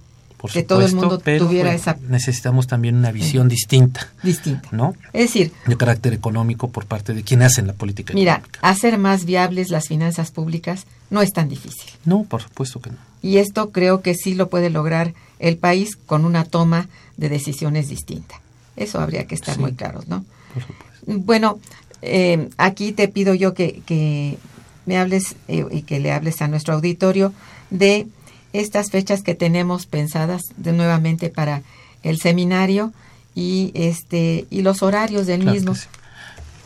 que 0.53 0.63
todo 0.63 0.83
el 0.83 0.95
mundo 0.95 1.19
tuviera 1.19 1.75
esa 1.75 1.97
necesitamos 2.09 2.67
también 2.67 2.97
una 2.97 3.13
visión 3.13 3.49
distinta 3.49 4.09
distinta. 4.23 4.69
no 4.73 4.95
es 5.13 5.23
decir 5.23 5.53
de 5.67 5.77
carácter 5.77 6.15
económico 6.15 6.71
por 6.71 6.87
parte 6.87 7.13
de 7.13 7.23
quienes 7.23 7.49
hacen 7.53 7.67
la 7.67 7.73
política 7.73 8.15
mira 8.15 8.43
hacer 8.63 8.99
más 8.99 9.25
viables 9.25 9.71
las 9.71 9.89
finanzas 9.89 10.31
públicas 10.31 10.87
no 11.11 11.23
es 11.23 11.33
tan 11.33 11.49
difícil. 11.49 11.91
No 12.05 12.25
por 12.25 12.43
supuesto 12.43 12.81
que 12.81 12.91
no. 12.91 12.97
Y 13.23 13.37
esto 13.39 13.71
creo 13.71 14.01
que 14.01 14.15
sí 14.15 14.35
lo 14.35 14.49
puede 14.49 14.71
lograr 14.71 15.13
el 15.39 15.59
país 15.59 15.97
con 15.97 16.25
una 16.25 16.45
toma 16.45 16.89
de 17.17 17.29
decisiones 17.29 17.89
distinta. 17.89 18.41
Eso 18.77 19.01
habría 19.01 19.27
que 19.27 19.35
estar 19.35 19.59
muy 19.59 19.73
claros 19.73 20.09
no 20.09 20.25
por 20.55 20.63
supuesto. 20.63 21.07
bueno 21.07 21.59
eh, 22.03 22.49
aquí 22.57 22.93
te 22.93 23.09
pido 23.09 23.35
yo 23.35 23.53
que, 23.53 23.83
que 23.85 24.39
me 24.87 24.97
hables 24.97 25.37
eh, 25.49 25.67
y 25.71 25.83
que 25.83 26.01
le 26.01 26.13
hables 26.13 26.41
a 26.41 26.49
nuestro 26.49 26.75
auditorio 26.75 27.35
de 27.69 28.07
estas 28.53 28.91
fechas 28.91 29.23
que 29.23 29.35
tenemos 29.35 29.87
pensadas 29.87 30.43
de 30.57 30.73
nuevamente 30.73 31.29
para 31.31 31.63
el 32.03 32.19
seminario 32.19 32.93
y 33.35 33.71
este 33.75 34.47
y 34.51 34.63
los 34.63 34.83
horarios 34.83 35.27
del 35.27 35.45
mismo. 35.45 35.75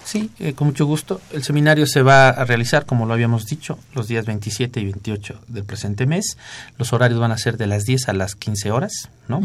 Sí, 0.05 0.31
eh, 0.39 0.53
con 0.53 0.67
mucho 0.69 0.85
gusto. 0.85 1.21
El 1.33 1.43
seminario 1.43 1.87
se 1.87 2.03
va 2.03 2.29
a 2.29 2.45
realizar, 2.45 2.85
como 2.85 3.07
lo 3.07 3.15
habíamos 3.15 3.47
dicho, 3.47 3.79
los 3.95 4.07
días 4.07 4.27
27 4.27 4.81
y 4.81 4.85
28 4.85 5.41
del 5.49 5.65
presente 5.65 6.05
mes. 6.05 6.37
Los 6.79 6.93
horarios 6.93 7.19
van 7.19 7.33
a 7.33 7.39
ser 7.39 7.57
de 7.57 7.67
las 7.67 7.85
10 7.85 8.11
a 8.11 8.13
las 8.13 8.35
15 8.35 8.71
horas, 8.71 9.09
¿no? 9.29 9.41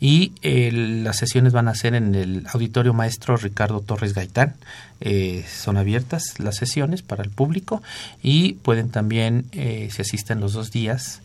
Y 0.00 0.32
las 0.42 1.16
sesiones 1.16 1.54
van 1.54 1.68
a 1.68 1.74
ser 1.74 1.94
en 1.94 2.14
el 2.14 2.46
Auditorio 2.52 2.92
Maestro 2.92 3.38
Ricardo 3.38 3.80
Torres 3.80 4.12
Gaitán. 4.12 4.54
Eh, 5.00 5.44
son 5.50 5.78
abiertas 5.78 6.38
las 6.38 6.56
sesiones 6.56 7.02
para 7.02 7.22
el 7.22 7.30
público 7.30 7.82
y 8.22 8.54
pueden 8.54 8.90
también, 8.90 9.46
eh, 9.52 9.88
si 9.90 10.02
asisten 10.02 10.40
los 10.40 10.52
dos 10.52 10.70
días, 10.70 11.22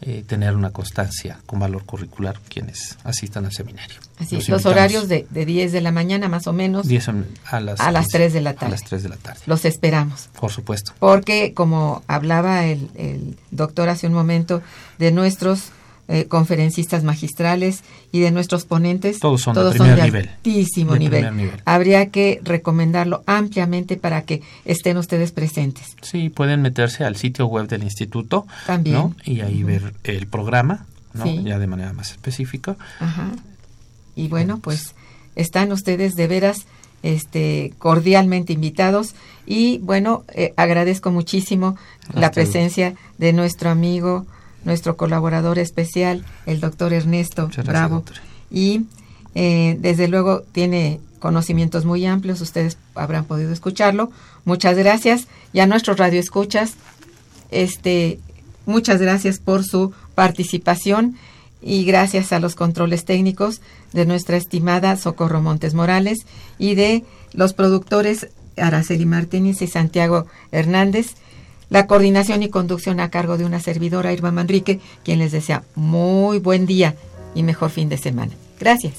eh, 0.00 0.24
tener 0.26 0.54
una 0.54 0.70
constancia 0.70 1.40
con 1.46 1.58
valor 1.58 1.84
curricular 1.84 2.38
quienes 2.48 2.96
asistan 3.02 3.44
al 3.44 3.52
seminario. 3.52 3.96
Así, 4.18 4.40
los, 4.48 4.64
horarios 4.66 5.08
de, 5.08 5.26
de 5.30 5.44
10 5.44 5.72
de 5.72 5.80
la 5.80 5.92
mañana 5.92 6.28
más 6.28 6.46
o 6.46 6.52
menos 6.52 6.86
10 6.86 7.08
a 7.50 7.60
las, 7.60 7.80
a 7.80 7.90
las 7.90 8.08
3 8.08 8.32
de 8.32 8.40
la 8.40 8.54
tarde. 8.54 8.66
A 8.66 8.70
las 8.70 8.84
3 8.84 9.02
de 9.02 9.08
la 9.08 9.16
tarde. 9.16 9.40
Los 9.46 9.64
esperamos. 9.64 10.28
Por 10.38 10.52
supuesto. 10.52 10.92
Porque 10.98 11.52
como 11.52 12.02
hablaba 12.06 12.64
el, 12.66 12.90
el 12.94 13.36
doctor 13.50 13.88
hace 13.88 14.06
un 14.06 14.12
momento 14.12 14.62
de 14.98 15.10
nuestros 15.10 15.72
eh, 16.10 16.24
conferencistas 16.24 17.04
magistrales 17.04 17.82
y 18.12 18.20
de 18.20 18.30
nuestros 18.30 18.64
ponentes. 18.64 19.20
Todos 19.20 19.42
son 19.42 19.54
de, 19.54 19.70
primer 19.72 20.02
nivel. 20.04 20.28
altísimo 20.28 20.96
nivel. 20.96 21.52
Habría 21.66 22.08
que 22.10 22.40
recomendarlo 22.42 23.22
ampliamente 23.26 23.98
para 23.98 24.22
que 24.22 24.40
estén 24.64 24.96
ustedes 24.96 25.32
presentes. 25.32 25.96
Sí, 26.00 26.30
pueden 26.30 26.62
meterse 26.62 27.04
al 27.04 27.16
sitio 27.16 27.46
web 27.46 27.68
del 27.68 27.82
instituto 27.82 28.46
También. 28.66 29.16
y 29.24 29.42
ahí 29.42 29.62
ver 29.64 29.92
el 30.04 30.26
programa, 30.26 30.86
¿no? 31.12 31.26
ya 31.26 31.58
de 31.58 31.66
manera 31.66 31.92
más 31.92 32.10
específica. 32.12 32.76
Ajá. 33.00 33.32
Y 34.16 34.28
bueno, 34.28 34.60
pues 34.60 34.94
están 35.36 35.72
ustedes 35.72 36.16
de 36.16 36.26
veras 36.26 36.66
este, 37.02 37.74
cordialmente 37.78 38.54
invitados 38.54 39.14
y 39.46 39.76
bueno, 39.78 40.24
eh, 40.34 40.54
agradezco 40.56 41.10
muchísimo 41.10 41.76
la 42.14 42.30
presencia 42.30 42.94
de 43.18 43.34
nuestro 43.34 43.68
amigo 43.68 44.26
nuestro 44.64 44.96
colaborador 44.96 45.58
especial, 45.58 46.24
el 46.46 46.60
doctor 46.60 46.92
Ernesto 46.92 47.50
Bravo. 47.64 48.04
Y 48.50 48.86
eh, 49.34 49.76
desde 49.80 50.08
luego 50.08 50.42
tiene 50.52 51.00
conocimientos 51.18 51.84
muy 51.84 52.06
amplios, 52.06 52.40
ustedes 52.40 52.78
habrán 52.94 53.24
podido 53.24 53.52
escucharlo. 53.52 54.10
Muchas 54.44 54.76
gracias. 54.76 55.28
Y 55.52 55.60
a 55.60 55.66
nuestros 55.66 55.98
radioescuchas, 55.98 56.74
este, 57.50 58.18
muchas 58.66 59.00
gracias 59.00 59.38
por 59.38 59.64
su 59.64 59.92
participación 60.14 61.16
y 61.60 61.84
gracias 61.84 62.32
a 62.32 62.40
los 62.40 62.54
controles 62.54 63.04
técnicos 63.04 63.60
de 63.92 64.06
nuestra 64.06 64.36
estimada 64.36 64.96
Socorro 64.96 65.42
Montes 65.42 65.74
Morales 65.74 66.18
y 66.58 66.74
de 66.74 67.04
los 67.32 67.52
productores 67.52 68.28
Araceli 68.56 69.06
Martínez 69.06 69.62
y 69.62 69.66
Santiago 69.66 70.26
Hernández. 70.52 71.14
La 71.70 71.86
coordinación 71.86 72.42
y 72.42 72.48
conducción 72.48 72.98
a 73.00 73.10
cargo 73.10 73.36
de 73.36 73.44
una 73.44 73.60
servidora, 73.60 74.12
Irma 74.12 74.30
Manrique, 74.30 74.80
quien 75.04 75.18
les 75.18 75.32
desea 75.32 75.64
muy 75.74 76.38
buen 76.38 76.66
día 76.66 76.96
y 77.34 77.42
mejor 77.42 77.70
fin 77.70 77.88
de 77.88 77.98
semana. 77.98 78.32
Gracias. 78.58 78.94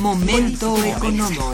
Momento 0.00 0.76
económico. 0.84 1.52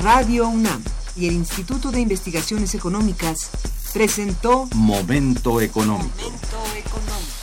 Radio 0.00 0.48
UNAM 0.48 0.82
y 1.16 1.28
el 1.28 1.34
Instituto 1.34 1.90
de 1.90 2.00
Investigaciones 2.00 2.74
Económicas 2.74 3.50
presentó 3.92 4.68
Momento 4.74 5.60
económico. 5.60 6.10
Momento 6.16 6.56
económico. 6.76 7.33